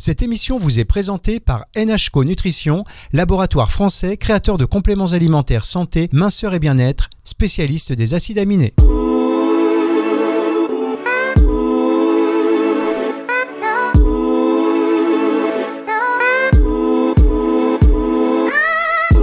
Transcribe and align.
Cette 0.00 0.22
émission 0.22 0.58
vous 0.58 0.78
est 0.78 0.84
présentée 0.84 1.40
par 1.40 1.64
NHCO 1.76 2.22
Nutrition, 2.22 2.84
laboratoire 3.12 3.72
français 3.72 4.16
créateur 4.16 4.56
de 4.56 4.64
compléments 4.64 5.06
alimentaires 5.06 5.66
santé, 5.66 6.08
minceur 6.12 6.54
et 6.54 6.60
bien-être, 6.60 7.10
spécialiste 7.24 7.92
des 7.92 8.14
acides 8.14 8.38
aminés. 8.38 8.74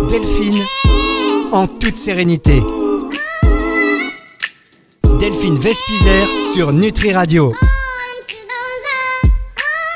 Delphine, 0.10 0.62
en 1.54 1.68
toute 1.68 1.96
sérénité. 1.96 2.62
Delphine 5.22 5.58
Vespizer 5.58 6.28
sur 6.54 6.74
Nutri 6.74 7.14
Radio. 7.14 7.54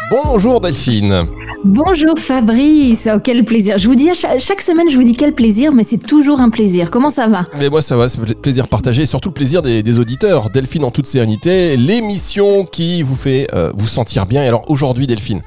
Bonjour 0.10 0.60
Delphine. 0.60 1.28
Bonjour 1.64 2.18
Fabrice, 2.18 3.08
oh, 3.14 3.20
quel 3.24 3.46
plaisir. 3.46 3.78
Je 3.78 3.88
vous 3.88 3.94
dis, 3.94 4.10
chaque, 4.16 4.62
semaine, 4.62 4.90
je 4.90 4.96
vous 4.96 5.04
dis 5.04 5.16
quel 5.16 5.36
plaisir, 5.36 5.72
mais 5.72 5.84
c'est 5.84 6.00
toujours 6.00 6.42
un 6.42 6.50
plaisir. 6.50 6.90
Comment 6.90 7.12
ça 7.12 7.28
va? 7.28 7.46
Mais 7.60 7.70
moi, 7.70 7.84
ça 7.84 7.96
va, 7.96 8.10
c'est 8.10 8.20
plaisir 8.42 8.68
partagé 8.68 9.04
et 9.04 9.06
surtout 9.06 9.30
le 9.30 9.36
plaisir 9.36 9.62
des, 9.62 10.00
auditeurs. 10.00 10.50
Delphine 10.50 10.84
en 10.84 10.90
toute 10.90 11.06
sérénité, 11.06 11.78
l'émission 11.78 12.66
qui 12.66 13.04
vous 13.04 13.16
fait 13.16 13.48
euh, 13.54 13.72
vous 13.78 13.88
sentir 13.88 14.26
bien. 14.26 14.44
Et 14.44 14.48
alors 14.48 14.64
aujourd'hui, 14.70 15.06
Delphine, 15.06 15.42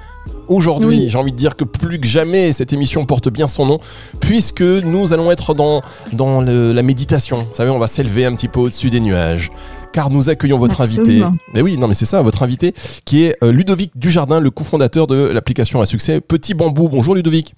Aujourd'hui, 0.49 1.09
j'ai 1.09 1.19
envie 1.19 1.33
de 1.33 1.37
dire 1.37 1.57
que 1.57 1.65
plus 1.65 1.99
que 1.99 2.07
jamais, 2.07 2.53
cette 2.53 2.73
émission 2.73 3.07
porte 3.07 3.29
bien 3.29 3.49
son 3.49 3.67
nom, 3.67 3.79
puisque 4.21 4.61
nous 4.61 5.13
allons 5.13 5.31
être 5.31 5.55
dans, 5.55 5.81
dans 6.13 6.41
la 6.41 6.83
méditation. 6.83 7.39
Vous 7.39 7.55
savez, 7.55 7.71
on 7.71 7.79
va 7.79 7.89
s'élever 7.89 8.27
un 8.27 8.35
petit 8.35 8.49
peu 8.49 8.61
au-dessus 8.61 8.91
des 8.91 9.01
nuages 9.01 9.51
car 9.93 10.11
nous 10.11 10.29
accueillons 10.29 10.59
votre 10.59 10.81
invité. 10.81 11.23
Mais 11.55 11.63
oui, 11.63 11.79
non, 11.79 11.89
mais 11.89 11.95
c'est 11.95 12.07
ça, 12.07 12.23
votre 12.23 12.43
invité, 12.43 12.75
qui 13.05 13.25
est 13.25 13.37
euh, 13.43 13.53
Ludovic 13.53 13.93
Dujardin, 13.95 14.41
le 14.41 14.51
cofondateur 14.51 15.07
de 15.07 15.15
l'application 15.15 15.81
à 15.81 15.87
succès 15.87 16.21
Petit 16.21 16.55
Bambou. 16.55 16.89
Bonjour 16.89 17.15
Ludovic. 17.15 17.55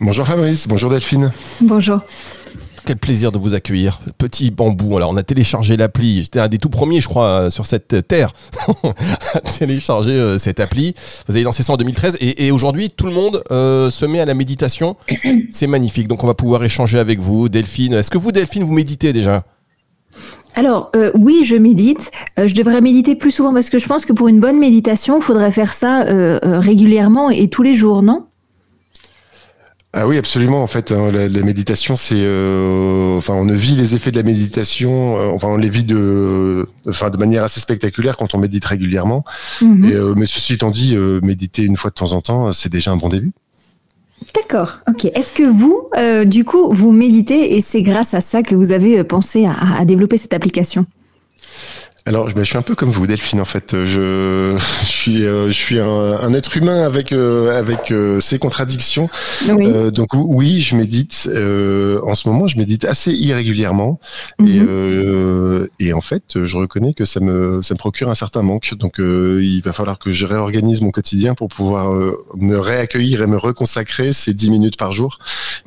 Bonjour 0.00 0.26
Fabrice, 0.26 0.66
bonjour 0.68 0.90
Delphine. 0.90 1.32
Bonjour. 1.60 2.00
Quel 2.84 2.96
plaisir 2.96 3.30
de 3.30 3.38
vous 3.38 3.54
accueillir. 3.54 4.00
Petit 4.18 4.50
bambou. 4.50 4.96
Alors, 4.96 5.10
on 5.10 5.16
a 5.16 5.22
téléchargé 5.22 5.76
l'appli. 5.76 6.24
J'étais 6.24 6.40
un 6.40 6.48
des 6.48 6.58
tout 6.58 6.68
premiers, 6.68 7.00
je 7.00 7.06
crois, 7.06 7.26
euh, 7.26 7.50
sur 7.50 7.64
cette 7.64 8.08
terre 8.08 8.32
à 9.34 9.40
télécharger 9.40 10.10
euh, 10.10 10.36
cette 10.36 10.58
appli. 10.58 10.92
Vous 11.28 11.36
avez 11.36 11.44
lancé 11.44 11.62
ça 11.62 11.72
en 11.74 11.76
2013 11.76 12.16
et, 12.20 12.50
aujourd'hui, 12.50 12.90
tout 12.90 13.06
le 13.06 13.12
monde 13.12 13.44
se 13.48 14.04
met 14.04 14.18
à 14.18 14.24
la 14.24 14.34
méditation. 14.34 14.96
C'est 15.50 15.68
magnifique. 15.68 16.08
Donc, 16.08 16.24
on 16.24 16.26
va 16.26 16.34
pouvoir 16.34 16.64
échanger 16.64 16.98
avec 16.98 17.20
vous. 17.20 17.48
Delphine, 17.48 17.94
est-ce 17.94 18.10
que 18.10 18.18
vous, 18.18 18.32
Delphine, 18.32 18.64
vous 18.64 18.72
méditez 18.72 19.12
déjà? 19.12 19.44
Alors 20.54 20.90
euh, 20.96 21.10
oui, 21.14 21.44
je 21.44 21.56
médite. 21.56 22.10
Euh, 22.38 22.48
je 22.48 22.54
devrais 22.54 22.80
méditer 22.80 23.16
plus 23.16 23.30
souvent 23.30 23.52
parce 23.52 23.70
que 23.70 23.78
je 23.78 23.86
pense 23.86 24.04
que 24.04 24.12
pour 24.12 24.28
une 24.28 24.40
bonne 24.40 24.58
méditation, 24.58 25.18
il 25.18 25.22
faudrait 25.22 25.52
faire 25.52 25.72
ça 25.72 26.02
euh, 26.02 26.38
régulièrement 26.42 27.30
et 27.30 27.48
tous 27.48 27.62
les 27.62 27.74
jours, 27.74 28.02
non? 28.02 28.26
Ah 29.94 30.08
oui, 30.08 30.16
absolument. 30.16 30.62
En 30.62 30.66
fait, 30.66 30.90
hein, 30.90 31.10
la, 31.12 31.28
méditation, 31.42 31.96
c'est, 31.96 32.24
enfin, 33.18 33.34
on 33.34 33.44
ne 33.44 33.54
vit 33.54 33.74
les 33.74 33.94
effets 33.94 34.10
de 34.10 34.16
la 34.16 34.22
méditation, 34.22 35.16
enfin, 35.34 35.48
on 35.48 35.58
les 35.58 35.68
vit 35.68 35.84
de, 35.84 36.66
enfin, 36.88 37.10
de 37.10 37.18
manière 37.18 37.44
assez 37.44 37.60
spectaculaire 37.60 38.16
quand 38.16 38.34
on 38.34 38.38
médite 38.38 38.64
régulièrement. 38.64 39.22
Mhm. 39.60 40.14
mais 40.16 40.24
ceci 40.24 40.54
étant 40.54 40.70
dit, 40.70 40.96
méditer 41.22 41.64
une 41.64 41.76
fois 41.76 41.90
de 41.90 41.94
temps 41.94 42.14
en 42.14 42.22
temps, 42.22 42.52
c'est 42.52 42.72
déjà 42.72 42.90
un 42.90 42.96
bon 42.96 43.10
début. 43.10 43.32
D'accord, 44.34 44.78
ok. 44.88 45.06
Est-ce 45.06 45.32
que 45.32 45.42
vous, 45.42 45.88
euh, 45.96 46.24
du 46.24 46.44
coup, 46.44 46.72
vous 46.72 46.92
méditez 46.92 47.56
et 47.56 47.60
c'est 47.60 47.82
grâce 47.82 48.14
à 48.14 48.20
ça 48.20 48.42
que 48.42 48.54
vous 48.54 48.72
avez 48.72 48.98
euh, 48.98 49.04
pensé 49.04 49.46
à 49.46 49.84
développer 49.84 50.18
cette 50.18 50.34
application? 50.34 50.86
Alors, 52.04 52.28
je 52.28 52.42
suis 52.42 52.56
un 52.56 52.62
peu 52.62 52.74
comme 52.74 52.90
vous, 52.90 53.06
Delphine. 53.06 53.40
En 53.40 53.44
fait, 53.44 53.76
je, 53.84 54.56
suis, 54.84 55.24
euh, 55.24 55.46
je 55.46 55.52
suis 55.52 55.78
un, 55.78 56.34
être 56.34 56.56
humain 56.56 56.82
avec 56.82 57.12
euh, 57.12 57.56
avec 57.56 57.92
euh, 57.92 58.20
ses 58.20 58.38
contradictions. 58.38 59.08
donc 59.46 60.08
oui, 60.14 60.60
je 60.60 60.74
médite. 60.74 61.28
en 61.28 62.14
ce 62.14 62.28
moment, 62.28 62.48
je 62.48 62.58
médite 62.58 62.84
assez 62.84 63.12
irrégulièrement, 63.12 64.00
et, 64.40 64.60
mhm. 64.60 65.68
et 65.78 65.92
en 65.92 66.00
fait, 66.00 66.42
je 66.42 66.56
reconnais 66.56 66.92
que 66.92 67.04
ça 67.04 67.20
me 67.20 67.62
ça 67.62 67.74
me 67.74 67.78
procure 67.78 68.08
un 68.08 68.16
certain 68.16 68.42
manque. 68.42 68.74
Donc, 68.74 68.94
il 68.98 69.60
va 69.60 69.72
falloir 69.72 69.98
que 69.98 70.12
je 70.12 70.26
réorganise 70.26 70.80
mon 70.80 70.90
quotidien 70.90 71.34
pour 71.34 71.48
pouvoir 71.48 71.92
me 72.34 72.56
réaccueillir 72.56 73.22
et 73.22 73.26
me 73.28 73.36
reconsacrer 73.36 74.12
ces 74.12 74.34
10 74.34 74.50
minutes 74.50 74.76
par 74.76 74.92
jour. 74.92 75.18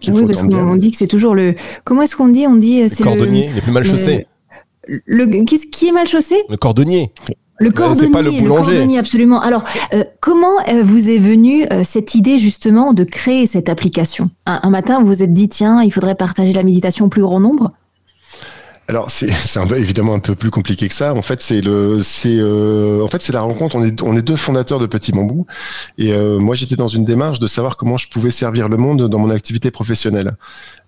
Oui, 0.07 0.25
parce 0.27 0.41
qu'on 0.41 0.75
dit 0.75 0.91
que 0.91 0.97
c'est 0.97 1.07
toujours 1.07 1.33
le. 1.33 1.55
Comment 1.85 2.01
est-ce 2.01 2.17
qu'on 2.17 2.27
dit? 2.27 2.45
On 2.45 2.55
dit 2.55 2.89
c'est 2.89 2.99
le 2.99 3.05
cordonnier, 3.05 3.49
les 3.55 3.61
plus 3.61 3.71
mal 3.71 3.85
chaussés. 3.85 4.17
Le, 4.17 4.34
qui, 5.71 5.87
est 5.87 5.91
mal 5.91 6.07
chaussé 6.07 6.35
Le 6.49 6.57
cordonnier. 6.57 7.11
Le 7.57 7.71
cordonnier, 7.71 8.11
pas 8.11 8.21
le, 8.21 8.47
cordonnier, 8.47 8.97
absolument. 8.97 9.39
Alors, 9.39 9.63
euh, 9.93 10.03
comment 10.19 10.59
euh, 10.67 10.83
vous 10.83 11.09
est 11.09 11.19
venue 11.19 11.65
euh, 11.71 11.83
cette 11.85 12.13
idée 12.13 12.37
justement 12.37 12.91
de 12.91 13.05
créer 13.05 13.45
cette 13.45 13.69
application? 13.69 14.29
Un, 14.45 14.69
matin, 14.69 14.99
vous 14.99 15.07
vous 15.07 15.23
êtes 15.23 15.31
dit, 15.31 15.47
tiens, 15.47 15.81
il 15.81 15.91
faudrait 15.91 16.15
partager 16.15 16.51
la 16.51 16.63
méditation 16.63 17.05
au 17.05 17.09
plus 17.09 17.21
grand 17.21 17.39
nombre 17.39 17.71
alors 18.87 19.09
c'est 19.09 19.29
évidemment 19.77 20.13
un 20.13 20.19
peu 20.19 20.35
plus 20.35 20.51
compliqué 20.51 20.87
que 20.87 20.93
ça. 20.93 21.13
En 21.13 21.21
fait 21.21 21.41
c'est 21.41 21.61
le 21.61 22.01
c'est 22.03 22.37
euh, 22.37 23.03
en 23.03 23.07
fait 23.07 23.21
c'est 23.21 23.33
la 23.33 23.41
rencontre. 23.41 23.75
On 23.75 23.83
est 23.83 24.01
on 24.01 24.15
est 24.15 24.21
deux 24.21 24.35
fondateurs 24.35 24.79
de 24.79 24.85
Petit 24.85 25.11
Bambou 25.11 25.45
et 25.97 26.13
euh, 26.13 26.37
moi 26.39 26.55
j'étais 26.55 26.75
dans 26.75 26.87
une 26.87 27.05
démarche 27.05 27.39
de 27.39 27.47
savoir 27.47 27.77
comment 27.77 27.97
je 27.97 28.09
pouvais 28.09 28.31
servir 28.31 28.69
le 28.69 28.77
monde 28.77 29.07
dans 29.09 29.19
mon 29.19 29.29
activité 29.29 29.71
professionnelle. 29.71 30.35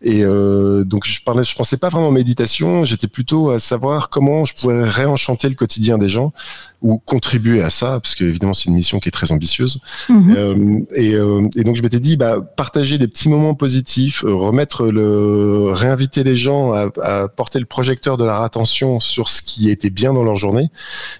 Et 0.01 0.23
euh, 0.23 0.83
donc 0.83 1.05
je 1.05 1.23
parlais 1.23 1.43
je 1.43 1.55
pensais 1.55 1.77
pas 1.77 1.89
vraiment 1.89 2.11
méditation. 2.11 2.85
J'étais 2.85 3.07
plutôt 3.07 3.49
à 3.49 3.59
savoir 3.59 4.09
comment 4.09 4.45
je 4.45 4.53
pouvais 4.53 4.83
réenchanter 4.83 5.49
le 5.49 5.55
quotidien 5.55 5.97
des 5.97 6.09
gens 6.09 6.33
ou 6.81 6.97
contribuer 6.97 7.61
à 7.61 7.69
ça 7.69 7.99
parce 7.99 8.15
que 8.15 8.23
évidemment 8.23 8.53
c'est 8.53 8.65
une 8.65 8.75
mission 8.75 8.99
qui 8.99 9.09
est 9.09 9.11
très 9.11 9.31
ambitieuse. 9.31 9.79
Mhm. 10.09 10.85
et, 10.95 11.13
et 11.55 11.63
donc 11.63 11.75
je 11.75 11.81
m'étais 11.81 11.99
dit 11.99 12.17
bah 12.17 12.41
partager 12.55 12.97
des 12.97 13.07
petits 13.07 13.29
moments 13.29 13.55
positifs, 13.55 14.23
remettre 14.25 14.87
le 14.87 15.71
réinviter 15.71 16.23
les 16.23 16.37
gens 16.37 16.71
à, 16.71 16.89
à 17.03 17.27
porter 17.27 17.59
le 17.59 17.65
projet 17.65 17.95
de 17.95 18.23
leur 18.23 18.41
attention 18.41 18.99
sur 18.99 19.27
ce 19.27 19.41
qui 19.41 19.69
était 19.69 19.89
bien 19.89 20.13
dans 20.13 20.23
leur 20.23 20.35
journée. 20.35 20.69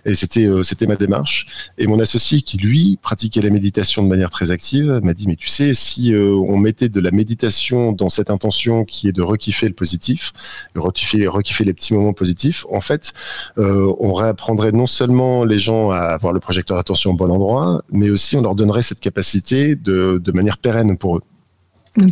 Et 0.06 0.16
c'était 0.16 0.46
euh, 0.46 0.64
c'était 0.64 0.88
ma 0.88 0.96
démarche. 0.96 1.48
Et 1.78 1.88
mon 1.88 2.00
associé 2.00 2.42
qui 2.42 2.58
lui 2.58 2.98
pratiquait 3.02 3.42
la 3.42 3.50
méditation 3.50 4.04
de 4.04 4.08
manière 4.08 4.30
très 4.30 4.52
active 4.52 5.00
m'a 5.04 5.14
dit 5.14 5.28
mais 5.28 5.36
tu 5.36 5.48
sais 5.48 5.74
si 5.74 6.14
euh, 6.14 6.34
on 6.36 6.58
mettait 6.58 6.90
de 6.90 7.00
la 7.00 7.12
méditation 7.12 7.92
dans 7.92 8.10
cette 8.10 8.30
intention 8.30 8.86
qui 8.86 9.08
est 9.08 9.12
de 9.12 9.22
rekiffer 9.22 9.68
le 9.68 9.74
positif, 9.74 10.34
de 10.76 10.80
rekiffer, 10.80 11.28
rekiffer 11.28 11.64
les 11.64 11.74
petits 11.74 11.94
moments 11.94 12.14
positifs, 12.14 12.66
en 12.70 12.82
fait 12.82 13.14
euh, 13.58 13.94
on 14.00 14.14
réapprendrait 14.14 14.72
non 14.72 14.88
seulement 14.88 15.44
les 15.48 15.60
gens 15.60 15.92
à 15.92 16.00
avoir 16.00 16.34
le 16.34 16.40
projecteur 16.40 16.78
d'attention 16.78 17.12
au 17.12 17.16
bon 17.16 17.32
endroit, 17.32 17.82
mais 17.92 18.10
aussi 18.10 18.36
on 18.36 18.42
leur 18.42 18.56
donnerait 18.56 18.84
cette 18.84 19.00
capacité 19.00 19.76
de, 19.76 20.22
de 20.24 20.32
manière 20.32 20.58
pérenne 20.58 20.98
pour 20.98 21.18
eux. 21.18 21.22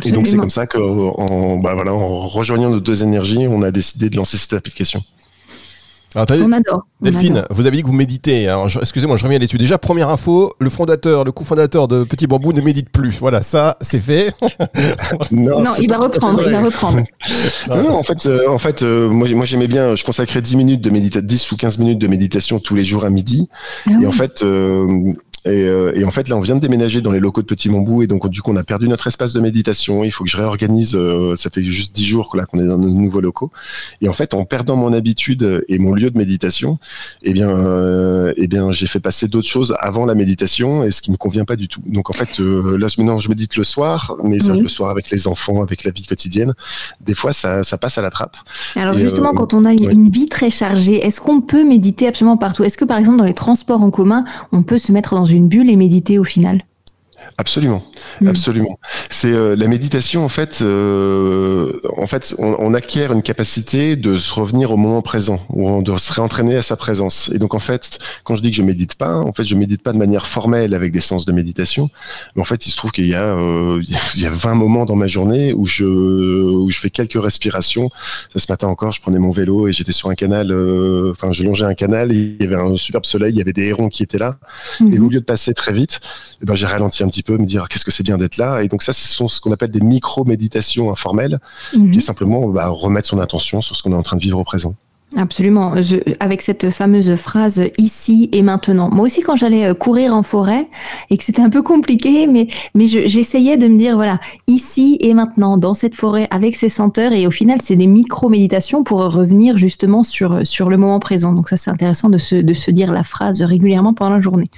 Et 0.04 0.10
donc 0.10 0.26
c'est 0.26 0.36
comme 0.36 0.50
ça 0.50 0.66
qu'en 0.66 1.58
bah 1.58 1.74
voilà, 1.74 1.94
en 1.94 2.26
rejoignant 2.26 2.70
nos 2.70 2.80
deux 2.80 3.04
énergies, 3.04 3.46
on 3.48 3.62
a 3.62 3.70
décidé 3.70 4.10
de 4.10 4.16
lancer 4.16 4.36
cette 4.36 4.52
application. 4.52 5.00
On 6.16 6.52
adore. 6.52 6.86
Delphine, 7.00 7.44
vous 7.50 7.66
avez 7.66 7.76
dit 7.76 7.82
que 7.82 7.88
vous 7.88 7.92
méditez. 7.92 8.54
Excusez-moi, 8.80 9.16
je 9.16 9.24
reviens 9.24 9.38
là-dessus. 9.38 9.58
Déjà, 9.58 9.78
première 9.78 10.08
info, 10.08 10.50
le 10.58 10.70
fondateur, 10.70 11.24
le 11.24 11.32
cofondateur 11.32 11.88
de 11.88 12.04
Petit 12.04 12.26
Bambou 12.26 12.52
ne 12.52 12.60
médite 12.60 12.90
plus. 12.90 13.18
Voilà, 13.20 13.42
ça, 13.42 13.76
c'est 13.80 14.00
fait. 14.00 14.32
non, 15.30 15.62
il 15.78 15.88
va 15.88 15.98
reprendre, 15.98 16.42
il 16.44 16.52
va 16.52 16.62
reprendre. 16.62 17.02
non, 17.68 17.96
en 17.96 18.02
fait, 18.02 18.26
euh, 18.26 18.48
en 18.48 18.58
fait 18.58 18.82
euh, 18.82 19.08
moi, 19.10 19.28
moi 19.28 19.44
j'aimais 19.44 19.66
bien, 19.66 19.94
je 19.94 20.04
consacrais 20.04 20.40
10 20.40 20.56
minutes 20.56 20.80
de 20.80 20.90
méditation, 20.90 21.26
10 21.26 21.52
ou 21.52 21.56
15 21.56 21.78
minutes 21.78 21.98
de 21.98 22.06
méditation 22.06 22.58
tous 22.58 22.74
les 22.74 22.84
jours 22.84 23.04
à 23.04 23.10
midi. 23.10 23.48
Ah 23.86 23.90
et 24.00 24.06
en 24.06 24.12
fait, 24.12 24.42
euh, 24.42 25.12
euh, 25.46 25.92
et, 25.94 26.04
en 26.04 26.10
fait, 26.10 26.28
là, 26.28 26.36
on 26.36 26.40
vient 26.40 26.56
de 26.56 26.60
déménager 26.60 27.00
dans 27.00 27.12
les 27.12 27.20
locaux 27.20 27.42
de 27.42 27.46
Petit 27.46 27.68
Bambou 27.68 28.02
et 28.02 28.06
donc 28.06 28.28
du 28.28 28.42
coup, 28.42 28.52
on 28.52 28.56
a 28.56 28.64
perdu 28.64 28.88
notre 28.88 29.06
espace 29.06 29.32
de 29.32 29.40
méditation. 29.40 30.04
Il 30.04 30.10
faut 30.10 30.24
que 30.24 30.30
je 30.30 30.36
réorganise. 30.36 30.94
Euh, 30.94 31.36
ça 31.36 31.50
fait 31.50 31.62
juste 31.64 31.94
dix 31.94 32.06
jours 32.06 32.34
là 32.36 32.44
qu'on 32.46 32.58
est 32.60 32.66
dans 32.66 32.78
nos 32.78 32.90
nouveaux 32.90 33.20
locaux. 33.20 33.50
Et 34.00 34.08
en 34.08 34.12
fait, 34.12 34.34
en 34.34 34.44
perdant 34.44 34.76
mon 34.76 34.92
habitude 34.92 35.64
et 35.68 35.78
mon 35.78 35.94
lieu 35.94 36.10
de 36.10 36.18
méditation, 36.18 36.78
eh 37.22 37.32
bien, 37.32 37.50
euh, 37.50 38.32
eh 38.36 38.48
bien, 38.48 38.72
j'ai 38.72 38.86
fait 38.86 39.00
passer 39.00 39.28
d'autres 39.28 39.48
choses 39.48 39.76
avant 39.80 40.06
la 40.06 40.14
méditation 40.14 40.84
et 40.84 40.90
ce 40.90 41.02
qui 41.02 41.10
me 41.10 41.16
convient 41.16 41.44
pas 41.44 41.56
du 41.56 41.68
tout. 41.68 41.80
Donc 41.86 42.10
en 42.10 42.12
fait, 42.12 42.38
là, 42.38 42.88
maintenant, 42.98 43.18
je 43.18 43.28
médite 43.28 43.56
le 43.56 43.64
soir, 43.64 44.16
mais 44.24 44.38
le 44.38 44.68
soir 44.68 44.90
avec 44.90 45.10
les 45.10 45.28
enfants, 45.28 45.62
avec 45.62 45.84
la 45.84 45.90
vie 45.90 46.04
quotidienne. 46.04 46.54
Des 47.00 47.14
fois, 47.14 47.32
ça, 47.32 47.62
ça 47.62 47.78
passe 47.78 47.98
à 47.98 48.02
la 48.02 48.10
trappe. 48.10 48.36
Alors 48.76 48.98
justement, 48.98 49.34
quand 49.34 49.54
on 49.54 49.64
a 49.64 49.72
une 49.72 50.10
vie 50.10 50.28
très 50.28 50.50
chargée, 50.50 51.04
est-ce 51.04 51.20
qu'on 51.20 51.40
peut 51.40 51.64
méditer 51.64 52.06
absolument 52.08 52.36
partout? 52.36 52.64
Est-ce 52.64 52.78
que 52.78 52.84
par 52.84 52.98
exemple 52.98 53.18
dans 53.18 53.24
les 53.24 53.34
transports 53.34 53.82
en 53.82 53.90
commun, 53.90 54.24
on 54.52 54.62
peut 54.62 54.78
se 54.78 54.92
mettre 54.92 55.14
dans 55.14 55.24
une 55.24 55.35
une 55.36 55.48
bulle 55.48 55.70
et 55.70 55.76
méditer 55.76 56.18
au 56.18 56.24
final 56.24 56.62
Absolument, 57.38 57.84
mm. 58.22 58.28
absolument. 58.28 58.78
C'est 59.10 59.32
euh, 59.32 59.56
la 59.56 59.68
méditation 59.68 60.24
en 60.24 60.28
fait. 60.30 60.60
Euh, 60.62 61.72
en 61.98 62.06
fait, 62.06 62.34
on, 62.38 62.72
acquiert 62.72 63.12
une 63.12 63.22
capacité 63.22 63.96
de 63.96 64.16
se 64.16 64.32
revenir 64.32 64.72
au 64.72 64.76
moment 64.76 65.02
présent, 65.02 65.38
ou 65.50 65.82
de 65.82 65.96
se 65.98 66.12
réentraîner 66.12 66.56
à 66.56 66.62
sa 66.62 66.76
présence. 66.76 67.30
Et 67.34 67.38
donc 67.38 67.54
en 67.54 67.58
fait, 67.58 67.98
quand 68.24 68.36
je 68.36 68.42
dis 68.42 68.50
que 68.50 68.56
je 68.56 68.62
médite 68.62 68.94
pas, 68.94 69.16
en 69.16 69.32
fait, 69.32 69.44
je 69.44 69.54
médite 69.54 69.82
pas 69.82 69.92
de 69.92 69.98
manière 69.98 70.26
formelle 70.26 70.72
avec 70.72 70.92
des 70.92 71.00
séances 71.00 71.26
de 71.26 71.32
méditation. 71.32 71.90
Mais 72.34 72.42
en 72.42 72.44
fait, 72.46 72.66
il 72.66 72.70
se 72.70 72.76
trouve 72.76 72.90
qu'il 72.90 73.06
y 73.06 73.14
a 73.14 73.36
euh, 73.36 73.82
il 74.14 74.22
y 74.22 74.26
a 74.26 74.30
20 74.30 74.54
moments 74.54 74.86
dans 74.86 74.96
ma 74.96 75.06
journée 75.06 75.52
où 75.52 75.66
je 75.66 75.84
où 75.84 76.70
je 76.70 76.78
fais 76.78 76.90
quelques 76.90 77.20
respirations. 77.22 77.90
Ce 78.34 78.46
matin 78.50 78.68
encore, 78.68 78.92
je 78.92 79.02
prenais 79.02 79.18
mon 79.18 79.30
vélo 79.30 79.68
et 79.68 79.74
j'étais 79.74 79.92
sur 79.92 80.08
un 80.08 80.14
canal. 80.14 80.52
Enfin, 81.10 81.32
je 81.32 81.44
longeais 81.44 81.66
un 81.66 81.74
canal. 81.74 82.12
il 82.12 82.36
y 82.40 82.44
avait 82.44 82.56
un 82.56 82.76
superbe 82.76 83.04
soleil. 83.04 83.32
Il 83.32 83.38
y 83.38 83.42
avait 83.42 83.52
des 83.52 83.64
hérons 83.64 83.90
qui 83.90 84.02
étaient 84.02 84.18
là. 84.18 84.38
Et 84.80 84.98
au 84.98 85.10
lieu 85.10 85.20
de 85.20 85.24
passer 85.24 85.52
très 85.52 85.74
vite, 85.74 86.00
eh 86.42 86.46
ben, 86.46 86.54
j'ai 86.54 86.66
ralenti 86.66 87.02
un 87.02 87.08
petit 87.08 87.25
peu, 87.26 87.36
me 87.38 87.46
dire 87.46 87.68
qu'est-ce 87.68 87.84
que 87.84 87.90
c'est 87.90 88.04
bien 88.04 88.18
d'être 88.18 88.36
là? 88.36 88.62
Et 88.62 88.68
donc 88.68 88.82
ça, 88.82 88.92
ce 88.92 89.06
sont 89.08 89.28
ce 89.28 89.40
qu'on 89.40 89.52
appelle 89.52 89.70
des 89.70 89.80
micro-méditations 89.80 90.90
informelles, 90.90 91.38
mhm. 91.74 91.90
qui 91.90 91.98
est 91.98 92.02
simplement 92.02 92.48
bah, 92.48 92.68
remettre 92.68 93.08
son 93.08 93.18
attention 93.18 93.60
sur 93.60 93.76
ce 93.76 93.82
qu'on 93.82 93.92
est 93.92 93.96
en 93.96 94.02
train 94.02 94.16
de 94.16 94.22
vivre 94.22 94.38
au 94.38 94.44
présent. 94.44 94.74
Absolument. 95.14 95.72
avec 96.20 96.42
cette 96.42 96.70
fameuse 96.70 97.14
phrase 97.14 97.62
ici 97.78 98.28
et 98.32 98.42
maintenant. 98.42 98.90
Moi 98.90 99.06
aussi, 99.06 99.22
quand 99.22 99.36
j'allais 99.36 99.64
euh, 99.64 99.72
courir 99.72 100.14
en 100.14 100.22
forêt 100.22 100.68
et 101.10 101.16
que 101.16 101.22
c'était 101.22 101.40
un 101.40 101.48
peu 101.48 101.62
compliqué, 101.62 102.26
mais, 102.26 102.48
mais 102.74 102.86
j'essayais 102.86 103.56
de 103.56 103.68
me 103.68 103.78
dire, 103.78 103.94
voilà, 103.94 104.18
ici 104.48 104.98
et 105.00 105.14
maintenant, 105.14 105.56
dans 105.58 105.74
cette 105.74 105.94
forêt, 105.94 106.26
avec 106.30 106.56
ces 106.56 106.68
senteurs. 106.68 107.12
Et 107.12 107.26
au 107.26 107.30
final, 107.30 107.60
c'est 107.62 107.76
des 107.76 107.86
micro-méditations 107.86 108.82
pour 108.82 108.98
revenir 108.98 109.56
justement 109.56 110.02
sur, 110.02 110.44
sur 110.44 110.68
le 110.68 110.76
moment 110.76 110.98
présent. 110.98 111.32
Donc 111.32 111.48
ça, 111.48 111.56
c'est 111.56 111.70
intéressant 111.70 112.10
de 112.10 112.18
se, 112.18 112.34
de 112.34 112.54
se 112.54 112.70
dire 112.70 112.92
la 112.92 113.04
phrase 113.04 113.40
régulièrement 113.40 113.94
pendant 113.94 114.16
la 114.16 114.20
journée. 114.20 114.50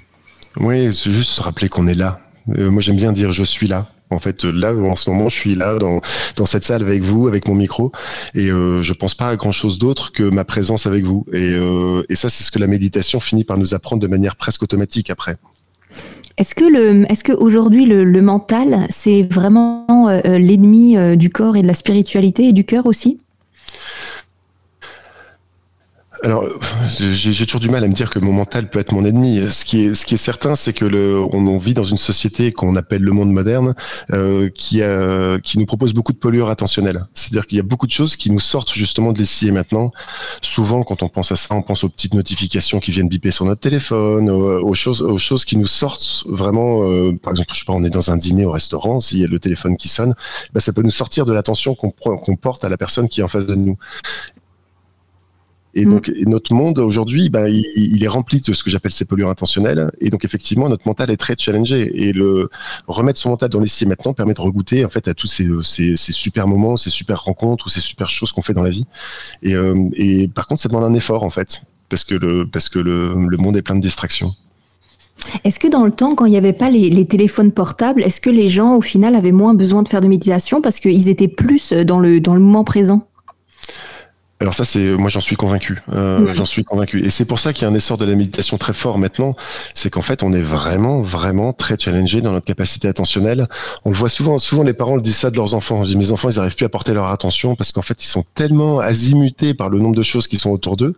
Oui, 0.59 0.93
c'est 0.93 1.13
juste 1.13 1.31
se 1.31 1.43
rappeler 1.43 1.69
qu'on 1.69 1.87
est 1.87 1.95
là. 1.95 2.21
Euh, 2.57 2.71
moi, 2.71 2.81
j'aime 2.81 2.97
bien 2.97 3.13
dire 3.13 3.33
je 3.33 3.45
suis 3.45 3.67
là. 3.67 3.89
En 4.11 4.19
fait, 4.19 4.45
là, 4.45 4.75
en 4.75 4.97
ce 4.97 5.11
moment, 5.11 5.29
je 5.29 5.37
suis 5.37 5.55
là 5.55 5.79
dans, 5.79 6.01
cette 6.47 6.65
salle 6.65 6.83
avec 6.83 7.03
vous, 7.03 7.29
avec 7.29 7.47
mon 7.47 7.55
micro, 7.55 7.93
et 8.35 8.47
euh, 8.47 8.83
je 8.83 8.93
pense 8.95 9.15
pas 9.15 9.29
à 9.29 9.37
grand 9.37 9.53
chose 9.53 9.79
d'autre 9.79 10.13
que 10.13 10.23
ma 10.23 10.45
présence 10.45 10.87
avec 10.87 11.05
vous. 11.05 11.27
Et, 11.33 11.53
euh, 11.53 12.03
et 12.09 12.15
ça, 12.15 12.31
c'est 12.31 12.43
ce 12.43 12.51
que 12.51 12.59
la 12.59 12.67
méditation 12.67 13.21
finit 13.21 13.45
par 13.45 13.59
nous 13.59 13.75
apprendre 13.75 14.01
de 14.01 14.07
manière 14.07 14.37
presque 14.37 14.63
automatique 14.63 15.11
après. 15.11 15.37
Est-ce 16.39 16.55
que 16.55 16.65
le, 16.65 17.11
est-ce 17.11 17.25
que 17.25 17.33
aujourd'hui 17.33 17.85
le, 17.85 18.23
mental, 18.23 18.87
c'est 18.89 19.23
vraiment 19.31 20.09
euh, 20.09 20.39
l'ennemi 20.39 20.97
du 21.17 21.31
corps 21.31 21.57
et 21.57 21.63
de 21.63 21.67
la 21.67 21.75
spiritualité 21.75 22.45
et 22.45 22.53
du 22.53 22.65
cœur 22.65 22.87
aussi? 22.87 23.19
Alors, 26.25 26.45
j'ai 26.99 27.47
toujours 27.47 27.61
du 27.61 27.69
mal 27.69 27.85
à 27.85 27.89
me 27.89 27.93
dire 27.93 28.11
que 28.11 28.19
mon 28.19 28.33
mental 28.33 28.69
peut 28.69 28.79
être 28.79 28.93
mon 28.93 29.05
ennemi. 29.05 29.41
Ce 29.51 29.65
qui 29.65 29.85
est, 29.85 29.95
ce 29.95 30.05
qui 30.05 30.15
est 30.15 30.19
certain, 30.19 30.57
c'est 30.57 30.73
que 30.73 30.85
le, 30.85 31.23
on, 31.33 31.59
vit 31.59 31.75
dans 31.75 31.85
une 31.85 31.97
société 31.97 32.53
qu'on 32.53 32.77
appelle 32.77 33.03
le 33.03 33.13
monde 33.13 33.33
moderne, 33.33 33.75
euh, 34.13 34.49
qui, 34.49 34.83
a, 34.83 35.39
qui 35.41 35.59
nous 35.59 35.67
propose 35.67 35.93
beaucoup 35.93 36.13
de 36.13 36.19
pollueurs 36.19 36.51
attentionnels. 36.51 37.07
C'est-à-dire 37.15 37.47
qu'il 37.47 37.57
y 37.57 37.61
a 37.61 37.65
beaucoup 37.65 37.87
de 37.87 37.93
choses 37.93 38.17
qui 38.17 38.31
nous 38.31 38.41
sortent 38.41 38.73
justement 38.73 39.13
de 39.13 39.19
l'ici 39.19 39.49
et 39.49 39.51
maintenant. 39.53 39.93
Souvent, 40.43 40.83
quand 40.83 41.03
on 41.03 41.09
pense 41.09 41.33
à 41.33 41.37
ça, 41.37 41.55
on 41.55 41.63
pense 41.63 41.85
aux 41.85 41.89
petites 41.89 42.15
notifications 42.15 42.81
qui 42.81 42.91
viennent 42.91 43.09
biper 43.09 43.31
sur 43.31 43.45
notre 43.45 43.61
téléphone, 43.61 44.31
aux, 44.31 44.75
choses, 44.75 45.03
aux 45.03 45.19
choses 45.19 45.45
qui 45.45 45.57
nous 45.57 45.67
sortent 45.67 46.25
vraiment. 46.27 46.83
Euh, 46.83 47.13
par 47.23 47.33
exemple, 47.33 47.51
je 47.53 47.61
sais 47.61 47.65
pas, 47.65 47.75
on 47.75 47.85
est 47.85 47.91
dans 47.91 48.11
un 48.11 48.17
dîner 48.17 48.45
au 48.45 48.53
restaurant, 48.53 49.01
s'il 49.01 49.21
y 49.21 49.25
a 49.25 49.29
le 49.29 49.39
téléphone 49.39 49.77
qui 49.77 49.89
sonne, 49.89 50.15
ben, 50.53 50.61
ça 50.61 50.73
peut 50.73 50.83
nous 50.83 50.91
sortir 50.91 51.27
de 51.27 51.33
l'attention 51.33 51.75
qu'on 51.75 51.91
qu'on 51.91 52.37
porte 52.37 52.65
à 52.65 52.69
la 52.69 52.77
personne 52.77 53.09
qui 53.09 53.21
est 53.21 53.25
en 53.25 53.29
face 53.29 53.47
de 53.47 53.55
nous. 53.55 53.77
Et 55.79 55.87
mm. 55.87 55.91
donc, 55.91 56.13
notre 56.27 56.53
monde 56.53 56.81
aujourd'hui, 56.81 57.31
ben, 57.31 57.47
il, 57.47 58.03
est 58.03 58.09
rempli 58.09 58.41
de 58.41 58.53
ce 58.53 58.65
que 58.65 58.71
j'appelle 58.71 58.91
ces 58.91 59.05
pollueurs 59.05 59.31
intentionnels. 59.31 59.93
Et 60.01 60.11
donc, 60.11 60.25
effectivement, 60.25 60.69
notre 60.69 60.87
mental 60.87 61.11
est 61.11 61.17
très 61.17 61.37
challengé. 61.39 61.91
Et 61.95 62.13
le 62.13 62.51
remettre 62.89 63.21
son 63.21 63.31
mental 63.31 63.49
dans 63.49 63.61
l'ici 63.61 63.85
et 63.85 63.87
maintenant 63.87 64.13
permet 64.13 64.35
de 64.35 64.41
regoûter 64.41 64.85
en 64.85 64.89
fait 64.89 65.07
à 65.07 65.15
tous 65.15 65.29
ces, 65.29 65.49
ces, 65.63 65.97
ces, 65.97 66.13
super 66.13 66.49
moments, 66.49 66.77
ces 66.77 66.91
super 66.91 67.23
rencontres 67.23 67.67
ou 67.67 67.69
ces 67.69 67.81
super 67.81 68.11
choses 68.11 68.33
qu'on 68.33 68.43
fait 68.43 68.55
dans 68.55 68.65
la 68.65 68.71
vie. 68.71 68.87
Et, 69.43 69.55
euh, 69.55 69.89
et, 69.95 70.27
par 70.27 70.49
contre, 70.49 70.61
ça 70.61 70.69
demande 70.69 70.85
un 70.85 70.95
effort 70.95 71.23
en 71.23 71.31
fait, 71.31 71.63
parce 71.89 72.03
que 72.03 72.17
le, 72.17 72.45
parce 72.51 72.69
que 72.69 72.81
le, 72.81 73.15
le 73.15 73.37
monde 73.37 73.57
est 73.57 73.63
plein 73.63 73.77
de 73.77 73.81
distractions. 73.81 74.35
Est-ce 75.45 75.59
que 75.59 75.69
dans 75.69 75.85
le 75.85 75.91
temps, 75.93 76.15
quand 76.15 76.27
il 76.27 76.31
n'y 76.31 76.37
avait 76.37 76.53
pas 76.53 76.71
les, 76.71 76.91
les, 76.91 77.07
téléphones 77.07 77.53
portables, 77.53 78.03
est-ce 78.03 78.21
que 78.21 78.31
les 78.31 78.49
gens, 78.49 78.77
au 78.77 78.81
final, 78.81 79.15
avaient 79.15 79.33
moins 79.33 79.55
besoin 79.55 79.83
de 79.83 79.89
faire 79.89 80.01
de 80.01 80.09
méditation 80.09 80.61
parce 80.61 80.81
qu'ils 80.81 81.09
étaient 81.09 81.29
plus 81.29 81.73
dans 81.73 81.99
le, 81.99 82.21
dans 82.21 82.35
le 82.35 82.41
moment 82.41 82.65
présent? 82.65 83.08
Alors 84.41 84.55
ça, 84.55 84.65
c'est 84.65 84.93
moi 84.93 85.11
j'en 85.11 85.21
suis 85.21 85.35
convaincu. 85.35 85.83
Euh, 85.93 86.33
J'en 86.33 86.47
suis 86.47 86.63
convaincu. 86.63 87.05
Et 87.05 87.11
c'est 87.11 87.25
pour 87.25 87.41
ça 87.41 87.53
qu'il 87.53 87.63
y 87.63 87.65
a 87.65 87.71
un 87.71 87.75
essor 87.75 87.99
de 87.99 88.05
la 88.05 88.15
méditation 88.15 88.57
très 88.57 88.73
fort 88.73 88.97
maintenant. 88.97 89.35
C'est 89.75 89.91
qu'en 89.91 90.03
fait, 90.03 90.23
on 90.23 90.33
est 90.33 90.43
vraiment, 90.43 91.03
vraiment 91.03 91.53
très 91.53 91.77
challengé 91.77 92.21
dans 92.21 92.31
notre 92.31 92.47
capacité 92.47 92.87
attentionnelle. 92.87 93.49
On 93.85 93.91
le 93.91 93.97
voit 93.97 94.09
souvent. 94.09 94.39
Souvent, 94.39 94.63
les 94.63 94.75
parents 94.75 94.95
le 94.95 95.03
disent 95.03 95.17
ça 95.17 95.31
de 95.31 95.37
leurs 95.37 95.55
enfants. 95.55 95.85
Je 95.85 95.91
dis, 95.91 95.97
mes 95.97 96.13
enfants, 96.13 96.31
ils 96.31 96.37
n'arrivent 96.37 96.55
plus 96.55 96.67
à 96.67 96.69
porter 96.69 96.95
leur 96.95 97.09
attention 97.09 97.57
parce 97.57 97.73
qu'en 97.73 97.83
fait, 97.83 98.01
ils 98.01 98.07
sont 98.07 98.25
tellement 98.37 98.79
azimutés 98.79 99.55
par 99.55 99.71
le 99.71 99.81
nombre 99.81 99.97
de 99.97 100.03
choses 100.05 100.29
qui 100.29 100.37
sont 100.37 100.51
autour 100.51 100.77
d'eux 100.77 100.95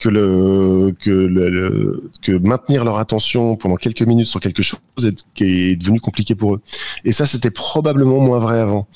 que 0.00 0.08
le 0.08 0.92
que 0.98 1.10
le, 1.10 2.10
que 2.20 2.32
maintenir 2.32 2.84
leur 2.84 2.98
attention 2.98 3.54
pendant 3.54 3.76
quelques 3.76 4.02
minutes 4.02 4.26
sur 4.26 4.40
quelque 4.40 4.64
chose 4.64 4.80
est, 5.04 5.24
est 5.40 5.76
devenu 5.76 6.00
compliqué 6.00 6.34
pour 6.34 6.54
eux. 6.56 6.60
Et 7.04 7.12
ça, 7.12 7.26
c'était 7.26 7.50
probablement 7.52 8.18
moins 8.18 8.40
vrai 8.40 8.58
avant. 8.58 8.88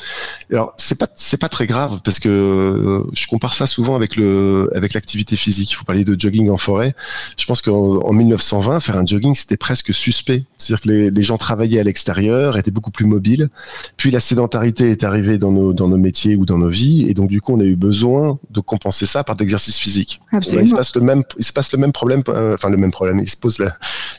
Alors, 0.51 0.75
c'est 0.77 0.99
pas 0.99 1.07
c'est 1.15 1.41
pas 1.41 1.49
très 1.49 1.69
grave 1.69 2.01
parce 2.03 2.19
que 2.19 2.29
euh, 2.29 3.05
je 3.13 3.29
compare 3.29 3.55
ça 3.55 3.67
souvent 3.77 3.95
avec 3.95 4.17
le 4.17 4.71
avec 4.75 4.95
l'activité 4.95 5.37
physique. 5.37 5.77
Vous 5.79 5.85
parlez 5.85 6.05
de 6.05 6.19
jogging 6.19 6.49
en 6.49 6.57
forêt. 6.57 6.95
Je 7.37 7.45
pense 7.45 7.61
qu'en 7.61 8.13
1920, 8.13 8.81
faire 8.81 8.97
un 8.97 9.05
jogging 9.05 9.35
c'était 9.35 9.59
presque 9.59 9.93
suspect. 9.93 10.45
C'est-à-dire 10.57 10.81
que 10.81 10.89
les, 10.89 11.11
les, 11.11 11.23
gens 11.23 11.37
travaillaient 11.37 11.79
à 11.79 11.83
l'extérieur, 11.83 12.57
étaient 12.57 12.71
beaucoup 12.71 12.91
plus 12.91 13.05
mobiles. 13.05 13.51
Puis 13.99 14.11
la 14.11 14.21
sédentarité 14.21 14.91
est 14.91 15.05
arrivée 15.05 15.37
dans 15.37 15.53
nos 15.53 15.75
dans 15.75 15.89
nos 15.89 15.99
métiers 15.99 16.37
ou 16.37 16.47
dans 16.47 16.57
nos 16.57 16.71
vies, 16.71 17.05
et 17.09 17.13
donc 17.13 17.29
du 17.29 17.43
coup 17.43 17.53
on 17.53 17.61
a 17.61 17.65
eu 17.65 17.77
besoin 17.77 18.39
de 18.51 18.61
compenser 18.61 19.05
ça 19.05 19.25
par 19.25 19.37
d'exercices 19.37 19.79
physiques. 19.79 20.23
Absolument. 20.33 20.65
il 20.65 20.71
se 20.71 20.75
passe 20.75 20.95
le 20.97 21.03
même 21.03 21.23
il 21.39 21.45
se 21.45 21.53
passe 21.53 21.71
le 21.73 21.79
même 21.79 21.93
problème, 21.93 22.23
euh, 22.31 22.55
enfin 22.55 22.71
le 22.71 22.79
même 22.79 22.93
problème. 22.93 23.19
Il 23.21 23.29
se 23.29 23.37
pose 23.37 23.59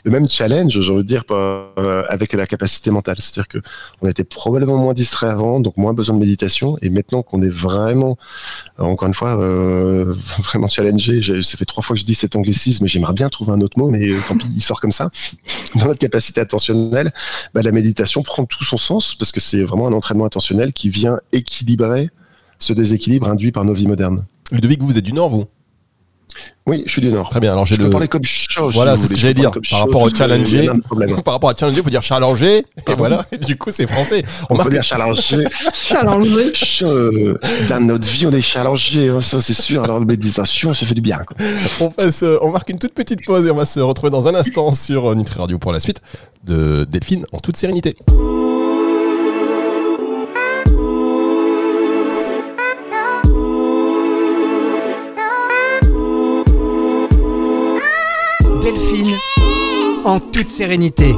le 0.04 0.10
même 0.10 0.28
challenge, 0.28 0.78
j'ai 0.80 0.92
envie 0.92 1.02
de 1.02 1.08
dire, 1.08 1.24
euh, 1.32 2.04
avec 2.08 2.32
la 2.32 2.46
capacité 2.46 2.92
mentale. 2.92 3.16
C'est-à-dire 3.18 3.48
que 3.48 3.58
on 4.02 4.08
était 4.08 4.24
probablement 4.24 4.78
moins 4.78 4.94
distrait 4.94 5.26
avant, 5.26 5.58
donc 5.58 5.76
moins 5.76 5.94
besoin 5.94 6.14
de 6.14 6.20
méditation, 6.20 6.78
et 6.80 6.90
maintenant 6.90 7.22
qu'on 7.22 7.42
est 7.42 7.54
vraiment, 7.66 8.16
encore 8.78 9.08
une 9.08 9.14
fois, 9.14 9.36
euh, 9.48 10.14
vraiment 10.42 10.68
challengé. 10.68 11.20
Ça 11.42 11.56
fait 11.56 11.64
trois 11.64 11.82
fois 11.82 11.94
que 11.94 12.00
je 12.00 12.06
dis 12.06 12.14
cet 12.14 12.36
anglicisme, 12.36 12.84
mais 12.84 12.88
j'aimerais 12.88 13.12
bien 13.12 13.28
trouver 13.28 13.52
un 13.52 13.60
autre 13.60 13.78
mot, 13.78 13.90
mais 13.90 14.10
tant 14.26 14.36
pis, 14.36 14.46
il 14.54 14.62
sort 14.62 14.80
comme 14.80 14.92
ça. 14.92 15.10
Dans 15.74 15.86
notre 15.86 15.98
capacité 15.98 16.40
attentionnelle, 16.40 17.10
bah, 17.54 17.62
la 17.62 17.72
méditation 17.72 18.22
prend 18.22 18.44
tout 18.44 18.64
son 18.64 18.76
sens 18.76 19.14
parce 19.14 19.32
que 19.32 19.40
c'est 19.40 19.62
vraiment 19.62 19.88
un 19.88 19.92
entraînement 19.92 20.24
attentionnel 20.24 20.72
qui 20.72 20.88
vient 20.88 21.20
équilibrer 21.32 22.10
ce 22.58 22.72
déséquilibre 22.72 23.28
induit 23.28 23.52
par 23.52 23.64
nos 23.64 23.74
vies 23.74 23.86
modernes. 23.86 24.24
Ludovic, 24.50 24.82
vous 24.82 24.98
êtes 24.98 25.04
du 25.04 25.12
Nord, 25.12 25.30
vous? 25.30 25.44
Oui, 26.68 26.82
je 26.84 26.92
suis 26.92 27.00
du 27.00 27.10
Nord. 27.10 27.30
Très 27.30 27.40
bien. 27.40 27.52
Alors 27.52 27.64
j'ai 27.64 27.76
je 27.76 27.82
le. 27.82 27.88
parler 27.88 28.08
comme 28.08 28.22
chaud. 28.22 28.70
Voilà, 28.70 28.96
c'est 28.98 29.06
ce 29.06 29.14
que 29.14 29.18
j'allais 29.18 29.32
dire. 29.32 29.50
Par 29.70 29.80
rapport 29.80 30.02
au 30.02 30.10
challenger, 30.10 30.68
par 31.24 31.34
rapport 31.34 31.50
à 31.50 31.54
challenger, 31.58 31.82
faut 31.82 31.88
dire 31.88 32.02
challenger. 32.02 32.58
Et 32.88 32.94
voilà. 32.96 33.24
du 33.46 33.56
coup, 33.56 33.70
c'est 33.72 33.86
français. 33.86 34.22
On, 34.50 34.56
peut 34.56 34.68
dire 34.68 34.82
challenger. 34.82 35.44
challenger. 35.72 36.52
Dans 37.70 37.80
notre 37.80 38.06
vie, 38.06 38.26
on 38.26 38.32
est 38.32 38.42
challenger. 38.42 39.08
Hein, 39.08 39.22
ça, 39.22 39.40
c'est 39.40 39.54
sûr. 39.54 39.82
Alors, 39.82 39.98
la 39.98 40.04
méditation, 40.04 40.74
ça 40.74 40.84
fait 40.84 40.94
du 40.94 41.00
bien. 41.00 41.18
Quoi. 41.18 41.36
On 41.80 41.90
passe, 41.90 42.22
euh, 42.22 42.38
on 42.42 42.50
marque 42.50 42.68
une 42.70 42.78
toute 42.78 42.92
petite 42.92 43.24
pause 43.24 43.46
et 43.46 43.50
on 43.50 43.56
va 43.56 43.64
se 43.64 43.80
retrouver 43.80 44.10
dans 44.10 44.26
un 44.26 44.34
instant 44.34 44.72
sur 44.72 45.10
euh, 45.10 45.14
Nutri 45.14 45.38
Radio 45.38 45.58
pour 45.58 45.72
la 45.72 45.80
suite 45.80 46.02
de 46.44 46.84
Delphine 46.84 47.24
en 47.32 47.38
toute 47.38 47.56
sérénité. 47.56 47.96
En 60.08 60.20
toute 60.20 60.48
sérénité. 60.48 61.14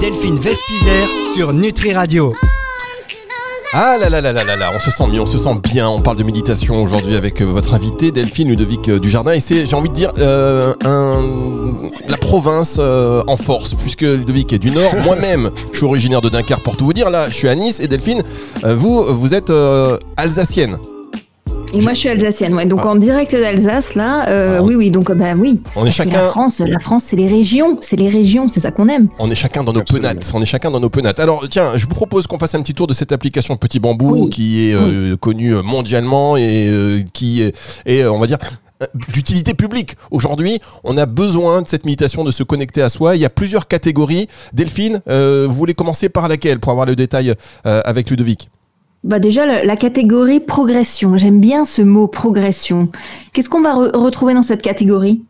Delphine 0.00 0.38
Vespizer 0.38 1.08
sur 1.34 1.54
Nutri 1.54 1.94
Radio. 1.94 2.34
Ah 3.72 3.96
là 3.98 4.10
là 4.10 4.20
là 4.20 4.32
là 4.32 4.44
là 4.44 4.54
là, 4.54 4.70
on 4.74 4.78
se 4.78 4.90
sent 4.90 5.06
mieux, 5.10 5.20
on 5.20 5.26
se 5.26 5.38
sent 5.38 5.54
bien. 5.62 5.88
On 5.88 6.00
parle 6.00 6.18
de 6.18 6.22
méditation 6.24 6.82
aujourd'hui 6.82 7.16
avec 7.16 7.40
euh, 7.40 7.44
votre 7.44 7.72
invité 7.72 8.10
Delphine 8.10 8.48
Ludovic 8.48 8.88
euh, 8.88 8.98
Dujardin 8.98 9.32
et 9.32 9.40
c'est, 9.40 9.66
j'ai 9.66 9.74
envie 9.74 9.88
de 9.88 9.94
dire, 9.94 10.12
euh, 10.18 10.74
la 12.06 12.16
province 12.18 12.78
en 12.78 13.36
force 13.36 13.72
puisque 13.72 14.02
Ludovic 14.02 14.52
est 14.52 14.58
du 14.58 14.70
Nord. 14.70 14.94
Moi-même, 15.04 15.50
je 15.72 15.78
suis 15.78 15.86
originaire 15.86 16.20
de 16.20 16.28
Dunkerque 16.28 16.62
pour 16.62 16.76
tout 16.76 16.84
vous 16.84 16.92
dire. 16.92 17.08
Là, 17.08 17.30
je 17.30 17.34
suis 17.34 17.48
à 17.48 17.54
Nice 17.54 17.80
et 17.80 17.88
Delphine, 17.88 18.22
vous, 18.62 19.04
vous 19.04 19.32
êtes 19.32 19.50
alsacienne. 20.18 20.76
Et 21.76 21.82
moi, 21.82 21.92
je 21.92 21.98
suis 21.98 22.08
alsacienne, 22.08 22.54
ouais. 22.54 22.64
Donc, 22.64 22.86
en 22.86 22.96
direct 22.96 23.32
d'Alsace, 23.32 23.94
là, 23.94 24.26
euh, 24.28 24.60
oui, 24.62 24.74
oui. 24.76 24.90
Donc, 24.90 25.12
bah 25.12 25.34
oui. 25.36 25.60
On 25.74 25.84
est 25.84 25.90
chacun. 25.90 26.22
La 26.22 26.28
France, 26.28 26.60
la 26.60 26.78
France, 26.78 27.04
c'est 27.06 27.16
les 27.16 27.28
régions. 27.28 27.76
C'est 27.82 27.96
les 27.96 28.08
régions. 28.08 28.48
C'est 28.48 28.60
ça 28.60 28.70
qu'on 28.70 28.88
aime. 28.88 29.08
On 29.18 29.30
est 29.30 29.34
chacun 29.34 29.62
dans 29.62 29.74
nos 29.74 29.82
penates. 29.82 30.32
On 30.34 30.40
est 30.40 30.46
chacun 30.46 30.70
dans 30.70 30.80
nos 30.80 30.88
penates. 30.88 31.20
Alors, 31.20 31.46
tiens, 31.50 31.72
je 31.76 31.86
vous 31.86 31.94
propose 31.94 32.26
qu'on 32.26 32.38
fasse 32.38 32.54
un 32.54 32.62
petit 32.62 32.72
tour 32.72 32.86
de 32.86 32.94
cette 32.94 33.12
application 33.12 33.58
Petit 33.58 33.78
Bambou 33.78 34.28
qui 34.30 34.70
est 34.70 34.74
euh, 34.74 35.16
connue 35.16 35.52
mondialement 35.62 36.38
et 36.38 36.68
euh, 36.68 37.00
qui 37.12 37.42
est, 37.42 38.06
on 38.06 38.18
va 38.18 38.26
dire, 38.26 38.38
d'utilité 39.12 39.52
publique. 39.52 39.96
Aujourd'hui, 40.10 40.60
on 40.82 40.96
a 40.96 41.04
besoin 41.04 41.60
de 41.60 41.68
cette 41.68 41.84
méditation, 41.84 42.24
de 42.24 42.30
se 42.30 42.42
connecter 42.42 42.80
à 42.80 42.88
soi. 42.88 43.16
Il 43.16 43.20
y 43.20 43.26
a 43.26 43.30
plusieurs 43.30 43.68
catégories. 43.68 44.28
Delphine, 44.54 45.02
vous 45.06 45.52
voulez 45.52 45.74
commencer 45.74 46.08
par 46.08 46.26
laquelle 46.28 46.58
pour 46.58 46.72
avoir 46.72 46.86
le 46.86 46.96
détail 46.96 47.34
avec 47.64 48.08
Ludovic? 48.08 48.48
Bah 49.06 49.20
déjà, 49.20 49.62
la, 49.62 49.76
catégorie 49.76 50.40
progression. 50.40 51.16
J'aime 51.16 51.40
bien 51.40 51.64
ce 51.64 51.80
mot 51.80 52.08
progression. 52.08 52.90
Qu'est-ce 53.32 53.48
qu'on 53.48 53.62
va 53.62 53.74
retrouver 53.74 54.34
dans 54.34 54.42
cette 54.42 54.62
catégorie? 54.62 55.22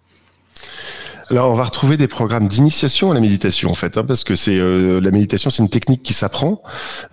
Alors, 1.28 1.50
on 1.50 1.56
va 1.56 1.64
retrouver 1.64 1.96
des 1.96 2.06
programmes 2.06 2.46
d'initiation 2.46 3.10
à 3.10 3.14
la 3.14 3.20
méditation, 3.20 3.68
en 3.68 3.74
fait, 3.74 3.98
hein, 3.98 4.04
parce 4.06 4.22
que 4.22 4.36
c'est 4.36 4.58
euh, 4.58 5.00
la 5.00 5.10
méditation, 5.10 5.50
c'est 5.50 5.62
une 5.62 5.68
technique 5.68 6.02
qui 6.04 6.14
s'apprend. 6.14 6.62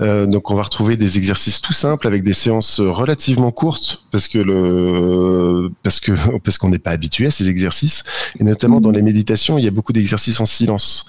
Euh, 0.01 0.27
donc, 0.27 0.51
on 0.51 0.55
va 0.55 0.62
retrouver 0.62 0.98
des 0.98 1.17
exercices 1.17 1.62
tout 1.62 1.74
simples 1.74 2.08
avec 2.08 2.24
des 2.24 2.36
séances 2.36 2.79
relativement 2.79 3.51
courtes, 3.51 4.03
parce 4.12 4.27
que 4.27 4.38
le, 4.38 5.70
parce 5.82 6.00
que 6.00 6.12
parce 6.43 6.60
qu'on 6.60 6.70
n'est 6.70 6.79
pas 6.79 6.91
habitué 6.91 7.25
à 7.25 7.32
ces 7.32 7.50
exercices, 7.50 8.03
et 8.39 8.43
notamment 8.43 8.79
dans 8.79 8.89
mmh. 8.89 8.96
les 8.96 9.01
méditations, 9.01 9.58
il 9.58 9.65
y 9.65 9.67
a 9.67 9.72
beaucoup 9.72 9.93
d'exercices 9.93 10.39
en 10.39 10.46
silence. 10.46 11.08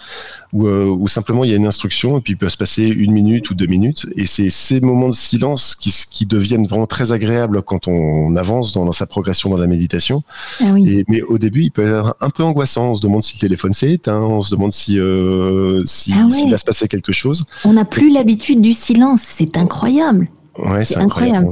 Euh, 0.56 0.87
où, 0.87 1.08
simplement 1.08 1.42
il 1.42 1.50
y 1.50 1.52
a 1.52 1.56
une 1.56 1.66
instruction 1.66 2.16
et 2.16 2.20
puis 2.20 2.34
il 2.34 2.37
peut 2.37 2.49
se 2.49 2.56
passer 2.56 2.84
une 2.84 3.11
minute 3.11 3.50
ou 3.50 3.54
deux 3.54 3.66
minutes. 3.66 4.06
Et 4.14 4.26
c'est 4.26 4.50
ces 4.50 4.80
moments 4.80 5.08
de 5.08 5.14
silence 5.14 5.75
qui, 5.75 5.92
qui, 6.11 6.26
deviennent 6.26 6.66
vraiment 6.68 6.87
très 6.87 7.11
agréables 7.11 7.62
quand 7.62 7.88
on 7.88 8.37
avance 8.37 8.73
dans, 8.73 8.92
sa 8.92 9.06
progression 9.06 9.50
dans 9.50 9.56
la 9.56 9.66
méditation. 9.66 10.23
Ah 10.61 10.66
oui. 10.73 11.04
mais 11.08 11.23
au 11.23 11.38
début, 11.38 11.64
il 11.64 11.70
peut 11.73 11.84
être 11.84 12.16
un 12.20 12.30
peu 12.30 12.44
angoissant. 12.44 12.92
On 12.92 12.96
se 12.96 13.02
demande 13.02 13.25
si 13.25 13.34
le 13.34 13.40
téléphone 13.40 13.73
s'est 13.73 13.90
éteint, 13.90 14.20
on 14.20 14.42
se 14.42 14.54
demande 14.54 14.73
si, 14.73 14.99
euh, 14.99 15.82
si 15.87 16.14
ah 16.16 16.30
s'il 16.30 16.50
va 16.50 16.56
se 16.56 16.64
passer 16.64 16.87
quelque 16.87 17.12
chose. 17.12 17.44
On 17.64 17.73
n'a 17.73 17.84
plus 17.84 18.12
l'habitude 18.12 18.61
du 18.61 18.75
silence. 18.75 19.23
C'est 19.25 19.56
incroyable. 19.56 20.28
Ouais, 20.58 20.84
c'est 20.84 20.99
incroyable. 20.99 21.49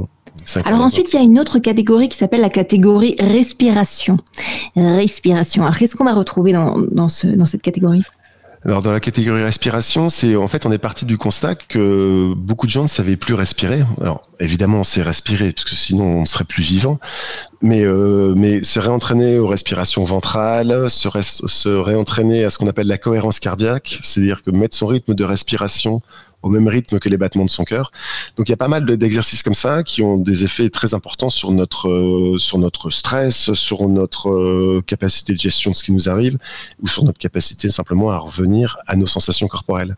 Alors 0.63 0.81
ensuite, 0.81 1.11
il 1.11 1.17
y 1.17 1.19
a 1.19 1.23
une 1.23 1.39
autre 1.39 1.59
catégorie 1.59 2.07
qui 2.07 2.17
s'appelle 2.17 2.41
la 2.41 2.49
catégorie 2.49 3.15
respiration. 3.19 4.17
Respiration. 4.75 5.63
Alors 5.63 5.77
qu'est-ce 5.77 5.95
qu'on 5.95 6.05
va 6.05 6.13
retrouver 6.13 6.53
dans, 6.53 6.77
dans, 6.91 7.09
ce, 7.09 7.27
dans 7.27 7.45
cette 7.45 7.61
catégorie? 7.61 8.03
Alors 8.65 8.81
dans 8.81 8.93
la 8.93 9.01
catégorie 9.01 9.43
respiration, 9.43 10.09
c'est 10.09 10.37
en 10.37 10.47
fait 10.47 10.65
on 10.65 10.71
est 10.71 10.77
parti 10.77 11.05
du 11.05 11.17
constat 11.17 11.55
que 11.55 12.33
beaucoup 12.33 12.65
de 12.65 12.71
gens 12.71 12.83
ne 12.83 12.87
savaient 12.87 13.17
plus 13.17 13.33
respirer. 13.33 13.81
Alors 13.99 14.27
évidemment 14.39 14.79
on 14.79 14.83
sait 14.85 15.01
respirer 15.01 15.51
parce 15.51 15.65
que 15.65 15.75
sinon 15.75 16.05
on 16.05 16.21
ne 16.21 16.25
serait 16.25 16.45
plus 16.45 16.63
vivant, 16.63 16.97
mais 17.61 17.83
euh, 17.83 18.33
mais 18.37 18.63
se 18.63 18.79
réentraîner 18.79 19.37
aux 19.37 19.47
respirations 19.47 20.05
ventrales, 20.05 20.89
se, 20.89 21.09
se 21.21 21.69
réentraîner 21.69 22.45
à 22.45 22.49
ce 22.49 22.57
qu'on 22.57 22.67
appelle 22.67 22.87
la 22.87 22.97
cohérence 22.97 23.41
cardiaque, 23.41 23.99
c'est-à-dire 24.01 24.41
que 24.41 24.51
mettre 24.51 24.77
son 24.77 24.87
rythme 24.87 25.13
de 25.13 25.23
respiration 25.25 26.01
au 26.43 26.49
même 26.49 26.67
rythme 26.67 26.99
que 26.99 27.09
les 27.09 27.17
battements 27.17 27.45
de 27.45 27.49
son 27.49 27.63
cœur. 27.63 27.91
Donc 28.37 28.49
il 28.49 28.51
y 28.51 28.53
a 28.53 28.57
pas 28.57 28.67
mal 28.67 28.85
d'exercices 28.85 29.41
comme 29.41 29.53
ça 29.53 29.81
qui 29.81 30.01
ont 30.01 30.17
des 30.17 30.43
effets 30.43 30.69
très 30.69 30.93
importants 30.93 31.29
sur 31.29 31.51
notre 31.51 31.87
euh, 31.87 32.37
sur 32.37 32.57
notre 32.57 32.91
stress, 32.91 33.53
sur 33.53 33.87
notre 33.87 34.29
euh, 34.29 34.83
capacité 34.85 35.33
de 35.33 35.39
gestion 35.39 35.71
de 35.71 35.75
ce 35.75 35.83
qui 35.83 35.93
nous 35.93 36.09
arrive 36.09 36.37
ou 36.81 36.87
sur 36.87 37.03
notre 37.05 37.17
capacité 37.17 37.69
simplement 37.69 38.11
à 38.11 38.17
revenir 38.17 38.77
à 38.87 38.95
nos 38.95 39.07
sensations 39.07 39.47
corporelles. 39.47 39.95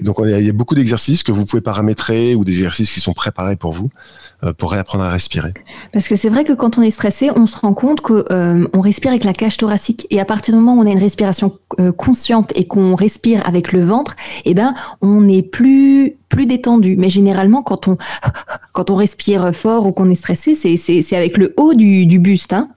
Et 0.00 0.02
donc 0.02 0.16
il 0.24 0.46
y 0.46 0.48
a 0.48 0.52
beaucoup 0.52 0.74
d'exercices 0.74 1.22
que 1.22 1.30
vous 1.30 1.44
pouvez 1.44 1.62
paramétrer 1.62 2.34
ou 2.34 2.44
des 2.44 2.52
exercices 2.52 2.92
qui 2.92 3.00
sont 3.00 3.12
préparés 3.12 3.56
pour 3.56 3.72
vous 3.72 3.90
euh, 4.42 4.52
pour 4.54 4.72
réapprendre 4.72 5.04
à 5.04 5.10
respirer. 5.10 5.52
Parce 5.92 6.08
que 6.08 6.16
c'est 6.16 6.30
vrai 6.30 6.44
que 6.44 6.54
quand 6.54 6.78
on 6.78 6.82
est 6.82 6.90
stressé, 6.90 7.30
on 7.36 7.46
se 7.46 7.56
rend 7.58 7.74
compte 7.74 8.00
que 8.00 8.24
on 8.72 8.80
respire 8.80 9.10
avec 9.10 9.24
la 9.24 9.34
cage 9.34 9.58
thoracique 9.58 10.06
et 10.10 10.20
à 10.20 10.24
partir 10.24 10.54
du 10.54 10.60
moment 10.60 10.80
où 10.80 10.84
on 10.84 10.86
a 10.86 10.92
une 10.92 10.98
respiration 10.98 11.58
consciente 11.96 12.52
et 12.54 12.66
qu'on 12.66 12.94
respire 12.94 13.46
avec 13.46 13.72
le 13.72 13.84
ventre, 13.84 14.16
eh 14.44 14.54
ben 14.54 14.74
on 15.00 15.20
n'est 15.20 15.42
plus 15.42 15.81
plus 16.28 16.46
détendu. 16.46 16.96
Mais 16.96 17.10
généralement, 17.10 17.62
quand 17.62 17.88
on 17.88 17.96
quand 18.72 18.90
on 18.90 18.96
respire 18.96 19.54
fort 19.54 19.86
ou 19.86 19.92
qu'on 19.92 20.10
est 20.10 20.14
stressé, 20.14 20.54
c'est 20.54 21.16
avec 21.16 21.36
le 21.36 21.54
haut 21.56 21.74
du, 21.74 22.18
buste. 22.18 22.52
Hein. 22.52 22.68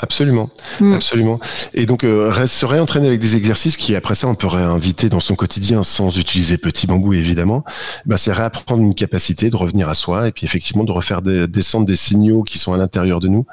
Absolument, 0.00 0.48
hmm. 0.78 0.92
absolument. 0.92 1.40
Et 1.74 1.84
donc 1.84 2.04
euh, 2.04 2.46
se 2.46 2.64
réentraîner 2.64 3.08
avec 3.08 3.18
des 3.18 3.34
exercices 3.34 3.76
qui 3.76 3.96
après 3.96 4.14
ça 4.14 4.28
on 4.28 4.36
peut 4.36 4.46
réinviter 4.46 5.08
dans 5.08 5.18
son 5.18 5.34
quotidien 5.34 5.82
sans 5.82 6.16
utiliser 6.18 6.56
petit 6.56 6.86
bambou 6.86 7.14
évidemment. 7.14 7.64
Bah, 8.06 8.16
c'est 8.16 8.32
réapprendre 8.32 8.80
une 8.80 8.94
capacité 8.94 9.50
de 9.50 9.56
revenir 9.56 9.88
à 9.88 9.94
soi 9.94 10.28
et 10.28 10.32
puis 10.32 10.46
effectivement 10.46 10.84
de 10.84 10.92
refaire 10.92 11.20
descendre 11.20 11.84
des 11.84 11.96
signaux 11.96 12.44
qui 12.44 12.58
sont 12.58 12.72
à 12.72 12.76
l'intérieur 12.76 13.18
de 13.18 13.26
nous, 13.26 13.44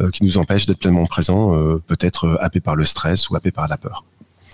euh, 0.00 0.10
qui 0.10 0.24
nous 0.24 0.36
empêchent 0.36 0.66
d'être 0.66 0.78
pleinement 0.78 1.06
présents, 1.06 1.56
euh, 1.56 1.82
peut-être 1.86 2.38
happés 2.42 2.60
par 2.60 2.76
le 2.76 2.84
stress 2.84 3.30
ou 3.30 3.36
happés 3.36 3.50
par 3.50 3.66
la 3.66 3.78
peur. 3.78 4.04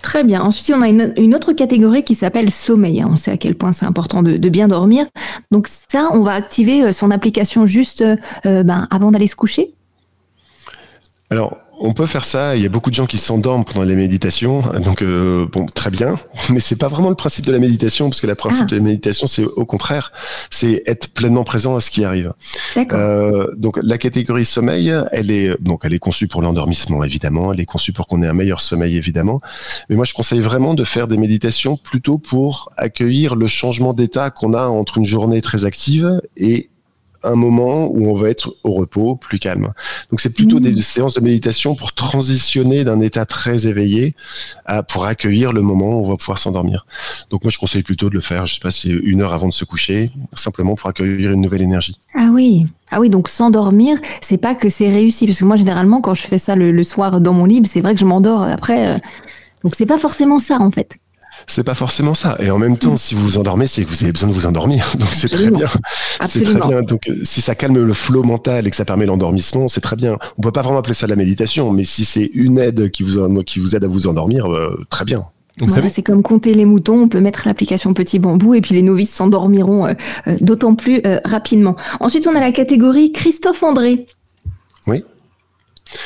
Très 0.01 0.23
bien. 0.23 0.41
Ensuite, 0.41 0.73
on 0.75 0.81
a 0.81 0.89
une, 0.89 1.35
autre 1.35 1.53
catégorie 1.53 2.03
qui 2.03 2.15
s'appelle 2.15 2.49
sommeil. 2.51 3.03
On 3.05 3.15
sait 3.15 3.31
à 3.31 3.37
quel 3.37 3.55
point 3.55 3.71
c'est 3.71 3.85
important 3.85 4.23
de, 4.23 4.49
bien 4.49 4.67
dormir. 4.67 5.05
Donc 5.51 5.67
ça, 5.67 6.09
on 6.13 6.21
va 6.21 6.33
activer 6.33 6.83
euh, 6.83 6.91
son 6.91 7.11
application 7.11 7.65
juste 7.65 8.01
euh, 8.01 8.63
ben, 8.63 8.87
avant 8.89 9.11
d'aller 9.11 9.27
se 9.27 9.35
coucher? 9.35 9.73
Alors, 11.29 11.57
on 11.83 11.93
peut 11.93 12.05
faire 12.05 12.23
ça. 12.23 12.55
Il 12.55 12.61
y 12.61 12.65
a 12.65 12.69
beaucoup 12.69 12.91
de 12.91 12.95
gens 12.95 13.07
qui 13.07 13.17
s'endorment 13.17 13.65
pendant 13.65 13.83
les 13.83 13.95
méditations. 13.95 14.61
Donc, 14.83 15.01
euh, 15.01 15.47
bon, 15.51 15.65
très 15.65 15.89
bien. 15.89 16.19
Mais 16.51 16.59
c'est 16.59 16.75
pas 16.75 16.87
vraiment 16.87 17.09
le 17.09 17.15
principe 17.15 17.45
de 17.45 17.51
la 17.51 17.59
méditation, 17.59 18.09
parce 18.09 18.21
que 18.21 18.27
le 18.27 18.35
principe 18.35 18.65
ah. 18.67 18.71
de 18.71 18.75
la 18.75 18.83
méditation, 18.83 19.25
c'est 19.27 19.43
au 19.43 19.65
contraire, 19.65 20.13
c'est 20.51 20.83
être 20.85 21.07
pleinement 21.09 21.43
présent 21.43 21.75
à 21.75 21.81
ce 21.81 21.89
qui 21.89 22.03
arrive. 22.03 22.33
Euh, 22.77 23.47
donc, 23.57 23.79
la 23.81 23.97
catégorie 23.97 24.45
sommeil, 24.45 24.93
elle 25.11 25.31
est 25.31 25.59
donc 25.61 25.81
elle 25.83 25.93
est 25.93 25.99
conçue 25.99 26.27
pour 26.27 26.43
l'endormissement, 26.43 27.03
évidemment. 27.03 27.51
Elle 27.51 27.59
est 27.59 27.65
conçue 27.65 27.93
pour 27.93 28.07
qu'on 28.07 28.21
ait 28.21 28.27
un 28.27 28.33
meilleur 28.33 28.61
sommeil, 28.61 28.95
évidemment. 28.95 29.41
Mais 29.89 29.95
moi, 29.95 30.05
je 30.05 30.13
conseille 30.13 30.41
vraiment 30.41 30.75
de 30.75 30.83
faire 30.83 31.07
des 31.07 31.17
méditations 31.17 31.77
plutôt 31.77 32.19
pour 32.19 32.71
accueillir 32.77 33.35
le 33.35 33.47
changement 33.47 33.93
d'état 33.93 34.29
qu'on 34.29 34.53
a 34.53 34.67
entre 34.67 34.99
une 34.99 35.05
journée 35.05 35.41
très 35.41 35.65
active 35.65 36.21
et 36.37 36.69
un 37.23 37.35
moment 37.35 37.87
où 37.87 38.09
on 38.09 38.15
va 38.15 38.29
être 38.29 38.55
au 38.63 38.71
repos, 38.71 39.15
plus 39.15 39.39
calme. 39.39 39.73
Donc 40.09 40.21
c'est 40.21 40.33
plutôt 40.33 40.57
mmh. 40.57 40.71
des 40.71 40.81
séances 40.81 41.13
de 41.13 41.21
méditation 41.21 41.75
pour 41.75 41.93
transitionner 41.93 42.83
d'un 42.83 42.99
état 42.99 43.25
très 43.25 43.67
éveillé 43.67 44.15
à 44.65 44.83
pour 44.83 45.05
accueillir 45.05 45.53
le 45.53 45.61
moment 45.61 45.99
où 45.99 46.05
on 46.05 46.09
va 46.09 46.17
pouvoir 46.17 46.37
s'endormir. 46.37 46.85
Donc 47.29 47.43
moi 47.43 47.51
je 47.51 47.57
conseille 47.57 47.83
plutôt 47.83 48.09
de 48.09 48.15
le 48.15 48.21
faire, 48.21 48.45
je 48.45 48.55
sais 48.55 48.59
pas 48.59 48.71
si 48.71 48.89
une 48.89 49.21
heure 49.21 49.33
avant 49.33 49.47
de 49.47 49.53
se 49.53 49.65
coucher, 49.65 50.11
simplement 50.33 50.75
pour 50.75 50.89
accueillir 50.89 51.31
une 51.31 51.41
nouvelle 51.41 51.61
énergie. 51.61 51.99
Ah 52.15 52.29
oui. 52.31 52.65
Ah 52.93 52.99
oui, 52.99 53.09
donc 53.09 53.29
s'endormir, 53.29 53.97
c'est 54.19 54.37
pas 54.37 54.53
que 54.53 54.67
c'est 54.67 54.89
réussi, 54.89 55.25
parce 55.25 55.39
que 55.39 55.45
moi 55.45 55.55
généralement 55.55 56.01
quand 56.01 56.13
je 56.13 56.23
fais 56.23 56.37
ça 56.37 56.55
le, 56.55 56.83
soir 56.83 57.21
dans 57.21 57.33
mon 57.33 57.45
lit, 57.45 57.61
c'est 57.65 57.79
vrai 57.81 57.93
que 57.93 57.99
je 57.99 58.05
m'endors 58.05 58.43
après. 58.43 58.95
Euh, 58.95 58.97
donc 59.63 59.75
c'est 59.75 59.85
pas 59.85 59.99
forcément 59.99 60.39
ça 60.39 60.59
en 60.59 60.71
fait 60.71 60.97
c'est 61.47 61.63
pas 61.63 61.73
forcément 61.73 62.13
ça. 62.13 62.37
Et 62.39 62.51
en 62.51 62.57
même 62.57 62.77
temps, 62.77 62.97
si 62.97 63.15
vous 63.15 63.21
vous 63.21 63.37
endormez, 63.37 63.67
c'est 63.67 63.83
que 63.83 63.89
vous 63.89 64.03
avez 64.03 64.11
besoin 64.11 64.29
de 64.29 64.33
vous 64.33 64.45
endormir. 64.45 64.93
Donc 64.99 65.09
c'est 65.11 65.29
très 65.29 65.51
bien. 65.51 65.67
C'est 66.25 66.43
très 66.43 66.59
bien. 66.59 66.81
Donc 66.81 67.09
euh, 67.09 67.19
si 67.23 67.41
ça 67.41 67.55
calme 67.55 67.83
le 67.83 67.93
flot 67.93 68.23
mental 68.23 68.67
et 68.67 68.69
que 68.69 68.75
ça 68.75 68.85
permet 68.85 69.05
l'endormissement, 69.05 69.67
c'est 69.67 69.81
très 69.81 69.95
bien. 69.95 70.17
On 70.37 70.41
peut 70.41 70.51
pas 70.51 70.61
vraiment 70.61 70.79
appeler 70.79 70.93
ça 70.93 71.05
de 71.05 71.11
la 71.11 71.15
méditation, 71.15 71.71
mais 71.71 71.83
si 71.83 72.05
c'est 72.05 72.29
une 72.33 72.57
aide 72.57 72.91
qui 72.91 73.03
vous, 73.03 73.43
qui 73.43 73.59
vous 73.59 73.75
aide 73.75 73.83
à 73.83 73.87
vous 73.87 74.07
endormir, 74.07 74.51
euh, 74.51 74.85
très 74.89 75.05
bien. 75.05 75.23
c'est 75.89 76.03
comme 76.03 76.23
compter 76.23 76.53
les 76.53 76.65
moutons, 76.65 77.03
on 77.03 77.07
peut 77.07 77.21
mettre 77.21 77.43
l'application 77.45 77.93
Petit 77.93 78.19
Bambou 78.19 78.53
et 78.53 78.61
puis 78.61 78.75
les 78.75 78.81
novices 78.81 79.13
s'endormiront 79.13 79.87
euh, 79.87 79.93
d'autant 80.41 80.75
plus 80.75 81.01
rapidement. 81.25 81.75
Ensuite, 81.99 82.27
on 82.27 82.35
a 82.35 82.39
la 82.39 82.51
catégorie 82.51 83.11
Christophe 83.11 83.63
André. 83.63 84.07
Oui. 84.87 85.03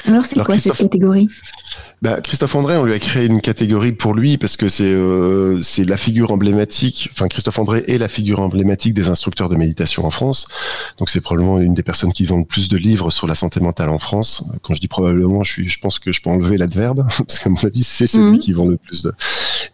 Alors, 0.05 0.25
c'est 0.25 0.39
quoi 0.43 0.57
cette 0.57 0.77
catégorie? 0.77 1.29
Bah, 2.01 2.21
Christophe 2.21 2.55
André, 2.55 2.77
on 2.77 2.83
lui 2.83 2.93
a 2.93 2.99
créé 2.99 3.25
une 3.25 3.41
catégorie 3.41 3.91
pour 3.91 4.13
lui 4.13 4.37
parce 4.37 4.57
que 4.57 4.67
c'est 4.69 4.83
euh, 4.83 5.61
c'est 5.61 5.85
la 5.85 5.97
figure 5.97 6.31
emblématique. 6.31 7.09
Enfin, 7.13 7.27
Christophe 7.27 7.57
André 7.57 7.83
est 7.87 7.97
la 7.97 8.07
figure 8.07 8.39
emblématique 8.39 8.93
des 8.93 9.09
instructeurs 9.09 9.49
de 9.49 9.55
méditation 9.55 10.05
en 10.05 10.11
France. 10.11 10.47
Donc, 10.99 11.09
c'est 11.09 11.21
probablement 11.21 11.59
une 11.59 11.73
des 11.73 11.83
personnes 11.83 12.13
qui 12.13 12.25
vendent 12.25 12.47
plus 12.47 12.69
de 12.69 12.77
livres 12.77 13.11
sur 13.11 13.27
la 13.27 13.35
santé 13.35 13.59
mentale 13.59 13.89
en 13.89 13.99
France. 13.99 14.43
Quand 14.61 14.75
je 14.75 14.81
dis 14.81 14.87
probablement, 14.87 15.43
je 15.43 15.51
suis, 15.51 15.69
je 15.69 15.79
pense 15.79 15.99
que 15.99 16.11
je 16.11 16.21
peux 16.21 16.29
enlever 16.29 16.57
l'adverbe 16.57 17.07
parce 17.17 17.39
qu'à 17.39 17.49
mon 17.49 17.63
avis, 17.63 17.83
c'est 17.83 18.07
celui 18.07 18.33
mhm. 18.33 18.39
qui 18.39 18.53
vend 18.53 18.67
le 18.67 18.77
plus 18.77 19.03
de 19.03 19.13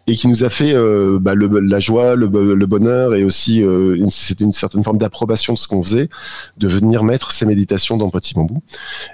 et 0.06 0.14
qui 0.14 0.28
nous 0.28 0.42
a 0.42 0.50
fait 0.50 0.74
euh, 0.74 1.18
bah, 1.20 1.34
le, 1.34 1.46
la 1.60 1.80
joie, 1.80 2.16
le, 2.16 2.26
le, 2.26 2.66
bonheur 2.66 3.14
et 3.14 3.24
aussi 3.24 3.62
euh, 3.62 4.04
c'était 4.08 4.44
une 4.44 4.52
certaine 4.52 4.82
forme 4.82 4.98
d'approbation 4.98 5.52
de 5.52 5.58
ce 5.58 5.68
qu'on 5.68 5.82
faisait, 5.82 6.08
de 6.58 6.68
venir 6.68 7.04
mettre 7.04 7.32
ces 7.32 7.46
méditations 7.46 7.96
dans 7.96 8.10
Petit 8.10 8.34
Bambou. 8.34 8.62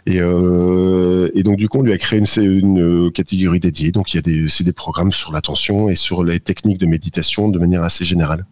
Et, 0.07 0.21
euh, 0.21 1.29
et 1.35 1.43
donc, 1.43 1.57
du 1.57 1.69
coup, 1.69 1.79
on 1.79 1.83
lui 1.83 1.93
a 1.93 1.99
créé 1.99 2.19
une, 2.19 2.27
une 2.39 3.11
catégorie 3.13 3.61
dédiée. 3.61 3.93
Donc, 3.93 4.15
il 4.15 4.17
y 4.17 4.19
a 4.19 4.23
des, 4.23 4.49
c'est 4.49 4.65
des 4.65 4.73
programmes 4.73 5.13
sur 5.13 5.33
l'attention 5.33 5.89
et 5.91 5.95
sur 5.95 6.25
les 6.25 6.41
techniques 6.41 6.79
de 6.79 6.87
méditation 6.87 7.49
de 7.49 7.59
manière 7.59 7.83
assez 7.83 8.05
générale. 8.05 8.47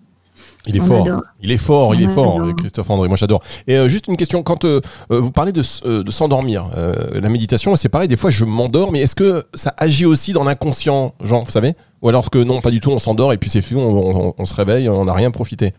Il 0.66 0.76
est, 0.76 0.80
fort. 0.80 1.06
il 1.40 1.52
est 1.52 1.58
fort, 1.58 1.94
il 1.94 2.02
est 2.02 2.08
fort, 2.08 2.40
Christophe 2.56 2.90
André. 2.90 3.08
Moi, 3.08 3.16
j'adore. 3.16 3.40
Et 3.66 3.76
euh, 3.76 3.88
juste 3.88 4.08
une 4.08 4.16
question, 4.16 4.42
quand 4.42 4.64
euh, 4.64 4.80
euh, 5.12 5.20
vous 5.20 5.30
parlez 5.30 5.52
de, 5.52 5.62
de 6.02 6.10
s'endormir, 6.10 6.70
la 7.12 7.28
méditation, 7.28 7.76
c'est 7.76 7.88
pareil, 7.88 8.08
des 8.08 8.16
fois 8.16 8.30
je 8.30 8.44
m'endors, 8.44 8.92
mais 8.92 9.00
est-ce 9.00 9.14
que 9.14 9.44
ça 9.54 9.74
agit 9.78 10.06
aussi 10.06 10.32
dans 10.32 10.44
l'inconscient, 10.44 11.14
genre, 11.22 11.44
vous 11.44 11.50
savez? 11.50 11.74
Ou 12.02 12.08
alors 12.08 12.30
que 12.30 12.38
non, 12.38 12.60
pas 12.60 12.70
du 12.70 12.80
tout, 12.80 12.90
on 12.90 12.98
s'endort 12.98 13.32
et 13.32 13.38
puis 13.38 13.48
c'est 13.48 13.62
fou, 13.62 13.78
on, 13.78 14.34
on, 14.36 14.46
se 14.46 14.54
réveille, 14.54 14.88
on 14.88 15.04
n'a 15.04 15.14
rien 15.14 15.30
profité 15.30 15.72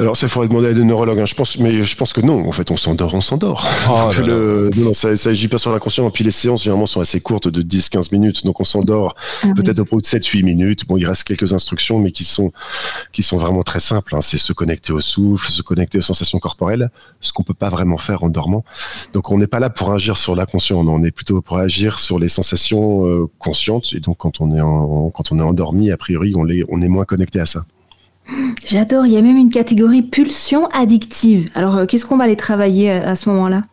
Alors 0.00 0.16
ça, 0.16 0.26
il 0.26 0.30
faudrait 0.30 0.48
demander 0.48 0.68
à 0.68 0.72
des 0.72 0.82
neurologues. 0.82 1.20
Hein. 1.20 1.26
Je 1.26 1.34
pense, 1.34 1.58
mais 1.58 1.82
je 1.82 1.96
pense 1.96 2.14
que 2.14 2.22
non. 2.22 2.48
En 2.48 2.52
fait, 2.52 2.70
on 2.70 2.78
s'endort, 2.78 3.14
on 3.14 3.20
s'endort. 3.20 3.68
Oh, 3.90 4.10
le... 4.18 4.70
Non, 4.76 4.94
ça, 4.94 5.14
ça 5.16 5.28
agit 5.28 5.48
pas 5.48 5.58
sur 5.58 5.72
l'inconscient. 5.72 6.08
Et 6.08 6.10
puis 6.10 6.24
les 6.24 6.30
séances 6.30 6.62
généralement 6.62 6.86
sont 6.86 7.00
assez 7.00 7.20
courtes, 7.20 7.48
de 7.48 7.60
10-15 7.62 8.08
minutes. 8.12 8.46
Donc 8.46 8.60
on 8.60 8.64
s'endort 8.64 9.14
ah 9.42 9.48
peut-être 9.54 9.80
au 9.80 9.84
bout 9.84 10.00
de 10.00 10.06
7-8 10.06 10.42
minutes. 10.42 10.86
Bon, 10.86 10.96
il 10.96 11.06
reste 11.06 11.24
quelques 11.24 11.52
instructions, 11.52 11.98
mais 11.98 12.12
qui 12.12 12.24
sont 12.24 12.50
qui 13.12 13.22
sont 13.22 13.36
vraiment 13.36 13.62
très 13.62 13.80
simples. 13.80 14.16
Hein. 14.16 14.22
C'est 14.22 14.38
se 14.38 14.54
connecter 14.54 14.92
au 14.92 15.02
souffle, 15.02 15.50
se 15.50 15.60
connecter 15.60 15.98
aux 15.98 16.02
sensations 16.02 16.38
corporelles, 16.38 16.90
ce 17.20 17.34
qu'on 17.34 17.42
peut 17.42 17.52
pas 17.52 17.68
vraiment 17.68 17.98
faire 17.98 18.24
en 18.24 18.30
dormant. 18.30 18.64
Donc 19.12 19.30
on 19.30 19.36
n'est 19.36 19.46
pas 19.46 19.60
là 19.60 19.68
pour 19.68 19.92
agir 19.92 20.16
sur 20.16 20.34
l'inconscient. 20.34 20.78
On 20.78 21.04
est 21.04 21.10
plutôt 21.10 21.42
pour 21.42 21.58
agir 21.58 21.98
sur 21.98 22.18
les 22.18 22.28
sensations 22.28 23.06
euh, 23.06 23.26
conscientes. 23.38 23.92
Et 23.92 24.00
donc 24.00 24.16
quand 24.16 24.40
on 24.40 24.56
est 24.56 24.62
en, 24.62 25.10
quand 25.10 25.30
on 25.30 25.38
est 25.38 25.42
endormi, 25.42 25.90
a 25.90 25.98
priori, 25.98 26.32
on, 26.36 26.48
est, 26.48 26.64
on 26.70 26.80
est 26.80 26.88
moins 26.88 27.04
connecté 27.04 27.38
à 27.38 27.46
ça. 27.46 27.60
J'adore, 28.66 29.06
il 29.06 29.12
y 29.12 29.16
a 29.16 29.22
même 29.22 29.36
une 29.36 29.50
catégorie 29.50 30.02
pulsion 30.02 30.66
addictive. 30.68 31.50
Alors, 31.54 31.76
euh, 31.76 31.86
qu'est-ce 31.86 32.04
qu'on 32.04 32.16
va 32.16 32.24
aller 32.24 32.36
travailler 32.36 32.90
à, 32.90 33.16
ce 33.16 33.28
moment-là? 33.30 33.64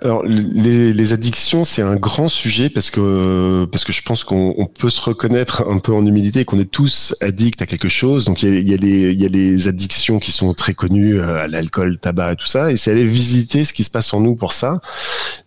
Alors 0.00 0.24
les, 0.24 1.12
addictions, 1.12 1.62
c'est 1.62 1.80
un 1.80 1.94
grand 1.94 2.28
sujet 2.28 2.68
parce 2.68 2.90
que 2.90 3.68
parce 3.70 3.84
que 3.84 3.92
je 3.92 4.02
pense 4.02 4.24
qu'on 4.24 4.68
peut 4.76 4.90
se 4.90 5.00
reconnaître 5.00 5.64
un 5.68 5.78
peu 5.78 5.92
en 5.92 6.04
humilité 6.04 6.44
qu'on 6.44 6.58
est 6.58 6.68
tous 6.68 7.14
addicts 7.20 7.62
à 7.62 7.66
quelque 7.66 7.88
chose. 7.88 8.24
Donc 8.24 8.42
il 8.42 8.68
y 8.68 8.74
a, 8.74 8.76
les 8.76 9.12
y 9.14 9.24
a 9.24 9.28
les 9.28 9.68
addictions 9.68 10.18
qui 10.18 10.32
sont 10.32 10.54
très 10.54 10.74
connues 10.74 11.20
euh, 11.20 11.44
à 11.44 11.46
l'alcool, 11.46 11.98
tabac 11.98 12.32
et 12.32 12.36
tout 12.36 12.48
ça. 12.48 12.72
Et 12.72 12.76
c'est 12.76 12.90
aller 12.90 13.06
visiter 13.06 13.64
ce 13.64 13.72
qui 13.72 13.84
se 13.84 13.90
passe 13.90 14.12
en 14.12 14.18
nous 14.18 14.34
pour 14.34 14.52
ça. 14.52 14.80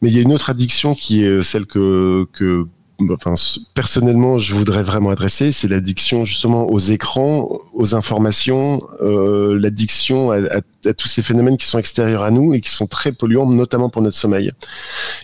Mais 0.01 0.07
il 0.07 0.15
y 0.15 0.19
a 0.19 0.21
une 0.21 0.31
autre 0.31 0.49
addiction 0.49 0.95
qui 0.95 1.25
est 1.25 1.43
celle 1.43 1.65
que 1.65 2.25
que 2.31 2.65
enfin, 3.09 3.35
personnellement, 3.73 4.37
je 4.37 4.53
voudrais 4.53 4.83
vraiment 4.83 5.09
adresser, 5.09 5.51
c'est 5.51 5.67
l'addiction 5.67 6.25
justement 6.25 6.67
aux 6.69 6.79
écrans, 6.79 7.59
aux 7.73 7.95
informations, 7.95 8.81
euh, 9.01 9.57
l'addiction 9.59 10.31
à, 10.31 10.37
à, 10.85 10.93
tous 10.93 11.07
ces 11.07 11.21
phénomènes 11.21 11.57
qui 11.57 11.65
sont 11.65 11.79
extérieurs 11.79 12.23
à 12.23 12.31
nous 12.31 12.53
et 12.53 12.61
qui 12.61 12.69
sont 12.69 12.87
très 12.87 13.11
polluants, 13.11 13.49
notamment 13.49 13.89
pour 13.89 14.01
notre 14.01 14.17
sommeil. 14.17 14.51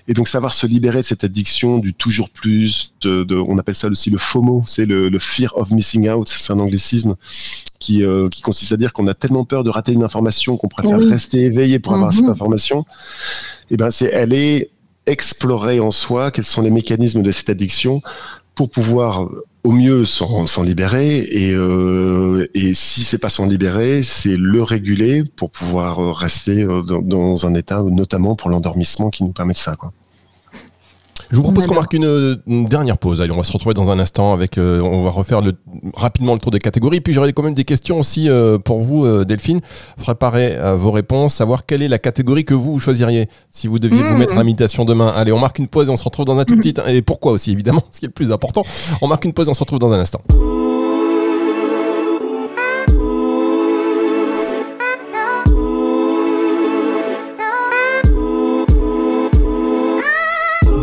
Et 0.07 0.13
donc 0.13 0.27
savoir 0.27 0.53
se 0.53 0.65
libérer 0.67 1.01
de 1.01 1.05
cette 1.05 1.23
addiction 1.23 1.77
du 1.77 1.93
toujours 1.93 2.29
plus, 2.29 2.93
de, 3.01 3.23
de 3.23 3.35
on 3.35 3.57
appelle 3.57 3.75
ça 3.75 3.87
aussi 3.87 4.09
le 4.09 4.17
FOMO, 4.17 4.63
c'est 4.65 4.85
le, 4.85 5.09
le, 5.09 5.19
fear 5.19 5.55
of 5.57 5.71
missing 5.71 6.09
out, 6.09 6.27
c'est 6.29 6.51
un 6.51 6.59
anglicisme 6.59 7.15
qui, 7.79 8.03
euh, 8.03 8.29
qui 8.29 8.41
consiste 8.41 8.71
à 8.71 8.77
dire 8.77 8.93
qu'on 8.93 9.07
a 9.07 9.13
tellement 9.13 9.45
peur 9.45 9.63
de 9.63 9.69
rater 9.69 9.91
une 9.91 10.03
information 10.03 10.57
qu'on 10.57 10.67
préfère 10.67 10.99
rester 10.99 11.45
éveillé 11.45 11.79
pour 11.79 11.93
avoir 11.93 12.11
cette 12.11 12.23
mhm. 12.23 12.31
information. 12.31 12.85
Et 13.69 13.77
ben 13.77 13.89
c'est 13.89 14.13
aller 14.13 14.71
explorer 15.05 15.79
en 15.79 15.91
soi 15.91 16.31
quels 16.31 16.45
sont 16.45 16.61
les 16.61 16.69
mécanismes 16.69 17.23
de 17.23 17.31
cette 17.31 17.49
addiction 17.49 18.01
pour 18.55 18.69
pouvoir 18.69 19.27
au 19.63 19.71
mieux 19.71 20.05
s'en 20.05 20.63
libérer 20.63 21.19
et, 21.19 21.51
euh, 21.53 22.47
et 22.53 22.73
si 22.73 23.03
c'est 23.03 23.19
pas 23.19 23.29
s'en 23.29 23.45
libérer, 23.45 24.01
c'est 24.03 24.35
le 24.37 24.63
réguler 24.63 25.23
pour 25.35 25.51
pouvoir 25.51 26.15
rester 26.15 26.63
euh, 26.63 26.81
dans, 26.81 27.01
dans 27.01 27.45
un 27.45 27.53
état 27.53 27.83
notamment 27.83 28.35
pour 28.35 28.49
l'endormissement 28.49 29.09
qui 29.09 29.23
nous 29.23 29.33
permet 29.33 29.53
de 29.53 29.57
ça. 29.57 29.75
Quoi. 29.75 29.93
Je 31.31 31.37
vous 31.37 31.43
propose 31.43 31.65
qu'on 31.65 31.75
marque 31.75 31.93
une, 31.93 32.65
dernière 32.65 32.97
pause. 32.97 33.21
Allez, 33.21 33.31
on 33.31 33.37
va 33.37 33.43
se 33.43 33.51
retrouver 33.53 33.73
dans 33.73 33.89
un 33.89 33.99
instant 33.99 34.33
avec. 34.33 34.57
Euh, 34.57 34.81
on 34.81 35.03
va 35.03 35.09
refaire 35.09 35.41
le, 35.41 35.53
rapidement 35.93 36.33
le 36.33 36.39
tour 36.39 36.51
des 36.51 36.59
catégories. 36.59 36.99
Puis 36.99 37.13
j'aurai 37.13 37.31
quand 37.31 37.43
même 37.43 37.53
des 37.53 37.63
questions 37.63 37.99
aussi 37.99 38.29
euh, 38.29 38.57
pour 38.57 38.81
vous, 38.81 39.05
euh, 39.05 39.23
Delphine. 39.23 39.61
Préparez 39.97 40.57
vos 40.75 40.91
réponses, 40.91 41.35
savoir 41.35 41.65
quelle 41.65 41.81
est 41.81 41.87
la 41.87 41.99
catégorie 41.99 42.43
que 42.43 42.53
vous, 42.53 42.79
choisiriez 42.79 43.29
si 43.49 43.67
vous 43.67 43.79
deviez 43.79 44.03
vous 44.03 44.17
mettre 44.17 44.37
à 44.37 44.43
l'imitation 44.43 44.83
demain. 44.83 45.07
Allez, 45.15 45.31
on 45.31 45.39
marque 45.39 45.59
une 45.59 45.67
pause 45.67 45.87
et 45.87 45.91
on 45.91 45.97
se 45.97 46.03
retrouve 46.03 46.25
dans 46.25 46.37
un 46.37 46.43
tout 46.43 46.57
petit. 46.57 46.73
Et 46.87 47.01
pourquoi 47.01 47.31
aussi, 47.31 47.51
évidemment, 47.51 47.83
ce 47.91 47.99
qui 47.99 48.05
est 48.05 48.09
le 48.09 48.13
plus 48.13 48.31
important. 48.31 48.63
On 49.01 49.07
marque 49.07 49.25
une 49.25 49.33
pause 49.33 49.47
et 49.47 49.51
on 49.51 49.53
se 49.53 49.61
retrouve 49.61 49.79
dans 49.79 49.91
un 49.91 49.99
instant. 49.99 50.21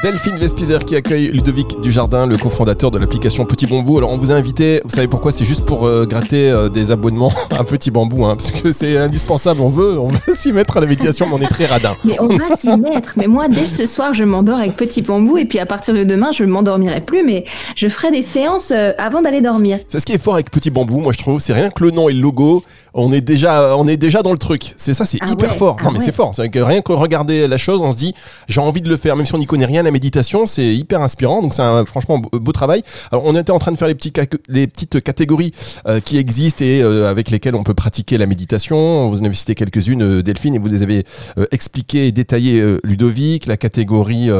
Delphine 0.00 0.38
Vespizer 0.38 0.84
qui 0.84 0.94
accueille 0.94 1.26
Ludovic 1.32 1.80
Dujardin, 1.80 2.24
le 2.24 2.36
cofondateur 2.36 2.92
de 2.92 2.98
l'application 2.98 3.44
Petit 3.44 3.66
Bambou. 3.66 3.98
Alors 3.98 4.10
on 4.10 4.16
vous 4.16 4.30
a 4.30 4.34
invité, 4.34 4.80
vous 4.84 4.90
savez 4.90 5.08
pourquoi? 5.08 5.32
C'est 5.32 5.44
juste 5.44 5.66
pour 5.66 5.86
euh, 5.86 6.06
gratter 6.06 6.50
euh, 6.50 6.68
des 6.68 6.92
abonnements 6.92 7.32
à 7.50 7.64
Petit 7.64 7.90
Bambou, 7.90 8.24
hein, 8.24 8.36
parce 8.36 8.52
que 8.52 8.70
c'est 8.70 8.96
indispensable. 8.96 9.60
On 9.60 9.68
veut, 9.68 9.98
on 9.98 10.06
veut 10.06 10.34
s'y 10.34 10.52
mettre 10.52 10.76
à 10.76 10.80
la 10.80 10.86
méditation, 10.86 11.26
mais 11.26 11.34
on 11.34 11.40
est 11.40 11.48
très 11.48 11.66
radin. 11.66 11.96
Mais 12.04 12.16
on 12.20 12.28
va 12.28 12.56
s'y 12.56 12.68
mettre. 12.76 13.14
Mais 13.16 13.26
moi, 13.26 13.48
dès 13.48 13.64
ce 13.64 13.86
soir, 13.86 14.14
je 14.14 14.22
m'endors 14.22 14.58
avec 14.58 14.76
Petit 14.76 15.02
Bambou, 15.02 15.36
et 15.36 15.46
puis 15.46 15.58
à 15.58 15.66
partir 15.66 15.94
de 15.94 16.04
demain, 16.04 16.30
je 16.30 16.44
ne 16.44 16.50
m'endormirai 16.50 17.00
plus, 17.00 17.24
mais 17.24 17.44
je 17.74 17.88
ferai 17.88 18.12
des 18.12 18.22
séances 18.22 18.70
euh, 18.70 18.92
avant 18.98 19.20
d'aller 19.20 19.40
dormir. 19.40 19.80
C'est 19.88 19.98
ce 19.98 20.06
qui 20.06 20.12
est 20.12 20.22
fort 20.22 20.34
avec 20.34 20.52
Petit 20.52 20.70
Bambou, 20.70 21.00
moi 21.00 21.12
je 21.12 21.18
trouve. 21.18 21.40
C'est 21.40 21.54
rien 21.54 21.70
que 21.70 21.82
le 21.82 21.90
nom 21.90 22.08
et 22.08 22.12
le 22.12 22.20
logo 22.20 22.62
on 22.98 23.12
est 23.12 23.20
déjà, 23.20 23.76
on 23.76 23.86
est 23.86 23.96
déjà 23.96 24.22
dans 24.22 24.32
le 24.32 24.38
truc. 24.38 24.74
C'est 24.76 24.94
ça, 24.94 25.06
c'est 25.06 25.18
ah 25.20 25.30
hyper 25.30 25.54
fort. 25.54 25.76
non, 25.82 25.88
ah 25.88 25.92
mais 25.92 26.00
c'est 26.00 26.12
fort. 26.12 26.34
C'est 26.34 26.48
que 26.48 26.58
rien 26.58 26.82
que 26.82 26.92
regarder 26.92 27.46
la 27.46 27.56
chose, 27.56 27.80
on 27.80 27.92
se 27.92 27.96
dit, 27.96 28.14
j'ai 28.48 28.60
envie 28.60 28.82
de 28.82 28.88
le 28.88 28.96
faire, 28.96 29.16
même 29.16 29.24
si 29.24 29.34
on 29.34 29.38
n'y 29.38 29.46
connaît 29.46 29.66
rien 29.66 29.82
la 29.82 29.90
méditation, 29.90 30.46
c'est 30.46 30.74
hyper 30.74 31.00
inspirant. 31.00 31.40
Donc 31.42 31.54
c'est 31.54 31.62
un 31.62 31.84
franchement 31.84 32.18
beau, 32.18 32.52
travail. 32.52 32.82
Alors 33.12 33.24
on 33.24 33.36
était 33.36 33.52
en 33.52 33.58
train 33.58 33.70
de 33.70 33.76
faire 33.76 33.88
les 33.88 33.94
petits, 33.94 34.12
les 34.48 34.66
petites 34.66 35.00
catégories 35.02 35.52
euh, 35.86 36.00
qui 36.00 36.18
existent 36.18 36.64
et 36.64 36.82
euh, 36.82 37.08
avec 37.08 37.30
lesquelles 37.30 37.54
on 37.54 37.62
peut 37.62 37.74
pratiquer 37.74 38.18
la 38.18 38.26
méditation. 38.26 39.08
Vous 39.10 39.20
en 39.20 39.24
avez 39.24 39.34
cité 39.34 39.54
quelques-unes, 39.54 40.02
euh, 40.02 40.22
Delphine, 40.22 40.54
et 40.54 40.58
vous 40.58 40.68
les 40.68 40.82
avez 40.82 41.04
expliquées 41.52 42.08
et 42.08 42.12
détaillées, 42.12 42.78
Ludovic. 42.82 43.46
La 43.46 43.56
catégorie, 43.56 44.30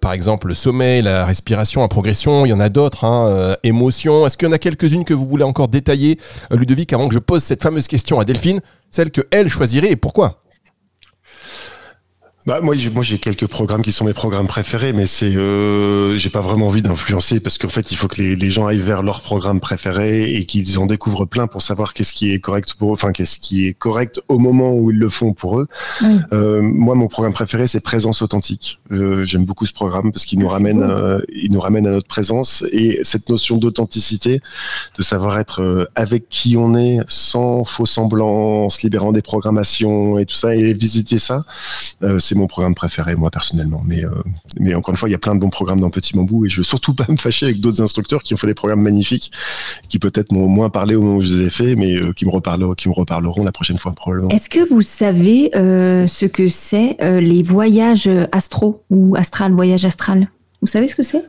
par 0.00 0.12
exemple, 0.12 0.48
le 0.48 0.54
sommeil, 0.54 1.02
la 1.02 1.24
respiration, 1.24 1.82
la 1.82 1.88
progression. 1.88 2.46
Il 2.46 2.48
y 2.50 2.52
en 2.52 2.60
a 2.60 2.68
d'autres. 2.68 3.04
Hein, 3.04 3.56
émotion. 3.62 4.26
Est-ce 4.26 4.36
qu'il 4.36 4.48
y 4.48 4.50
en 4.50 4.54
a 4.54 4.58
quelques-unes 4.58 5.04
que 5.04 5.14
vous 5.14 5.26
voulez 5.26 5.44
encore 5.44 5.68
détailler, 5.68 6.18
Ludovic, 6.50 6.92
avant 6.92 7.08
que 7.08 7.14
je 7.14 7.18
pose 7.18 7.42
cette 7.42 7.62
fameuse 7.62 7.75
question 7.82 8.18
à 8.18 8.24
Delphine, 8.24 8.60
celle 8.90 9.10
que 9.10 9.22
elle 9.30 9.48
choisirait 9.48 9.90
et 9.90 9.96
pourquoi 9.96 10.42
bah, 12.46 12.60
moi, 12.60 12.74
moi, 12.94 13.02
j'ai 13.02 13.18
quelques 13.18 13.46
programmes 13.46 13.82
qui 13.82 13.92
sont 13.92 14.04
mes 14.04 14.12
programmes 14.12 14.46
préférés, 14.46 14.92
mais 14.92 15.06
c'est, 15.06 15.36
euh, 15.36 16.16
j'ai 16.16 16.30
pas 16.30 16.40
vraiment 16.40 16.68
envie 16.68 16.82
d'influencer 16.82 17.40
parce 17.40 17.58
qu'en 17.58 17.68
fait, 17.68 17.90
il 17.90 17.96
faut 17.96 18.08
que 18.08 18.22
les, 18.22 18.36
les, 18.36 18.50
gens 18.50 18.66
aillent 18.66 18.78
vers 18.78 19.02
leur 19.02 19.20
programme 19.20 19.60
préféré 19.60 20.32
et 20.34 20.44
qu'ils 20.44 20.78
en 20.78 20.86
découvrent 20.86 21.26
plein 21.26 21.46
pour 21.48 21.62
savoir 21.62 21.92
qu'est-ce 21.92 22.12
qui 22.12 22.32
est 22.32 22.38
correct 22.38 22.74
pour 22.74 22.90
eux, 22.90 22.92
enfin, 22.92 23.12
qu'est-ce 23.12 23.38
qui 23.38 23.66
est 23.66 23.74
correct 23.74 24.20
au 24.28 24.38
moment 24.38 24.74
où 24.74 24.90
ils 24.90 24.98
le 24.98 25.08
font 25.08 25.32
pour 25.32 25.60
eux. 25.60 25.66
Euh, 26.32 26.62
moi, 26.62 26.94
mon 26.94 27.08
programme 27.08 27.32
préféré, 27.32 27.66
c'est 27.66 27.80
Présence 27.80 28.22
authentique. 28.22 28.78
Euh, 28.92 29.24
j'aime 29.24 29.44
beaucoup 29.44 29.66
ce 29.66 29.72
programme 29.72 30.12
parce 30.12 30.24
qu'il 30.24 30.38
nous 30.38 30.48
ramène, 30.48 30.82
euh, 30.82 31.20
il 31.32 31.52
nous 31.52 31.60
ramène 31.60 31.86
à 31.86 31.90
notre 31.90 32.08
présence 32.08 32.64
et 32.72 33.00
cette 33.02 33.28
notion 33.28 33.56
d'authenticité, 33.56 34.40
de 34.96 35.02
savoir 35.02 35.38
être 35.38 35.62
euh, 35.62 35.86
avec 35.94 36.28
qui 36.28 36.56
on 36.56 36.76
est, 36.76 36.98
sans 37.08 37.64
faux 37.64 37.86
semblants, 37.86 38.64
en 38.64 38.68
se 38.68 38.82
libérant 38.82 39.12
des 39.12 39.22
programmations 39.22 40.18
et 40.18 40.26
tout 40.26 40.34
ça, 40.34 40.54
et 40.54 40.74
visiter 40.74 41.18
ça, 41.18 41.44
euh, 42.02 42.18
c'est 42.36 42.40
mon 42.40 42.48
programme 42.48 42.74
préféré, 42.74 43.16
moi, 43.16 43.30
personnellement. 43.30 43.82
Mais, 43.84 44.04
euh, 44.04 44.10
mais 44.60 44.74
encore 44.74 44.92
une 44.92 44.98
fois, 44.98 45.08
il 45.08 45.12
y 45.12 45.14
a 45.14 45.18
plein 45.18 45.34
de 45.34 45.40
bons 45.40 45.48
programmes 45.48 45.80
dans 45.80 45.88
Petit 45.88 46.14
Bambou 46.14 46.44
et 46.44 46.50
je 46.50 46.58
veux 46.58 46.62
surtout 46.62 46.94
pas 46.94 47.06
me 47.08 47.16
fâcher 47.16 47.46
avec 47.46 47.60
d'autres 47.60 47.80
instructeurs 47.80 48.22
qui 48.22 48.34
ont 48.34 48.36
fait 48.36 48.46
des 48.46 48.54
programmes 48.54 48.82
magnifiques, 48.82 49.32
qui 49.88 49.98
peut-être 49.98 50.32
m'ont 50.32 50.48
moins 50.48 50.68
parlé 50.68 50.94
au 50.94 51.00
moment 51.00 51.16
où 51.16 51.22
je 51.22 51.36
les 51.36 51.46
ai 51.46 51.50
faits, 51.50 51.78
mais 51.78 51.96
euh, 51.96 52.12
qui, 52.12 52.26
me 52.26 52.30
reparleront, 52.30 52.74
qui 52.74 52.88
me 52.88 52.94
reparleront 52.94 53.44
la 53.44 53.52
prochaine 53.52 53.78
fois, 53.78 53.92
probablement. 53.92 54.28
Est-ce 54.28 54.50
que 54.50 54.68
vous 54.68 54.82
savez 54.82 55.50
euh, 55.56 56.06
ce 56.06 56.26
que 56.26 56.48
c'est 56.48 56.96
les 57.00 57.42
voyages 57.42 58.10
astro 58.32 58.84
ou 58.90 59.16
astral, 59.16 59.52
voyage 59.52 59.84
astral? 59.84 60.28
Vous 60.60 60.66
savez 60.66 60.88
ce 60.88 60.94
que 60.94 61.02
c'est? 61.02 61.24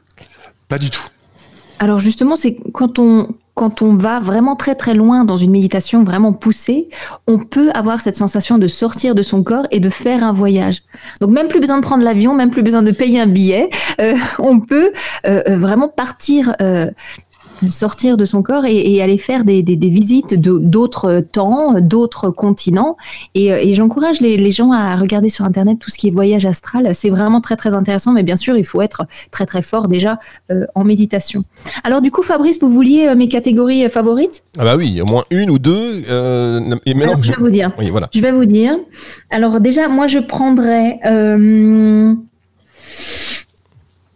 Pas 0.67 0.77
du 0.77 0.89
tout. 0.89 1.05
Alors 1.79 1.99
justement, 1.99 2.35
c'est 2.35 2.57
quand 2.73 2.99
on 2.99 3.35
quand 3.57 3.81
on 3.81 3.95
va 3.95 4.19
vraiment 4.19 4.55
très 4.55 4.75
très 4.75 4.93
loin 4.93 5.25
dans 5.25 5.35
une 5.35 5.49
méditation 5.49 6.03
vraiment 6.03 6.31
poussée, 6.31 6.89
on 7.25 7.39
peut 7.39 7.71
avoir 7.73 8.01
cette 8.01 8.15
sensation 8.15 8.59
de 8.59 8.67
sortir 8.67 9.15
de 9.15 9.23
son 9.23 9.41
corps 9.41 9.65
et 9.71 9.79
de 9.79 9.89
faire 9.89 10.23
un 10.23 10.31
voyage. 10.31 10.83
Donc 11.21 11.31
même 11.31 11.47
plus 11.47 11.59
besoin 11.59 11.77
de 11.77 11.81
prendre 11.81 12.03
l'avion, 12.03 12.35
même 12.35 12.51
plus 12.51 12.61
besoin 12.61 12.83
de 12.83 12.91
payer 12.91 13.19
un 13.19 13.25
billet, 13.25 13.71
euh, 13.99 14.13
on 14.37 14.59
peut 14.59 14.93
euh, 15.25 15.41
euh, 15.49 15.57
vraiment 15.57 15.87
partir 15.87 16.55
sortir 17.69 18.17
de 18.17 18.25
son 18.25 18.41
corps 18.41 18.65
et, 18.65 19.01
aller 19.01 19.17
faire 19.17 19.43
des, 19.43 19.61
visites 19.61 20.39
d'autres 20.39 21.19
temps, 21.19 21.79
d'autres 21.79 22.29
continents. 22.29 22.97
Et, 23.35 23.73
j'encourage 23.73 24.21
les, 24.21 24.51
gens 24.51 24.71
à 24.71 24.95
regarder 24.95 25.29
sur 25.29 25.45
Internet 25.45 25.77
tout 25.79 25.89
ce 25.89 25.97
qui 25.97 26.07
est 26.07 26.11
voyage 26.11 26.45
astral. 26.45 26.93
C'est 26.93 27.09
vraiment 27.09 27.41
très 27.41 27.55
très 27.55 27.73
intéressant, 27.73 28.11
mais 28.11 28.23
bien 28.23 28.37
sûr, 28.37 28.57
il 28.57 28.65
faut 28.65 28.81
être 28.81 29.05
très 29.31 29.45
très 29.45 29.61
fort 29.61 29.87
déjà 29.87 30.19
euh, 30.51 30.65
en 30.75 30.83
méditation. 30.83 31.43
Alors 31.83 32.01
du 32.01 32.11
coup, 32.11 32.23
Fabrice, 32.23 32.59
vous 32.59 32.69
vouliez 32.69 33.07
euh, 33.07 33.15
mes 33.15 33.27
catégories 33.27 33.85
euh, 33.85 33.89
favorites? 33.89 34.43
Ah 34.57 34.63
bah 34.63 34.75
oui, 34.77 35.01
au 35.01 35.05
moins 35.05 35.23
une 35.31 35.49
ou 35.49 35.59
deux. 35.59 36.01
et 36.85 36.93
maintenant, 36.93 37.21
je 37.21 37.31
vais 37.31 37.37
vous 37.39 37.49
dire. 37.49 37.71
Oui, 37.77 37.89
voilà. 37.89 38.09
Je 38.13 38.21
vais 38.21 38.31
vous 38.31 38.45
dire. 38.45 38.77
Alors 39.29 39.59
déjà, 39.59 39.87
moi, 39.87 40.07
je 40.07 40.19
prendrais. 40.19 40.99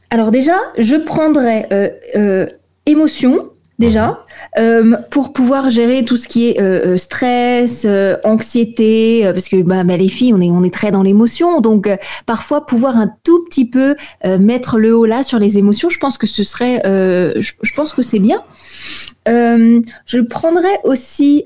Alors 0.09 0.31
déjà, 0.31 0.55
je 0.77 0.95
prendrais 0.95 1.67
émotion, 2.85 3.51
déjà, 3.81 4.25
euh, 4.59 4.95
pour 5.09 5.33
pouvoir 5.33 5.69
gérer 5.69 6.05
tout 6.05 6.15
ce 6.15 6.27
qui 6.27 6.47
est 6.47 6.61
euh, 6.61 6.93
euh, 6.93 6.97
stress, 6.97 7.85
anxiété, 8.23 9.23
parce 9.33 9.49
que 9.49 9.61
bah, 9.63 9.83
bah, 9.83 9.97
les 9.97 10.07
filles, 10.07 10.33
on 10.33 10.39
est, 10.39 10.51
on 10.51 10.63
est 10.63 10.73
très 10.73 10.91
dans 10.91 11.03
l'émotion, 11.03 11.59
donc 11.59 11.89
parfois 12.25 12.65
pouvoir 12.65 12.97
un 12.97 13.11
tout 13.23 13.43
petit 13.45 13.67
peu 13.69 13.95
mettre 14.23 14.77
le 14.77 14.95
haut 14.95 15.05
là 15.05 15.23
sur 15.23 15.39
les 15.39 15.57
émotions, 15.57 15.89
je 15.89 15.99
pense 15.99 16.17
que 16.17 16.27
ce 16.27 16.43
serait, 16.43 16.81
je, 16.85 17.51
je, 17.61 17.73
pense 17.75 17.93
que 17.93 18.01
c'est 18.01 18.19
bien. 18.19 18.41
je 19.25 20.19
prendrais 20.21 20.79
aussi 20.83 21.45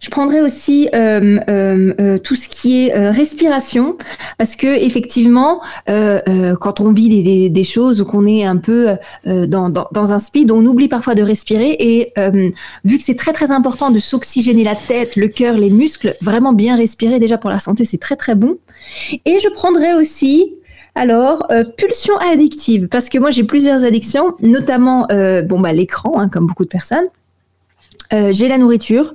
je 0.00 0.10
prendrai 0.10 0.40
aussi 0.40 0.88
euh, 0.94 1.38
euh, 1.48 1.92
euh, 2.00 2.18
tout 2.18 2.36
ce 2.36 2.48
qui 2.48 2.86
est 2.86 3.10
respiration, 3.10 3.96
parce 4.38 4.54
que 4.54 4.66
effectivement, 4.66 5.60
quand 5.86 6.80
on 6.80 6.92
vit 6.92 7.50
des, 7.50 7.64
choses 7.64 8.00
ou 8.00 8.04
qu'on 8.04 8.26
est 8.26 8.44
un 8.44 8.56
peu 8.56 8.88
dans, 9.24 9.68
dans, 9.68 10.12
un 10.12 10.18
speed, 10.18 10.50
on 10.50 10.64
oublie 10.64 10.88
parfois 10.88 11.14
de 11.14 11.22
respirer. 11.22 11.76
Et 11.78 12.12
vu 12.84 12.98
que 12.98 13.02
c'est 13.02 13.16
très 13.16 13.32
très 13.32 13.50
important 13.50 13.90
de 13.90 13.98
s'oxygéner 13.98 14.64
la 14.64 14.74
tête, 14.74 15.16
le 15.16 15.28
cœur, 15.28 15.56
les 15.56 15.70
muscles, 15.70 16.14
vraiment 16.20 16.52
bien 16.52 16.76
respirer 16.76 17.18
déjà 17.18 17.38
pour 17.38 17.50
la 17.50 17.58
santé, 17.58 17.84
c'est 17.84 17.98
très 17.98 18.16
très 18.16 18.34
bon. 18.34 18.58
Et 19.24 19.38
je 19.42 19.48
prendrai 19.48 19.94
aussi 19.94 20.54
alors, 20.94 21.46
pulsion 21.76 22.16
addictive, 22.18 22.88
parce 22.88 23.08
que 23.08 23.18
moi 23.18 23.30
j'ai 23.30 23.44
plusieurs 23.44 23.84
addictions, 23.84 24.34
notamment 24.40 25.06
bon 25.44 25.60
bah 25.60 25.72
l'écran, 25.72 26.18
hein, 26.18 26.28
comme 26.28 26.46
beaucoup 26.46 26.64
de 26.64 26.70
personnes. 26.70 27.08
Euh, 28.12 28.32
j'ai 28.32 28.48
la 28.48 28.56
nourriture, 28.56 29.12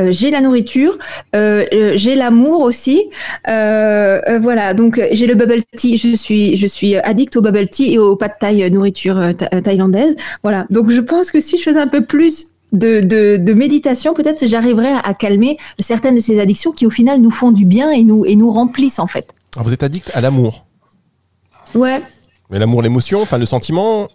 euh, 0.00 0.08
j'ai 0.10 0.30
la 0.30 0.40
nourriture, 0.40 0.98
euh, 1.36 1.64
j'ai 1.94 2.16
l'amour 2.16 2.60
aussi. 2.62 3.04
voilà, 3.46 4.74
donc 4.74 5.00
j'ai 5.12 5.26
le 5.26 5.34
bubble 5.34 5.62
tea. 5.76 5.96
Je 5.96 6.16
suis, 6.16 6.56
je 6.56 6.66
suis 6.66 6.96
addict 6.96 7.36
au 7.36 7.42
bubble 7.42 7.68
tea 7.68 7.94
et 7.94 7.98
au 7.98 8.16
pas 8.16 8.28
de 8.28 8.34
taille 8.38 8.70
nourriture 8.70 9.20
thaïlandaise. 9.62 10.16
Voilà, 10.42 10.66
donc 10.70 10.90
je 10.90 11.00
pense 11.00 11.30
que 11.30 11.40
si 11.40 11.58
je 11.58 11.62
faisais 11.62 11.80
un 11.80 11.88
peu 11.88 12.04
plus 12.04 12.46
de, 12.72 13.00
de, 13.36 13.52
méditation, 13.52 14.14
peut-être 14.14 14.46
j'arriverais 14.46 14.92
à, 15.04 15.14
calmer 15.14 15.58
certaines 15.78 16.14
de 16.14 16.20
ces 16.20 16.40
addictions 16.40 16.72
qui 16.72 16.86
au 16.86 16.90
final 16.90 17.20
nous 17.20 17.30
font 17.30 17.50
du 17.50 17.64
bien 17.64 17.90
et 17.90 18.02
nous, 18.02 18.24
et 18.24 18.34
nous 18.34 18.50
remplissent 18.50 18.98
en 18.98 19.06
fait. 19.06 19.28
Alors 19.54 19.66
vous 19.66 19.74
êtes 19.74 19.82
addict 19.82 20.10
à 20.14 20.20
l'amour 20.20 20.64
Ouais. 21.74 22.02
Mais 22.50 22.58
l'amour, 22.58 22.82
l'émotion, 22.82 23.22
enfin 23.22 23.38
le 23.38 23.46
sentiment 23.46 24.08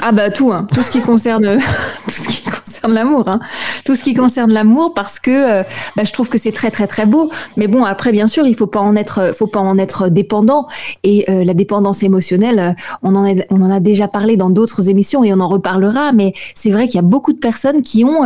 Ah 0.00 0.12
bah 0.12 0.30
tout, 0.30 0.52
hein. 0.52 0.66
tout 0.72 0.82
ce 0.82 0.90
qui 0.90 1.00
concerne 1.00 1.58
tout 2.04 2.10
ce 2.10 2.28
qui 2.28 2.47
concerne 2.80 2.94
l'amour, 2.94 3.28
hein. 3.28 3.40
tout 3.84 3.94
ce 3.94 4.04
qui 4.04 4.14
concerne 4.14 4.52
l'amour, 4.52 4.94
parce 4.94 5.18
que 5.18 5.30
euh, 5.30 5.62
bah, 5.96 6.04
je 6.04 6.12
trouve 6.12 6.28
que 6.28 6.38
c'est 6.38 6.52
très 6.52 6.70
très 6.70 6.86
très 6.86 7.06
beau. 7.06 7.30
Mais 7.56 7.66
bon, 7.66 7.84
après 7.84 8.12
bien 8.12 8.28
sûr, 8.28 8.46
il 8.46 8.54
faut 8.54 8.66
pas 8.66 8.80
en 8.80 8.96
être, 8.96 9.34
faut 9.36 9.46
pas 9.46 9.60
en 9.60 9.78
être 9.78 10.08
dépendant. 10.08 10.66
Et 11.02 11.30
euh, 11.30 11.44
la 11.44 11.54
dépendance 11.54 12.02
émotionnelle, 12.02 12.58
euh, 12.58 12.72
on 13.02 13.14
en, 13.14 13.70
a 13.70 13.80
déjà 13.80 14.08
parlé 14.08 14.36
dans 14.36 14.50
d'autres 14.50 14.88
émissions 14.88 15.24
et 15.24 15.32
on 15.32 15.40
en 15.40 15.48
reparlera. 15.48 16.12
Mais 16.12 16.32
c'est 16.54 16.70
vrai 16.70 16.86
qu'il 16.86 16.96
y 16.96 16.98
a 16.98 17.02
beaucoup 17.02 17.32
de 17.32 17.38
personnes 17.38 17.82
qui 17.82 18.04
ont 18.04 18.24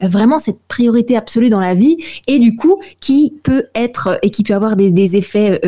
vraiment 0.00 0.38
cette 0.38 0.60
priorité 0.68 1.16
absolue 1.16 1.48
dans 1.48 1.60
la 1.60 1.74
vie 1.74 1.96
et 2.26 2.38
du 2.38 2.56
coup 2.56 2.80
qui 3.00 3.34
peut 3.42 3.66
être 3.74 4.18
et 4.22 4.30
qui 4.30 4.42
peut 4.42 4.54
avoir 4.54 4.76
des, 4.76 4.90
des 4.90 5.16
effets 5.16 5.60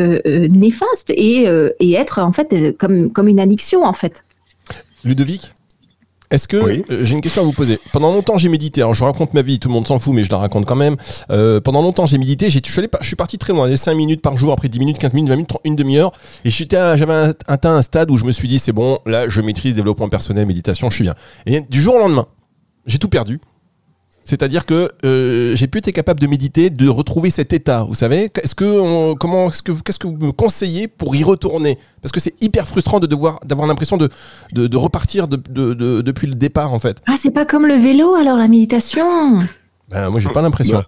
néfastes 0.49 1.09
et, 1.09 1.47
et 1.79 1.93
être 1.93 2.19
en 2.19 2.31
fait 2.31 2.75
comme 2.77 3.11
comme 3.11 3.27
une 3.27 3.39
addiction 3.39 3.83
en 3.83 3.93
fait. 3.93 4.23
Ludovic? 5.03 5.54
Est-ce 6.31 6.47
que 6.47 6.57
euh, 6.57 7.05
j'ai 7.05 7.15
une 7.15 7.21
question 7.21 7.41
à 7.41 7.45
vous 7.45 7.51
poser 7.51 7.79
Pendant 7.93 8.11
longtemps, 8.11 8.37
j'ai 8.37 8.49
médité. 8.49 8.81
Alors, 8.81 8.93
je 8.93 9.03
raconte 9.03 9.33
ma 9.33 9.41
vie, 9.41 9.59
tout 9.59 9.67
le 9.69 9.73
monde 9.73 9.87
s'en 9.87 9.99
fout, 9.99 10.13
mais 10.13 10.23
je 10.23 10.31
la 10.31 10.37
raconte 10.37 10.65
quand 10.65 10.75
même. 10.75 10.95
Euh, 11.29 11.61
pendant 11.61 11.81
longtemps, 11.81 12.05
j'ai 12.05 12.17
médité. 12.17 12.49
J'ai, 12.49 12.61
je, 12.65 12.71
suis 12.71 12.81
je 13.01 13.07
suis 13.07 13.15
parti 13.15 13.37
très 13.37 13.53
loin, 13.53 13.67
les 13.67 13.77
5 13.77 13.93
minutes 13.93 14.21
par 14.21 14.35
jour, 14.37 14.51
après 14.51 14.67
10 14.67 14.79
minutes, 14.79 14.97
15 14.97 15.13
minutes, 15.13 15.29
20 15.29 15.35
minutes, 15.35 15.51
une 15.63 15.75
demi-heure. 15.75 16.11
Et 16.43 16.49
j'avais 16.49 17.31
atteint 17.47 17.75
un 17.75 17.81
stade 17.81 18.09
où 18.11 18.17
je 18.17 18.25
me 18.25 18.31
suis 18.31 18.47
dit, 18.47 18.59
c'est 18.59 18.73
bon, 18.73 18.97
là, 19.05 19.29
je 19.29 19.41
maîtrise 19.41 19.75
développement 19.75 20.09
personnel, 20.09 20.45
méditation, 20.45 20.89
je 20.89 20.95
suis 20.95 21.03
bien. 21.03 21.15
Et 21.45 21.61
du 21.61 21.81
jour 21.81 21.95
au 21.95 21.99
lendemain, 21.99 22.25
j'ai 22.85 22.97
tout 22.97 23.09
perdu. 23.09 23.39
C'est-à-dire 24.25 24.65
que 24.65 24.89
euh, 25.05 25.55
j'ai 25.55 25.67
pu 25.67 25.77
être 25.77 25.91
capable 25.91 26.19
de 26.19 26.27
méditer, 26.27 26.69
de 26.69 26.89
retrouver 26.89 27.29
cet 27.29 27.53
état. 27.53 27.83
Vous 27.83 27.93
savez, 27.93 28.31
est-ce 28.41 28.55
que 28.55 29.13
comment, 29.13 29.51
ce 29.51 29.61
que 29.61 29.71
qu'est-ce 29.71 29.99
que 29.99 30.07
vous 30.07 30.17
me 30.17 30.31
conseillez 30.31 30.87
pour 30.87 31.15
y 31.15 31.23
retourner? 31.23 31.77
Parce 32.01 32.11
que 32.11 32.19
c'est 32.19 32.33
hyper 32.43 32.67
frustrant 32.67 32.99
de 32.99 33.07
devoir 33.07 33.39
d'avoir 33.45 33.67
l'impression 33.67 33.97
de, 33.97 34.09
de, 34.53 34.77
repartir 34.77 35.27
de, 35.27 35.37
depuis 36.01 36.27
le 36.27 36.33
départ 36.35 36.73
en 36.73 36.79
fait. 36.79 37.01
Ah, 37.05 37.15
c'est 37.21 37.31
pas 37.31 37.45
comme 37.45 37.67
le 37.67 37.75
vélo 37.75 38.15
alors 38.15 38.37
la 38.37 38.47
méditation? 38.47 39.39
Ben, 39.89 40.09
moi, 40.09 40.19
j'ai 40.19 40.29
pas 40.29 40.41
l'impression. 40.41 40.83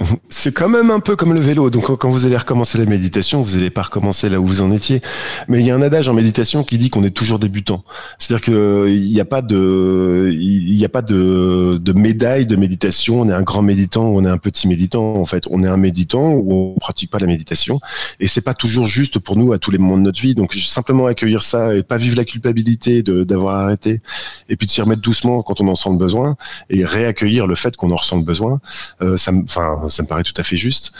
C'est 0.30 0.52
quand 0.54 0.68
même 0.68 0.90
un 0.90 1.00
peu 1.00 1.16
comme 1.16 1.34
le 1.34 1.40
vélo. 1.40 1.70
Donc, 1.70 1.96
quand 1.96 2.10
vous 2.10 2.26
allez 2.26 2.36
recommencer 2.36 2.78
la 2.78 2.84
méditation, 2.84 3.42
vous 3.42 3.56
n'allez 3.56 3.70
pas 3.70 3.82
recommencer 3.82 4.28
là 4.28 4.40
où 4.40 4.46
vous 4.46 4.62
en 4.62 4.72
étiez. 4.72 5.02
Mais 5.48 5.60
il 5.60 5.66
y 5.66 5.70
a 5.70 5.74
un 5.74 5.82
adage 5.82 6.08
en 6.08 6.14
méditation 6.14 6.64
qui 6.64 6.78
dit 6.78 6.90
qu'on 6.90 7.04
est 7.04 7.10
toujours 7.10 7.38
débutant. 7.38 7.84
C'est-à-dire 8.18 8.44
qu'il 8.44 9.02
n'y 9.02 9.20
a 9.20 9.24
pas 9.24 9.42
de, 9.42 10.30
il 10.32 10.74
n'y 10.74 10.84
a 10.84 10.88
pas 10.88 11.02
de, 11.02 11.78
de 11.80 11.92
médaille 11.92 12.46
de 12.46 12.56
méditation. 12.56 13.20
On 13.20 13.28
est 13.28 13.32
un 13.32 13.42
grand 13.42 13.62
méditant 13.62 14.08
ou 14.08 14.18
on 14.18 14.24
est 14.24 14.30
un 14.30 14.38
petit 14.38 14.68
méditant. 14.68 15.16
En 15.16 15.26
fait, 15.26 15.44
on 15.50 15.62
est 15.62 15.68
un 15.68 15.76
méditant 15.76 16.32
ou 16.32 16.74
on 16.76 16.78
pratique 16.78 17.10
pas 17.10 17.18
la 17.18 17.26
méditation. 17.26 17.80
Et 18.18 18.28
c'est 18.28 18.44
pas 18.44 18.54
toujours 18.54 18.86
juste 18.86 19.18
pour 19.18 19.36
nous 19.36 19.52
à 19.52 19.58
tous 19.58 19.70
les 19.70 19.78
moments 19.78 19.98
de 19.98 20.02
notre 20.02 20.20
vie. 20.20 20.34
Donc, 20.34 20.54
simplement 20.54 21.06
accueillir 21.06 21.42
ça 21.42 21.74
et 21.74 21.82
pas 21.82 21.96
vivre 21.96 22.16
la 22.16 22.24
culpabilité 22.24 23.02
d'avoir 23.02 23.56
arrêté 23.56 24.00
et 24.48 24.56
puis 24.56 24.66
de 24.66 24.72
s'y 24.72 24.80
remettre 24.80 25.02
doucement 25.02 25.42
quand 25.42 25.60
on 25.60 25.68
en 25.68 25.74
sent 25.74 25.90
le 25.90 25.96
besoin 25.96 26.36
et 26.68 26.84
réaccueillir 26.84 27.46
le 27.46 27.54
fait 27.54 27.76
qu'on 27.76 27.90
en 27.90 27.96
ressent 27.96 28.16
le 28.16 28.22
besoin. 28.22 28.60
Euh, 29.02 29.16
enfin, 29.28 29.88
ça 29.90 30.02
me 30.02 30.08
paraît 30.08 30.22
tout 30.22 30.34
à 30.36 30.42
fait 30.42 30.56
juste. 30.56 30.92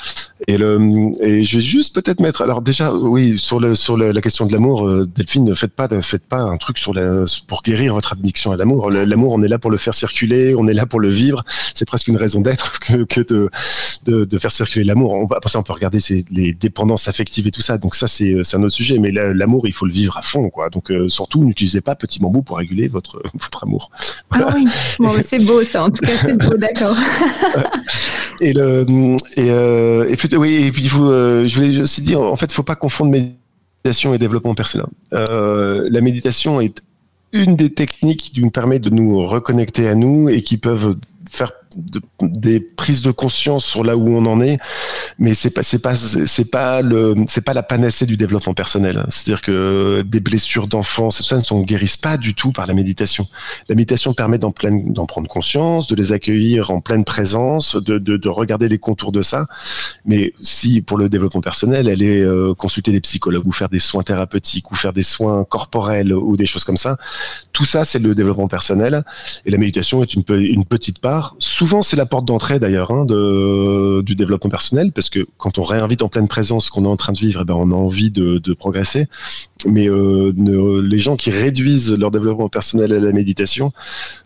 Et, 0.49 0.57
le, 0.57 0.79
et 1.23 1.45
je 1.45 1.59
vais 1.59 1.63
juste 1.63 1.95
peut-être 1.95 2.21
mettre. 2.21 2.43
Alors 2.43 2.63
déjà, 2.63 2.93
oui, 2.93 3.39
sur 3.39 3.61
le 3.61 3.75
sur 3.75 3.97
la 3.97 4.21
question 4.21 4.47
de 4.47 4.53
l'amour, 4.53 4.87
euh, 4.87 5.07
Delphine, 5.07 5.45
ne 5.45 5.55
faites 5.55 5.73
pas 5.73 5.89
faites 6.03 6.27
pas 6.27 6.41
un 6.41 6.57
truc 6.57 6.79
sur 6.79 6.95
la 6.95 7.25
pour 7.47 7.63
guérir 7.63 7.95
votre 7.95 8.13
addiction 8.13 8.53
à 8.53 8.57
l'amour. 8.57 8.91
L'amour, 8.91 9.33
on 9.33 9.43
est 9.43 9.49
là 9.49 9.59
pour 9.59 9.71
le 9.71 9.77
faire 9.77 9.95
circuler, 9.95 10.55
on 10.57 10.67
est 10.69 10.75
là 10.75 10.87
pour 10.87 11.01
le 11.01 11.09
vivre. 11.09 11.45
C'est 11.75 11.85
presque 11.85 12.09
une 12.09 12.17
raison 12.17 12.41
d'être 12.41 12.79
que, 12.81 13.05
que 13.05 13.21
de, 13.21 13.51
de, 14.05 14.25
de 14.25 14.39
faire 14.39 14.51
circuler 14.51 14.85
l'amour. 14.85 15.29
Après 15.37 15.51
ça, 15.51 15.59
on 15.59 15.63
peut 15.63 15.73
regarder 15.73 15.99
les 16.31 16.53
dépendances 16.53 17.09
affectives 17.09 17.47
et 17.47 17.51
tout 17.51 17.61
ça. 17.61 17.79
Donc 17.79 17.95
ça, 17.95 18.07
c'est 18.07 18.35
un 18.55 18.63
autre 18.63 18.75
sujet. 18.75 18.99
Mais 18.99 19.11
l'amour, 19.11 19.67
il 19.67 19.73
faut 19.73 19.87
le 19.87 19.93
vivre 19.93 20.17
à 20.17 20.23
fond, 20.23 20.49
quoi. 20.51 20.71
Donc 20.71 20.91
euh, 20.91 21.09
surtout, 21.09 21.45
n'utilisez 21.45 21.81
pas 21.81 21.95
petit 21.95 22.19
bambou 22.19 22.43
pour 22.43 22.59
réguler 22.59 22.89
votre 22.89 23.23
votre 23.35 23.65
amour. 23.65 23.91
Ah 24.31 24.49
oui, 24.55 24.67
bon, 24.99 25.15
c'est 25.25 25.45
beau 25.45 25.63
ça. 25.63 25.85
En 25.85 25.91
tout 25.91 26.03
cas, 26.03 26.17
c'est 26.21 26.37
beau, 26.37 26.57
d'accord. 26.57 26.97
et 28.41 28.53
le 28.53 28.80
et, 29.37 29.51
euh, 29.51 30.09
et, 30.09 30.17
puis, 30.17 30.29
euh, 30.35 31.47
je 31.47 31.57
voulais 31.57 31.81
aussi 31.81 32.03
dire, 32.03 32.21
en 32.21 32.37
fait, 32.37 32.47
il 32.47 32.55
faut 32.55 32.63
pas 32.63 32.77
confondre 32.77 33.11
méditation 33.11 34.15
et 34.15 34.19
développement 34.19 34.55
personnel. 34.55 34.87
Euh, 35.13 35.89
la 35.91 36.01
méditation 36.01 36.61
est 36.61 36.83
une 37.33 37.57
des 37.57 37.73
techniques 37.73 38.33
qui 38.35 38.41
nous 38.41 38.51
permet 38.51 38.79
de 38.79 38.91
nous 38.91 39.27
reconnecter 39.27 39.89
à 39.89 39.95
nous 39.95 40.29
et 40.29 40.43
qui 40.43 40.57
peuvent 40.57 40.97
faire 41.31 41.53
des 42.21 42.61
prises 42.61 43.03
de 43.03 43.11
conscience 43.11 43.65
sur 43.65 43.85
là 43.85 43.97
où 43.97 44.09
on 44.11 44.27
en 44.27 44.41
est, 44.41 44.59
mais 45.19 45.35
c'est 45.35 45.51
pas 45.51 45.63
c'est 45.63 45.81
pas 45.81 45.95
c'est 45.95 46.51
pas 46.51 46.83
le 46.83 47.15
c'est 47.29 47.45
pas 47.45 47.55
la 47.55 47.63
panacée 47.63 48.07
du 48.07 48.17
développement 48.17 48.55
personnel. 48.55 49.07
C'est-à-dire 49.09 49.43
que 49.43 50.03
des 50.03 50.21
blessures 50.21 50.67
d'enfance, 50.67 51.23
ça 51.23 51.37
ne 51.37 51.43
sont 51.43 51.61
guérissent 51.61 51.97
pas 51.97 52.17
du 52.17 52.35
tout 52.35 52.53
par 52.53 52.67
la 52.67 52.75
méditation. 52.75 53.27
La 53.69 53.75
méditation 53.75 54.15
permet 54.15 54.39
d'en 54.39 54.53
prendre 54.53 55.29
conscience, 55.29 55.87
de 55.87 55.95
les 55.95 56.13
accueillir 56.13 56.71
en 56.71 56.81
pleine 56.81 57.05
présence, 57.05 57.77
de, 57.77 57.99
de, 57.99 58.17
de, 58.17 58.29
regarder 58.29 58.69
les 58.69 58.79
contours 58.79 59.13
de 59.13 59.23
ça. 59.23 59.47
Mais 60.05 60.33
si 60.43 60.83
pour 60.83 60.99
le 60.99 61.09
développement 61.09 61.41
personnel, 61.41 61.89
est 61.89 62.23
euh, 62.23 62.55
consulter 62.55 62.93
des 62.93 63.01
psychologues 63.01 63.47
ou 63.47 63.53
faire 63.53 63.69
des 63.69 63.79
soins 63.79 64.03
thérapeutiques 64.03 64.71
ou 64.73 64.77
faire 64.77 64.93
des 64.93 65.03
soins 65.03 65.45
corporels 65.45 66.13
ou 66.13 66.37
des 66.37 66.47
choses 66.47 66.65
comme 66.65 66.77
ça, 66.77 66.97
tout 67.53 67.65
ça 67.65 67.85
c'est 67.85 67.99
le 67.99 68.15
développement 68.15 68.49
personnel 68.49 69.05
et 69.45 69.51
la 69.51 69.59
méditation 69.59 70.03
est 70.03 70.15
une 70.15 70.65
petite 70.65 70.99
part 70.99 71.37
souvent, 71.61 71.83
c'est 71.83 71.97
la 71.97 72.07
porte 72.07 72.25
d'entrée 72.25 72.59
d'ailleurs 72.59 72.91
hein, 72.91 73.05
du 73.05 74.15
développement 74.15 74.49
personnel, 74.49 74.93
parce 74.93 75.11
que 75.11 75.27
quand 75.37 75.59
on 75.59 75.63
réinvite 75.63 76.01
en 76.01 76.09
pleine 76.09 76.27
présence 76.27 76.67
ce 76.67 76.71
qu'on 76.71 76.87
est 76.87 76.89
en 76.89 76.97
train 76.97 77.13
de 77.13 77.19
vivre, 77.19 77.41
eh 77.43 77.45
ben, 77.45 77.53
on 77.53 77.71
a 77.71 77.75
envie 77.75 78.11
de, 78.11 78.55
progresser. 78.55 79.09
Mais 79.67 79.87
euh, 79.87 80.33
les 80.83 80.99
gens 80.99 81.17
qui 81.17 81.31
réduisent 81.31 81.99
leur 81.99 82.11
développement 82.11 82.49
personnel 82.49 82.95
à 82.95 82.99
la 82.99 83.13
méditation 83.13 83.75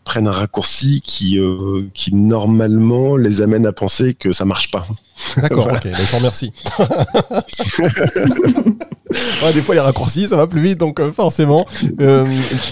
prennent 0.05 0.29
un 0.29 0.33
raccourci 0.33 1.03
qui, 1.05 1.41
euh, 1.41 1.83
qui 1.93 2.15
normalement 2.15 3.17
les 3.17 3.43
amène 3.43 3.67
à 3.67 3.73
penser 3.73 4.15
que 4.15 4.31
ça 4.31 4.45
marche 4.45 4.71
pas. 4.71 4.87
D'accord, 5.37 5.67
ok, 5.73 5.89
je 5.93 6.11
vous 6.11 6.17
remercie. 6.19 6.53
des 9.53 9.63
fois 9.63 9.75
les 9.75 9.81
raccourcis 9.81 10.29
ça 10.29 10.37
va 10.37 10.47
plus 10.47 10.61
vite 10.61 10.79
donc 10.79 11.01
euh, 11.01 11.13
forcément. 11.13 11.67
Euh, 12.01 12.25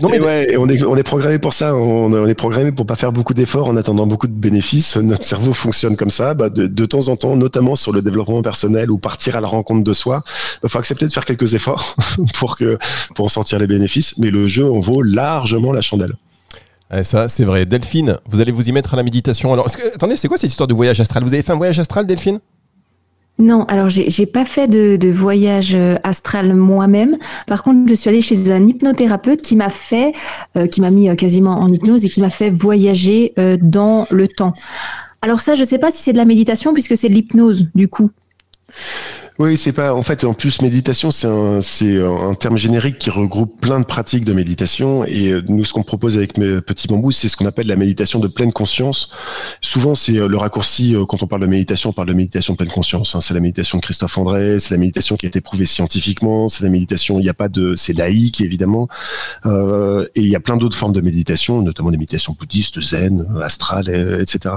non 0.02 0.08
mais 0.08 0.20
ouais, 0.20 0.56
on 0.58 0.68
est 0.68 0.82
on 0.84 0.96
est 0.96 1.02
programmé 1.02 1.38
pour 1.38 1.54
ça. 1.54 1.74
On, 1.74 2.26
est 2.26 2.34
programmé 2.34 2.72
pour 2.72 2.86
pas 2.86 2.96
faire 2.96 3.12
beaucoup 3.12 3.34
d'efforts 3.34 3.68
en 3.68 3.76
attendant 3.76 4.06
beaucoup 4.06 4.26
de 4.26 4.32
bénéfices. 4.32 4.96
Notre 4.96 5.24
cerveau 5.24 5.52
fonctionne 5.52 5.96
comme 5.96 6.10
ça. 6.10 6.34
Bah, 6.34 6.48
de, 6.48 6.66
de, 6.66 6.86
temps 6.86 7.08
en 7.08 7.16
temps 7.16 7.36
notamment 7.36 7.76
sur 7.76 7.92
le 7.92 8.02
développement 8.02 8.42
personnel 8.42 8.90
ou 8.90 8.98
partir 8.98 9.36
à 9.36 9.40
la 9.40 9.48
rencontre 9.48 9.84
de 9.84 9.92
soi 9.92 10.22
il 10.62 10.68
faut 10.68 10.78
accepter 10.78 11.06
de 11.06 11.12
faire 11.12 11.24
quelques 11.24 11.54
efforts 11.54 11.96
pour 12.34 12.56
que 12.56 12.78
pour 13.14 13.26
en 13.26 13.28
sentir 13.28 13.58
les 13.58 13.66
bénéfices. 13.66 14.18
Mais 14.18 14.30
le 14.30 14.46
jeu 14.46 14.70
en 14.70 14.80
vaut 14.80 15.02
largement 15.02 15.72
la 15.72 15.80
chandelle. 15.80 16.14
Ça, 17.02 17.28
c'est 17.30 17.44
vrai. 17.44 17.64
Delphine, 17.64 18.18
vous 18.28 18.40
allez 18.40 18.52
vous 18.52 18.68
y 18.68 18.72
mettre 18.72 18.92
à 18.92 18.96
la 18.98 19.02
méditation. 19.02 19.50
Alors, 19.52 19.66
attendez, 19.94 20.18
c'est 20.18 20.28
quoi 20.28 20.36
cette 20.36 20.50
histoire 20.50 20.66
de 20.66 20.74
voyage 20.74 21.00
astral? 21.00 21.24
Vous 21.24 21.32
avez 21.32 21.42
fait 21.42 21.52
un 21.52 21.56
voyage 21.56 21.78
astral, 21.78 22.06
Delphine? 22.06 22.38
Non, 23.42 23.64
alors 23.64 23.88
j'ai 23.88 24.26
pas 24.26 24.44
fait 24.44 24.68
de, 24.68 25.10
voyage 25.10 25.74
euh, 25.74 25.96
astral 26.04 26.54
moi-même. 26.54 27.18
Par 27.48 27.64
contre, 27.64 27.88
je 27.88 27.94
suis 27.94 28.08
allée 28.08 28.20
chez 28.20 28.52
un 28.52 28.64
hypnothérapeute 28.68 29.42
qui 29.42 29.56
m'a 29.56 29.68
fait, 29.68 30.12
euh, 30.56 30.68
qui 30.68 30.80
m'a 30.80 30.90
mis 30.90 31.08
euh, 31.08 31.16
quasiment 31.16 31.58
en 31.58 31.66
hypnose 31.66 32.04
et 32.04 32.08
qui 32.08 32.20
m'a 32.20 32.30
fait 32.30 32.50
voyager 32.50 33.34
dans 33.60 34.06
le 34.10 34.28
temps. 34.28 34.52
Alors 35.22 35.40
ça, 35.40 35.56
je 35.56 35.64
sais 35.64 35.78
pas 35.78 35.90
si 35.90 35.98
c'est 35.98 36.12
de 36.12 36.18
la 36.18 36.24
méditation 36.24 36.72
puisque 36.72 36.96
c'est 36.96 37.08
de 37.08 37.14
l'hypnose 37.14 37.66
du 37.74 37.88
coup. 37.88 38.10
Oui, 39.42 39.56
c'est 39.56 39.72
pas. 39.72 39.92
En 39.92 40.02
fait, 40.02 40.22
en 40.22 40.34
plus, 40.34 40.62
méditation, 40.62 41.10
c'est 41.10 41.26
un, 41.26 42.34
terme 42.34 42.56
générique 42.56 42.98
qui 42.98 43.10
regroupe 43.10 43.60
plein 43.60 43.80
de 43.80 43.84
pratiques 43.84 44.24
de 44.24 44.32
méditation. 44.32 45.04
Et 45.04 45.32
euh, 45.32 45.42
nous, 45.48 45.64
ce 45.64 45.72
qu'on 45.72 45.82
propose 45.82 46.16
avec 46.16 46.38
mes 46.38 46.60
petits 46.60 46.86
c'est 47.10 47.28
ce 47.28 47.36
qu'on 47.36 47.46
appelle 47.46 47.66
la 47.66 47.74
méditation 47.74 48.20
de 48.20 48.28
pleine 48.28 48.52
conscience. 48.52 49.10
Souvent, 49.60 49.96
c'est 49.96 50.16
euh, 50.16 50.28
le 50.28 50.36
raccourci 50.36 50.94
euh, 50.94 51.04
quand 51.06 51.24
on 51.24 51.26
parle 51.26 51.42
de 51.42 51.48
méditation, 51.48 51.90
on 51.90 51.92
parle 51.92 52.06
de 52.06 52.12
méditation 52.12 52.52
de 52.52 52.58
pleine 52.58 52.70
conscience. 52.70 53.16
Hein. 53.16 53.20
C'est 53.20 53.34
la 53.34 53.40
méditation 53.40 53.78
de 53.78 53.82
Christophe 53.82 54.16
André, 54.16 54.60
c'est 54.60 54.74
la 54.74 54.78
méditation 54.78 55.16
qui 55.16 55.26
a 55.26 55.28
été 55.28 55.40
prouvée 55.40 55.66
scientifiquement, 55.66 56.48
c'est 56.48 56.62
la 56.62 56.70
méditation. 56.70 57.18
Il 57.18 57.24
n'y 57.24 57.28
a 57.28 57.34
pas 57.34 57.48
de, 57.48 57.74
c'est 57.74 57.94
laïque 57.94 58.42
évidemment. 58.42 58.86
Et 59.44 60.20
il 60.20 60.28
y 60.28 60.36
a 60.36 60.40
plein 60.40 60.56
d'autres 60.56 60.76
formes 60.76 60.92
de 60.92 61.00
méditation, 61.00 61.62
notamment 61.62 61.90
des 61.90 61.96
méditations 61.96 62.36
bouddhistes, 62.38 62.80
zen, 62.80 63.26
astrales, 63.42 63.88
etc. 64.20 64.54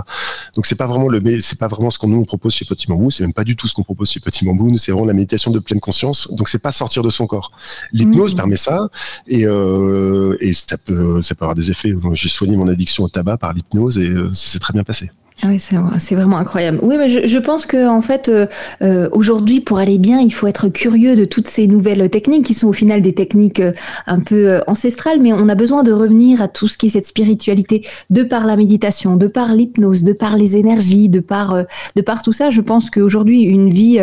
Donc, 0.54 0.68
c'est 0.68 0.76
pas 0.76 0.86
vraiment 0.86 1.08
le, 1.08 1.42
c'est 1.42 1.58
pas 1.58 1.68
vraiment 1.68 1.90
ce 1.90 1.98
qu'on 1.98 2.08
nous 2.08 2.24
propose 2.26 2.54
chez 2.54 2.66
Petit 2.66 2.86
Bambou. 2.86 3.10
C'est 3.10 3.24
même 3.24 3.34
pas 3.34 3.44
du 3.44 3.56
tout 3.56 3.68
ce 3.68 3.74
qu'on 3.74 3.84
propose 3.84 4.12
chez 4.12 4.20
Petit 4.20 4.46
Bambou 4.46 4.75
c'est 4.78 4.92
vraiment 4.92 5.08
la 5.08 5.14
méditation 5.14 5.52
de 5.52 5.60
pleine 5.60 5.80
conscience. 5.80 6.30
Donc 6.32 6.50
c'est 6.50 6.62
pas 6.62 6.72
sortir 6.72 7.04
de 7.04 7.10
son 7.10 7.28
corps. 7.28 7.52
L'hypnose 7.92 8.34
mmh. 8.34 8.38
permet 8.38 8.56
ça 8.56 8.90
et, 9.28 9.46
euh, 9.46 10.38
et 10.40 10.54
ça 10.54 10.78
peut 10.78 11.22
ça 11.22 11.36
peut 11.36 11.46
avoir 11.46 11.56
des 11.56 11.72
effets. 11.72 11.94
J'ai 12.14 12.30
soigné 12.30 12.58
mon 12.58 12.68
addiction 12.68 13.04
au 13.04 13.10
tabac 13.10 13.38
par 13.38 13.54
l'hypnose 13.54 13.98
et 13.98 14.08
euh, 14.08 14.34
ça 14.34 14.52
s'est 14.52 14.60
très 14.60 14.74
bien 14.74 14.84
passé. 14.84 15.10
Ah 15.46 15.50
oui, 15.52 15.60
c'est 15.60 16.16
vraiment 16.16 16.38
incroyable. 16.38 16.80
Oui, 16.82 16.96
mais 16.98 17.08
je, 17.08 17.38
pense 17.38 17.68
que 17.68 17.88
en 17.88 18.02
fait, 18.02 18.30
euh, 18.30 18.48
euh, 18.82 19.08
aujourd'hui, 19.12 19.60
pour 19.60 19.78
aller 19.78 20.00
bien, 20.00 20.20
il 20.20 20.32
faut 20.32 20.48
être 20.48 20.70
curieux 20.70 21.16
de 21.16 21.24
toutes 21.26 21.48
ces 21.48 21.68
nouvelles 21.68 22.10
techniques 22.10 22.46
qui 22.46 22.56
sont 22.56 22.68
au 22.68 22.74
final 22.74 23.04
des 23.04 23.14
techniques 23.14 23.60
euh, 23.60 23.72
un 24.08 24.22
peu 24.22 24.62
ancestrales, 24.66 25.20
mais 25.22 25.34
on 25.34 25.48
a 25.48 25.54
besoin 25.54 25.84
de 25.84 25.92
revenir 25.92 26.42
à 26.42 26.48
tout 26.48 26.68
ce 26.68 26.78
qui 26.78 26.88
est 26.88 26.90
cette 26.90 27.06
spiritualité 27.06 27.86
de 28.10 28.24
par 28.24 28.48
la 28.48 28.56
méditation, 28.56 29.18
de 29.18 29.28
par 29.28 29.54
l'hypnose, 29.54 30.04
de 30.04 30.14
par 30.14 30.36
les 30.36 30.58
énergies, 30.58 31.10
de 31.10 31.20
par 31.20 31.56
de 31.96 32.02
par 32.02 32.24
tout 32.24 32.32
ça. 32.32 32.50
Je 32.50 32.62
pense 32.62 32.90
qu'aujourd'hui, 32.90 33.42
une 33.42 33.70
vie 33.70 34.00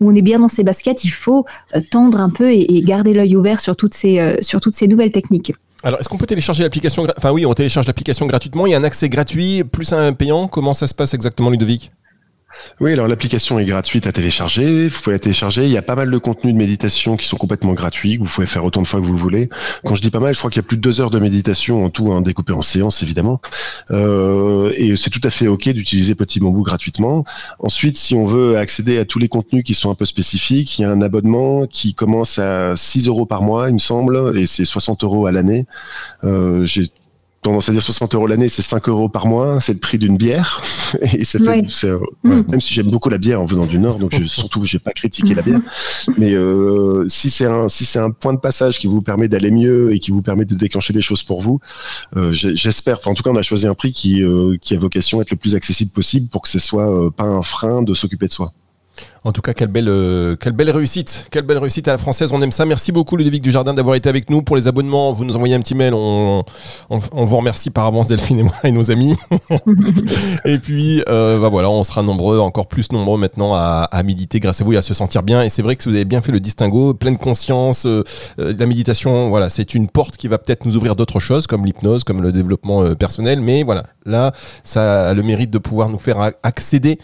où 0.00 0.10
on 0.10 0.14
est 0.14 0.22
bien 0.22 0.40
dans 0.40 0.48
ses 0.48 0.64
baskets, 0.64 1.04
il 1.04 1.10
faut 1.10 1.44
tendre 1.90 2.20
un 2.20 2.30
peu 2.30 2.50
et, 2.50 2.78
et 2.78 2.82
garder 2.82 3.14
l'œil 3.14 3.36
ouvert 3.36 3.60
sur 3.60 3.76
toutes 3.76 3.94
ces 3.94 4.38
sur 4.40 4.60
toutes 4.60 4.74
ces 4.74 4.88
nouvelles 4.88 5.12
techniques. 5.12 5.52
Alors, 5.82 6.00
est-ce 6.00 6.08
qu'on 6.08 6.18
peut 6.18 6.26
télécharger 6.26 6.62
l'application 6.62 7.06
Enfin, 7.16 7.30
oui, 7.30 7.46
on 7.46 7.54
télécharge 7.54 7.86
l'application 7.86 8.26
gratuitement. 8.26 8.66
Il 8.66 8.72
y 8.72 8.74
a 8.74 8.78
un 8.78 8.84
accès 8.84 9.08
gratuit 9.08 9.64
plus 9.64 9.92
un 9.92 10.12
payant. 10.12 10.46
Comment 10.46 10.74
ça 10.74 10.86
se 10.86 10.94
passe 10.94 11.14
exactement, 11.14 11.50
Ludovic? 11.50 11.90
Oui, 12.80 12.92
alors 12.92 13.08
l'application 13.08 13.58
est 13.58 13.64
gratuite 13.64 14.06
à 14.06 14.12
télécharger. 14.12 14.88
Vous 14.88 15.00
pouvez 15.00 15.14
la 15.14 15.20
télécharger. 15.20 15.64
Il 15.64 15.70
y 15.70 15.76
a 15.76 15.82
pas 15.82 15.94
mal 15.94 16.10
de 16.10 16.18
contenus 16.18 16.52
de 16.54 16.58
méditation 16.58 17.16
qui 17.16 17.26
sont 17.26 17.36
complètement 17.36 17.74
gratuits. 17.74 18.16
vous 18.16 18.24
pouvez 18.24 18.46
faire 18.46 18.64
autant 18.64 18.82
de 18.82 18.86
fois 18.86 19.00
que 19.00 19.06
vous 19.06 19.16
voulez. 19.16 19.48
Quand 19.84 19.94
je 19.94 20.02
dis 20.02 20.10
pas 20.10 20.20
mal, 20.20 20.34
je 20.34 20.38
crois 20.38 20.50
qu'il 20.50 20.60
y 20.60 20.64
a 20.64 20.66
plus 20.66 20.76
de 20.76 20.82
deux 20.82 21.00
heures 21.00 21.10
de 21.10 21.18
méditation 21.18 21.84
en 21.84 21.90
tout, 21.90 22.12
hein, 22.12 22.22
découpé 22.22 22.52
en 22.52 22.62
séances 22.62 23.02
évidemment. 23.02 23.40
Euh, 23.90 24.72
et 24.76 24.96
c'est 24.96 25.10
tout 25.10 25.20
à 25.24 25.30
fait 25.30 25.46
ok 25.46 25.68
d'utiliser 25.70 26.14
Petit 26.14 26.40
Bambou 26.40 26.62
gratuitement. 26.62 27.24
Ensuite, 27.58 27.96
si 27.96 28.14
on 28.14 28.26
veut 28.26 28.56
accéder 28.56 28.98
à 28.98 29.04
tous 29.04 29.18
les 29.18 29.28
contenus 29.28 29.64
qui 29.64 29.74
sont 29.74 29.90
un 29.90 29.94
peu 29.94 30.04
spécifiques, 30.04 30.78
il 30.78 30.82
y 30.82 30.84
a 30.84 30.90
un 30.90 31.02
abonnement 31.02 31.66
qui 31.66 31.94
commence 31.94 32.38
à 32.38 32.74
6 32.76 33.06
euros 33.06 33.26
par 33.26 33.42
mois, 33.42 33.68
il 33.68 33.74
me 33.74 33.78
semble, 33.78 34.36
et 34.38 34.46
c'est 34.46 34.64
60 34.64 35.04
euros 35.04 35.26
à 35.26 35.32
l'année. 35.32 35.66
Euh, 36.24 36.66
tendance 37.42 37.68
à 37.68 37.72
dire 37.72 37.82
60 37.82 38.14
euros 38.14 38.26
l'année, 38.26 38.48
c'est 38.48 38.62
5 38.62 38.88
euros 38.88 39.08
par 39.08 39.26
mois, 39.26 39.60
c'est 39.60 39.72
le 39.72 39.78
prix 39.78 39.98
d'une 39.98 40.16
bière. 40.16 40.62
Et 41.14 41.24
ça 41.24 41.38
fait, 41.38 41.86
euh, 41.86 41.98
mm. 42.22 42.42
même 42.48 42.60
si 42.60 42.74
j'aime 42.74 42.90
beaucoup 42.90 43.08
la 43.08 43.18
bière 43.18 43.40
en 43.40 43.46
venant 43.46 43.66
du 43.66 43.78
Nord, 43.78 43.98
donc 43.98 44.14
je, 44.14 44.24
surtout 44.24 44.64
j'ai 44.64 44.78
pas 44.78 44.92
critiqué 44.92 45.34
la 45.34 45.42
bière, 45.42 45.60
mais 46.18 46.34
euh, 46.34 47.06
si 47.08 47.30
c'est 47.30 47.46
un 47.46 47.68
si 47.68 47.84
c'est 47.84 47.98
un 47.98 48.10
point 48.10 48.34
de 48.34 48.38
passage 48.38 48.78
qui 48.78 48.86
vous 48.86 49.02
permet 49.02 49.28
d'aller 49.28 49.50
mieux 49.50 49.94
et 49.94 50.00
qui 50.00 50.10
vous 50.10 50.22
permet 50.22 50.44
de 50.44 50.54
déclencher 50.54 50.92
des 50.92 51.02
choses 51.02 51.22
pour 51.22 51.40
vous, 51.40 51.60
euh, 52.16 52.32
j'espère. 52.32 52.98
Enfin, 52.98 53.12
en 53.12 53.14
tout 53.14 53.22
cas, 53.22 53.30
on 53.30 53.36
a 53.36 53.42
choisi 53.42 53.66
un 53.66 53.74
prix 53.74 53.92
qui 53.92 54.22
euh, 54.22 54.56
qui 54.60 54.74
a 54.74 54.78
vocation 54.78 55.18
à 55.18 55.22
être 55.22 55.30
le 55.30 55.36
plus 55.36 55.54
accessible 55.54 55.92
possible 55.92 56.28
pour 56.28 56.42
que 56.42 56.48
ce 56.48 56.58
soit 56.58 56.90
euh, 56.90 57.10
pas 57.10 57.24
un 57.24 57.42
frein 57.42 57.82
de 57.82 57.94
s'occuper 57.94 58.26
de 58.26 58.32
soi. 58.32 58.52
En 59.22 59.32
tout 59.32 59.42
cas, 59.42 59.52
quelle 59.52 59.68
belle, 59.68 59.88
euh, 59.88 60.34
quelle 60.36 60.54
belle 60.54 60.70
réussite. 60.70 61.26
Quelle 61.30 61.44
belle 61.44 61.58
réussite 61.58 61.86
à 61.88 61.92
la 61.92 61.98
française. 61.98 62.32
On 62.32 62.40
aime 62.40 62.52
ça. 62.52 62.64
Merci 62.64 62.90
beaucoup, 62.90 63.16
Ludovic 63.16 63.42
Dujardin, 63.42 63.74
d'avoir 63.74 63.94
été 63.94 64.08
avec 64.08 64.30
nous. 64.30 64.40
Pour 64.40 64.56
les 64.56 64.66
abonnements, 64.66 65.12
vous 65.12 65.26
nous 65.26 65.36
envoyez 65.36 65.54
un 65.54 65.60
petit 65.60 65.74
mail. 65.74 65.92
On, 65.92 66.42
on, 66.88 67.24
vous 67.26 67.36
remercie 67.36 67.68
par 67.68 67.84
avance, 67.84 68.08
Delphine 68.08 68.38
et 68.38 68.42
moi 68.42 68.54
et 68.64 68.72
nos 68.72 68.90
amis. 68.90 69.14
et 70.46 70.58
puis, 70.58 71.02
euh, 71.10 71.38
bah 71.38 71.50
voilà, 71.50 71.68
on 71.68 71.82
sera 71.82 72.02
nombreux, 72.02 72.38
encore 72.38 72.66
plus 72.66 72.92
nombreux 72.92 73.18
maintenant 73.18 73.54
à, 73.54 73.88
à, 73.92 74.02
méditer 74.02 74.40
grâce 74.40 74.62
à 74.62 74.64
vous 74.64 74.72
et 74.72 74.78
à 74.78 74.82
se 74.82 74.94
sentir 74.94 75.22
bien. 75.22 75.42
Et 75.42 75.50
c'est 75.50 75.60
vrai 75.60 75.76
que 75.76 75.84
vous 75.84 75.94
avez 75.94 76.06
bien 76.06 76.22
fait 76.22 76.32
le 76.32 76.40
distinguo, 76.40 76.94
pleine 76.94 77.18
conscience. 77.18 77.84
Euh, 77.84 78.02
la 78.38 78.64
méditation, 78.64 79.28
voilà, 79.28 79.50
c'est 79.50 79.74
une 79.74 79.88
porte 79.88 80.16
qui 80.16 80.28
va 80.28 80.38
peut-être 80.38 80.64
nous 80.64 80.76
ouvrir 80.76 80.96
d'autres 80.96 81.20
choses, 81.20 81.46
comme 81.46 81.66
l'hypnose, 81.66 82.04
comme 82.04 82.22
le 82.22 82.32
développement 82.32 82.94
personnel. 82.94 83.42
Mais 83.42 83.64
voilà, 83.64 83.84
là, 84.06 84.32
ça 84.64 85.10
a 85.10 85.14
le 85.14 85.22
mérite 85.22 85.50
de 85.50 85.58
pouvoir 85.58 85.90
nous 85.90 85.98
faire 85.98 86.30
accéder 86.42 86.98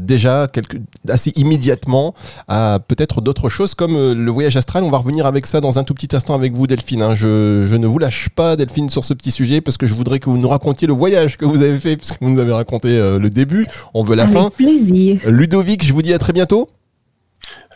déjà 0.00 0.46
quelque, 0.46 0.76
assez 1.08 1.23
immédiatement 1.36 2.14
à 2.48 2.78
peut-être 2.86 3.20
d'autres 3.20 3.48
choses 3.48 3.74
comme 3.74 3.96
euh, 3.96 4.14
le 4.14 4.30
voyage 4.30 4.56
astral. 4.56 4.84
On 4.84 4.90
va 4.90 4.98
revenir 4.98 5.26
avec 5.26 5.46
ça 5.46 5.60
dans 5.60 5.78
un 5.78 5.84
tout 5.84 5.94
petit 5.94 6.14
instant 6.14 6.34
avec 6.34 6.52
vous, 6.52 6.66
Delphine. 6.66 7.02
Hein. 7.02 7.14
Je, 7.14 7.66
je, 7.68 7.76
ne 7.76 7.86
vous 7.86 7.98
lâche 7.98 8.28
pas, 8.28 8.56
Delphine, 8.56 8.88
sur 8.90 9.04
ce 9.04 9.14
petit 9.14 9.30
sujet 9.30 9.60
parce 9.60 9.76
que 9.76 9.86
je 9.86 9.94
voudrais 9.94 10.18
que 10.18 10.30
vous 10.30 10.38
nous 10.38 10.48
racontiez 10.48 10.86
le 10.86 10.94
voyage 10.94 11.36
que 11.36 11.44
vous 11.44 11.62
avez 11.62 11.78
fait, 11.80 11.96
puisque 11.96 12.20
vous 12.20 12.30
nous 12.30 12.38
avez 12.38 12.52
raconté 12.52 12.88
euh, 12.88 13.18
le 13.18 13.30
début. 13.30 13.66
On 13.94 14.02
veut 14.02 14.14
la 14.14 14.24
avec 14.24 14.34
fin. 14.34 14.50
plaisir. 14.50 15.20
Ludovic, 15.26 15.84
je 15.84 15.92
vous 15.92 16.02
dis 16.02 16.12
à 16.12 16.18
très 16.18 16.32
bientôt. 16.32 16.68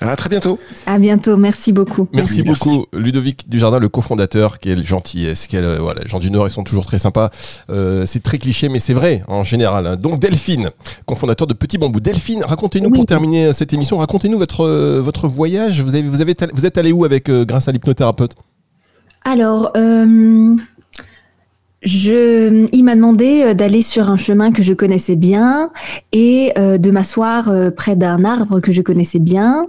À 0.00 0.14
très 0.16 0.28
bientôt. 0.28 0.58
À 0.86 0.98
bientôt. 0.98 1.36
Merci 1.36 1.72
beaucoup. 1.72 2.08
Merci, 2.12 2.42
beaucoup, 2.42 2.86
Ludovic 2.92 3.48
Dujardin, 3.48 3.78
le 3.78 3.88
cofondateur. 3.88 4.58
Quelle 4.60 4.84
gentillesse. 4.84 5.46
Quel, 5.48 5.64
euh, 5.64 5.78
voilà, 5.80 6.02
les 6.02 6.08
gens 6.08 6.20
du 6.20 6.30
Nord, 6.30 6.46
ils 6.46 6.52
sont 6.52 6.62
toujours 6.62 6.86
très 6.86 6.98
sympas. 6.98 7.30
Euh, 7.68 8.04
c'est 8.06 8.22
très 8.22 8.38
cliché, 8.38 8.68
mais 8.68 8.78
c'est 8.78 8.94
vrai 8.94 9.22
en 9.26 9.42
général. 9.42 9.86
Hein. 9.86 9.96
Donc 9.96 10.20
Delphine, 10.20 10.70
cofondateur 11.06 11.46
de 11.46 11.54
Petit 11.54 11.78
Bambou. 11.78 12.00
Delphine, 12.00 12.44
racontez-nous 12.44 12.90
pour 12.90 13.06
terminer 13.06 13.46
euh, 13.46 13.52
cette 13.52 13.72
émission, 13.72 13.98
racontez-nous 13.98 14.38
votre 14.38 14.68
votre 14.98 15.26
voyage. 15.26 15.82
Vous 15.82 15.94
avez 15.94 16.08
vous 16.08 16.20
avez 16.20 16.34
vous 16.54 16.66
êtes 16.66 16.78
allé 16.78 16.92
où 16.92 17.04
avec 17.04 17.30
grâce 17.30 17.66
à 17.68 17.72
l'hypnothérapeute? 17.72 18.32
Alors 19.24 19.72
je, 21.82 22.66
il 22.72 22.82
m'a 22.82 22.96
demandé 22.96 23.42
euh, 23.42 23.54
d'aller 23.54 23.82
sur 23.82 24.10
un 24.10 24.16
chemin 24.16 24.50
que 24.50 24.62
je 24.62 24.72
connaissais 24.72 25.14
bien 25.14 25.70
et 26.10 26.52
euh, 26.58 26.76
de 26.76 26.90
m'asseoir 26.90 27.48
euh, 27.48 27.70
près 27.70 27.94
d'un 27.94 28.24
arbre 28.24 28.58
que 28.58 28.72
je 28.72 28.82
connaissais 28.82 29.20
bien 29.20 29.66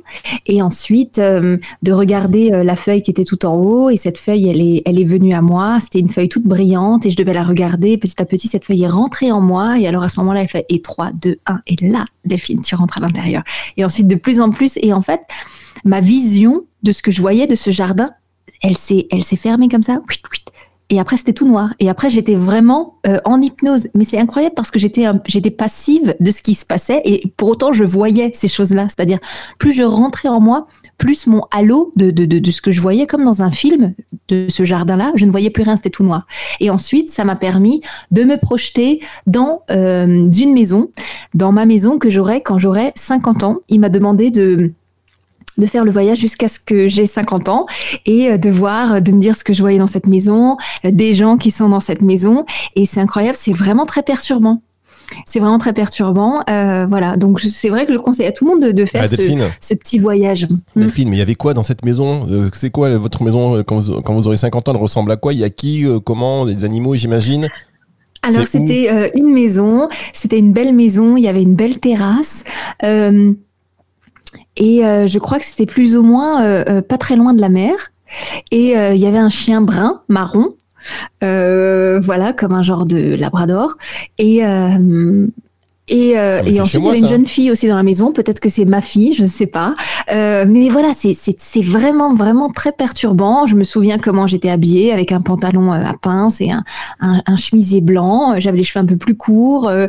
et 0.48 0.64
ensuite 0.64 1.20
de 1.20 1.92
regarder 1.92 2.50
la 2.64 2.76
feuille 2.76 3.04
qui 3.04 3.12
était 3.12 3.26
tout 3.26 3.46
en 3.46 3.56
haut 3.56 3.90
et 3.90 3.98
cette 3.98 4.18
feuille 4.18 4.50
elle 4.50 4.62
est 4.62 4.82
elle 4.86 5.00
est 5.00 5.06
venue 5.06 5.34
à 5.34 5.42
moi. 5.42 5.78
C'était 5.80 6.00
une 6.00 6.10
feuille 6.10 6.30
toute 6.30 6.46
brillante 6.46 7.06
et 7.06 7.12
je 7.12 7.18
devais 7.18 7.34
la 7.34 7.44
regarder. 7.44 7.98
Petit 7.98 8.20
à 8.22 8.26
petit 8.26 8.48
cette 8.48 8.66
feuille 8.66 8.84
est 8.84 8.88
rentrée 8.88 9.32
en 9.32 9.42
moi 9.42 9.80
et 9.80 9.88
alors 9.88 10.04
à 10.04 10.10
ce 10.10 10.20
moment-là 10.20 10.42
elle 10.42 10.50
fait 10.50 10.66
et 10.70 10.82
3 10.82 11.12
2 11.14 11.38
1 11.46 11.62
et 11.68 11.76
là 11.82 12.06
Delphine 12.26 12.62
tu 12.62 12.76
rentres 12.76 12.98
à 12.98 13.02
l'intérieur. 13.02 13.44
Et 13.78 13.86
ensuite 13.86 14.08
de 14.08 14.16
plus 14.16 14.42
en 14.42 14.50
plus 14.50 14.78
et 14.82 14.94
en 14.94 15.02
fait 15.02 15.22
ma 15.86 16.02
vision 16.02 16.64
de 16.84 16.92
ce 16.92 17.02
que 17.02 17.12
je 17.12 17.22
voyais 17.22 17.46
de 17.46 17.56
ce 17.56 17.70
jardin 17.70 18.10
elle 18.62 18.78
s'est 18.78 19.08
elle 19.12 19.24
s'est 19.24 19.36
fermée 19.36 19.68
comme 19.68 19.84
ça 19.84 20.02
et 20.90 21.00
après 21.00 21.18
c'était 21.18 21.34
tout 21.34 21.48
noir. 21.48 21.74
Et 21.80 21.90
après 21.90 22.10
j'étais 22.10 22.36
vraiment 22.36 22.96
euh, 23.08 23.20
en 23.26 23.42
hypnose. 23.42 23.88
Mais 23.96 24.04
c'est 24.04 24.20
incroyable 24.20 24.56
parce 24.56 24.72
que 24.72 24.80
j'étais 24.80 25.06
j'étais 25.28 25.52
passive 25.52 26.16
de 26.20 26.32
ce 26.32 26.42
qui 26.42 26.56
se 26.56 26.66
passait 26.66 27.02
et 27.06 27.32
pour 27.38 27.50
autant 27.50 27.74
je 27.74 27.84
voyais 27.84 28.32
ces 28.34 28.48
choses-là. 28.48 28.88
C'est-à-dire 28.90 29.20
plus 29.58 29.72
je 29.72 29.84
rentrais 29.84 30.30
en 30.30 30.40
moi, 30.40 30.68
plus 30.98 31.28
mon 31.28 31.44
halo 31.52 31.94
de, 31.96 32.12
de, 32.12 32.26
de, 32.26 32.52
ce 32.52 32.62
que 32.62 32.72
je 32.72 32.82
voyais 32.82 33.08
comme 33.08 33.24
dans 33.24 33.42
un 33.42 33.52
film 33.52 33.94
de 34.28 34.48
ce 34.50 34.64
jardin-là, 34.64 35.12
je 35.16 35.26
ne 35.26 35.32
voyais 35.32 35.50
plus 35.50 35.64
rien, 35.64 35.76
c'était 35.76 35.90
tout 35.90 36.04
noir. 36.04 36.26
Et 36.60 36.70
ensuite 36.70 37.12
ça 37.12 37.24
m'a 37.24 37.36
permis 37.36 37.82
de 38.12 38.24
me 38.24 38.38
projeter 38.38 39.02
dans 39.28 39.62
euh, 39.70 40.28
une 40.28 40.54
maison, 40.54 40.90
dans 41.34 41.52
ma 41.52 41.66
maison 41.66 42.00
que 42.00 42.10
j'aurais 42.10 42.42
quand 42.42 42.58
j'aurais 42.58 42.92
50 42.96 43.44
ans. 43.44 43.58
Il 43.70 43.80
m'a 43.80 43.90
demandé 43.90 44.32
de 44.32 44.74
de 45.60 45.66
faire 45.66 45.86
le 45.86 45.92
voyage 45.92 46.20
jusqu'à 46.20 46.48
ce 46.48 46.60
que 46.60 46.88
j'ai 46.88 47.06
50 47.06 47.50
ans 47.50 47.66
et 48.06 48.30
euh, 48.30 48.38
de 48.38 48.50
voir, 48.50 48.96
euh, 48.96 49.00
de 49.00 49.12
me 49.12 49.20
dire 49.20 49.36
ce 49.36 49.44
que 49.44 49.54
je 49.54 49.62
voyais 49.62 49.78
dans 49.78 49.88
cette 49.88 50.08
maison, 50.08 50.58
euh, 50.86 50.92
des 50.92 51.14
gens 51.14 51.38
qui 51.38 51.52
sont 51.52 51.70
dans 51.70 51.80
cette 51.80 52.02
maison. 52.02 52.46
Et 52.76 52.86
c'est 52.86 53.00
incroyable, 53.00 53.38
c'est 53.40 53.52
vraiment 53.52 53.86
très 53.86 54.04
perturbant. 54.04 54.62
C'est 55.26 55.40
vraiment 55.40 55.58
très 55.58 55.74
perturbant. 55.74 56.44
voilà, 56.46 57.18
donc 57.18 57.42
c'est 57.42 57.70
vrai 57.70 57.88
que 57.88 57.94
je 57.94 57.98
conseille 57.98 58.28
à 58.28 58.32
tout 58.32 58.46
le 58.46 58.52
monde 58.52 58.74
de, 58.74 58.86
faire 58.86 59.06
ah, 59.06 59.08
ce, 59.08 59.74
petit 59.74 59.98
voyage. 59.98 60.48
Hmm. 60.76 60.82
Delphine, 60.82 61.10
mais 61.10 61.16
il 61.16 61.20
y 61.20 61.24
avait 61.24 61.34
quoi 61.34 61.56
dans 61.56 61.64
cette 61.64 61.84
maison 61.84 62.28
C'est 62.54 62.70
quoi 62.70 62.96
votre 62.96 63.24
maison 63.24 63.64
quand 63.64 63.80
vous, 63.80 64.28
aurez 64.28 64.38
50 64.38 64.68
ans 64.68 64.72
Elle 64.72 64.78
ressemble 64.78 65.12
à 65.12 65.18
quoi? 65.18 65.34
Il 65.34 65.40
y 65.40 65.44
a 65.44 65.50
qui 65.50 65.84
Comment? 66.06 66.46
Des 66.46 66.64
animaux, 66.64 66.96
j'imagine? 66.96 67.50
Alors 68.22 68.46
c'était 68.46 69.12
une 69.16 69.34
maison, 69.34 69.88
c'était 70.14 70.38
une 70.38 70.54
belle 70.54 70.76
maison, 70.76 71.18
il 71.18 71.24
y 71.24 71.28
avait 71.28 71.42
une 71.42 71.56
belle 71.56 71.80
terrasse. 71.80 72.44
Et 74.60 74.86
euh, 74.86 75.08
je 75.08 75.18
crois 75.18 75.40
que 75.40 75.46
c'était 75.46 75.66
plus 75.66 75.96
ou 75.98 76.04
moins 76.04 76.44
euh, 76.44 76.64
euh, 76.70 76.82
pas 76.84 76.98
très 77.00 77.16
loin 77.16 77.34
de 77.34 77.42
la 77.42 77.50
mer. 77.50 77.74
Et 78.52 78.74
il 78.74 78.98
y 78.98 79.06
avait 79.06 79.18
un 79.20 79.30
chien 79.30 79.62
brun, 79.62 80.02
marron, 80.10 80.56
voilà, 81.22 82.34
comme 82.34 82.54
un 82.54 82.64
genre 82.64 82.86
de 82.86 83.16
labrador. 83.16 83.76
Et, 84.18 84.42
Et, 85.92 86.18
euh, 86.20 86.42
Ah, 86.46 86.48
et 86.48 86.62
ensuite, 86.62 86.84
moi, 86.84 86.94
il 86.96 86.98
y 86.98 87.00
avait 87.00 87.00
ça. 87.00 87.06
une 87.16 87.20
jeune 87.22 87.26
fille 87.26 87.50
aussi 87.52 87.68
dans 87.68 87.76
la 87.76 87.82
maison. 87.84 88.12
Peut-être 88.12 88.40
que 88.40 88.50
c'est 88.50 88.66
ma 88.66 88.80
fille, 88.82 89.16
je 89.16 89.24
ne 89.24 89.28
sais 89.28 89.48
pas. 89.48 89.74
Euh, 90.12 90.46
mais 90.48 90.70
voilà, 90.70 90.92
c'est- 90.94 91.16
vraiment, 91.64 92.14
vraiment 92.14 92.50
très 92.50 92.72
perturbant. 92.72 93.48
Je 93.48 93.56
me 93.56 93.64
souviens 93.64 93.98
comment 93.98 94.28
j'étais 94.28 94.50
habillée 94.52 94.92
avec 94.94 95.12
un 95.12 95.22
pantalon 95.22 95.72
à 95.72 95.94
pince 96.00 96.42
et 96.42 96.52
un, 96.52 96.64
un, 97.00 97.22
un 97.26 97.36
chemisier 97.38 97.82
blanc. 97.82 98.36
J'avais 98.40 98.58
les 98.58 98.64
cheveux 98.64 98.84
un 98.84 98.88
peu 98.88 98.98
plus 98.98 99.16
courts. 99.18 99.68
Euh, 99.68 99.88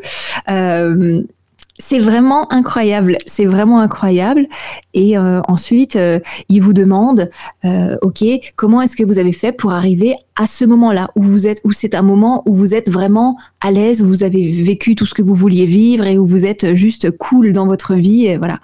c'est 1.81 1.99
vraiment 1.99 2.53
incroyable. 2.53 3.19
C'est 3.27 3.47
vraiment 3.47 3.81
incroyable. 3.81 4.47
Et 4.95 5.19
euh, 5.19 5.41
ensuite, 5.49 5.97
euh, 5.97 6.21
il 6.49 6.63
vous 6.63 6.73
demande, 6.73 7.31
euh, 7.65 7.97
ok, 8.03 8.25
comment 8.55 8.83
est-ce 8.83 8.95
que 8.95 9.03
vous 9.03 9.19
avez 9.19 9.33
fait 9.33 9.53
pour 9.53 9.73
arriver 9.73 10.15
à 10.37 10.47
ce 10.47 10.65
moment-là 10.65 11.11
où 11.17 11.23
vous 11.23 11.47
êtes, 11.47 11.61
où 11.65 11.73
c'est 11.73 11.95
un 11.95 12.03
moment 12.03 12.43
où 12.47 12.55
vous 12.55 12.75
êtes 12.75 12.91
vraiment 12.91 13.37
à 13.61 13.71
l'aise, 13.71 14.03
où 14.03 14.07
vous 14.07 14.23
avez 14.23 14.51
vécu 14.51 14.95
tout 14.95 15.07
ce 15.07 15.15
que 15.15 15.23
vous 15.23 15.35
vouliez 15.35 15.67
vivre 15.67 16.07
et 16.07 16.19
où 16.19 16.27
vous 16.27 16.45
êtes 16.45 16.75
juste 16.75 17.11
cool 17.11 17.53
dans 17.53 17.67
votre 17.67 17.95
vie, 17.95 18.27
et 18.27 18.37
voilà. 18.37 18.61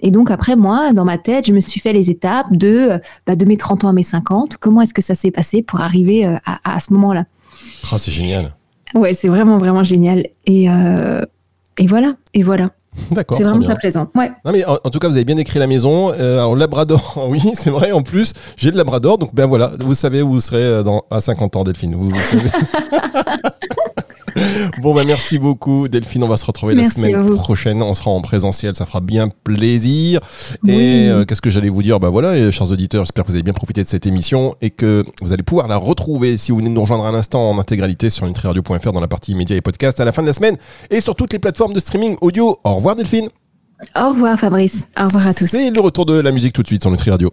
Et 0.00 0.10
donc 0.10 0.30
après 0.30 0.56
moi, 0.56 0.92
dans 0.92 1.04
ma 1.04 1.18
tête, 1.18 1.46
je 1.46 1.52
me 1.52 1.60
suis 1.60 1.80
fait 1.80 1.92
les 1.92 2.10
étapes 2.10 2.52
de, 2.52 2.90
euh, 2.90 2.98
bah, 3.26 3.36
de 3.36 3.44
mes 3.44 3.56
30 3.56 3.84
ans 3.84 3.88
à 3.88 3.92
mes 3.92 4.02
50. 4.02 4.56
Comment 4.58 4.80
est-ce 4.80 4.94
que 4.94 5.02
ça 5.02 5.14
s'est 5.14 5.30
passé 5.30 5.62
pour 5.62 5.80
arriver 5.80 6.24
à, 6.24 6.40
à 6.64 6.80
ce 6.80 6.92
moment-là? 6.92 7.24
Ah, 7.92 7.98
c'est 7.98 8.10
génial. 8.10 8.54
Ouais, 8.94 9.12
c'est 9.12 9.28
vraiment 9.28 9.58
vraiment 9.58 9.82
génial. 9.82 10.26
Et 10.46 10.70
euh, 10.70 11.22
et 11.78 11.86
voilà, 11.86 12.14
et 12.34 12.42
voilà. 12.42 12.70
D'accord. 13.10 13.36
C'est 13.36 13.42
vraiment 13.42 13.62
très 13.64 13.74
plaisant. 13.76 14.08
Ouais. 14.14 14.30
Non 14.44 14.52
mais 14.52 14.64
en, 14.64 14.74
en 14.84 14.90
tout 14.90 15.00
cas 15.00 15.08
vous 15.08 15.16
avez 15.16 15.24
bien 15.24 15.34
décrit 15.34 15.58
la 15.58 15.66
maison. 15.66 16.12
Euh, 16.12 16.38
alors 16.38 16.54
Labrador, 16.54 17.24
oui 17.28 17.42
c'est 17.54 17.70
vrai 17.70 17.90
en 17.90 18.02
plus 18.02 18.34
j'ai 18.56 18.70
le 18.70 18.76
Labrador 18.76 19.18
donc 19.18 19.34
ben 19.34 19.46
voilà 19.46 19.72
vous 19.80 19.94
savez 19.94 20.22
où 20.22 20.30
vous 20.30 20.40
serez 20.40 20.62
euh, 20.62 20.82
dans, 20.84 21.02
à 21.10 21.20
50 21.20 21.56
ans 21.56 21.64
Delphine 21.64 21.94
vous, 21.96 22.10
vous 22.10 22.22
savez. 22.22 22.42
bon 24.78 24.94
ben 24.94 25.04
merci 25.06 25.38
beaucoup 25.38 25.88
Delphine 25.88 26.24
on 26.24 26.28
va 26.28 26.36
se 26.36 26.44
retrouver 26.44 26.74
Merci 26.74 27.00
la 27.00 27.08
semaine 27.10 27.34
prochaine 27.34 27.82
on 27.82 27.94
sera 27.94 28.10
en 28.10 28.20
présentiel 28.20 28.74
ça 28.74 28.86
fera 28.86 29.00
bien 29.00 29.28
plaisir 29.44 30.20
Oui. 30.64 30.72
et 30.72 31.08
euh, 31.08 31.24
qu'est-ce 31.24 31.40
que 31.42 31.50
j'allais 31.50 31.68
vous 31.68 31.82
dire? 31.82 32.00
Ben 32.00 32.08
voilà 32.10 32.50
chers 32.50 32.70
auditeurs 32.70 33.04
j'espère 33.04 33.24
que 33.24 33.30
vous 33.30 33.36
avez 33.36 33.42
bien 33.42 33.52
profité 33.52 33.82
de 33.82 33.88
cette 33.88 34.06
émission 34.06 34.54
et 34.60 34.70
que 34.70 35.04
vous 35.22 35.32
allez 35.32 35.42
pouvoir 35.42 35.68
la 35.68 35.76
retrouver 35.76 36.36
si 36.36 36.50
vous 36.52 36.58
venez 36.58 36.68
de 36.70 36.74
nous 36.74 36.80
rejoindre 36.82 37.06
à 37.06 37.12
l'instant 37.12 37.50
en 37.50 37.58
intégralité 37.58 38.10
sur 38.10 38.26
nutriradio.fr 38.26 38.92
dans 38.92 39.00
la 39.00 39.08
partie 39.08 39.34
médias 39.34 39.56
et 39.56 39.60
podcasts 39.60 40.00
à 40.00 40.04
la 40.04 40.12
fin 40.12 40.22
de 40.22 40.26
la 40.28 40.32
semaine 40.32 40.56
et 40.90 41.00
sur 41.00 41.14
toutes 41.14 41.32
les 41.32 41.38
plateformes 41.38 41.72
de 41.72 41.80
streaming 41.80 42.16
audio 42.20 42.56
au 42.64 42.74
revoir 42.74 42.96
Delphine 42.96 43.28
Au 43.96 44.08
revoir 44.10 44.38
Fabrice. 44.38 44.88
Au 45.00 45.04
revoir 45.04 45.26
à 45.28 45.34
tous. 45.34 45.46
c'est 45.46 45.70
le 45.70 45.80
retour 45.80 46.06
de 46.06 46.14
la 46.18 46.32
musique 46.32 46.52
tout 46.52 46.62
de 46.62 46.68
suite 46.68 46.82
sur 46.82 46.90
Nutri 46.90 47.10
Radio. 47.10 47.32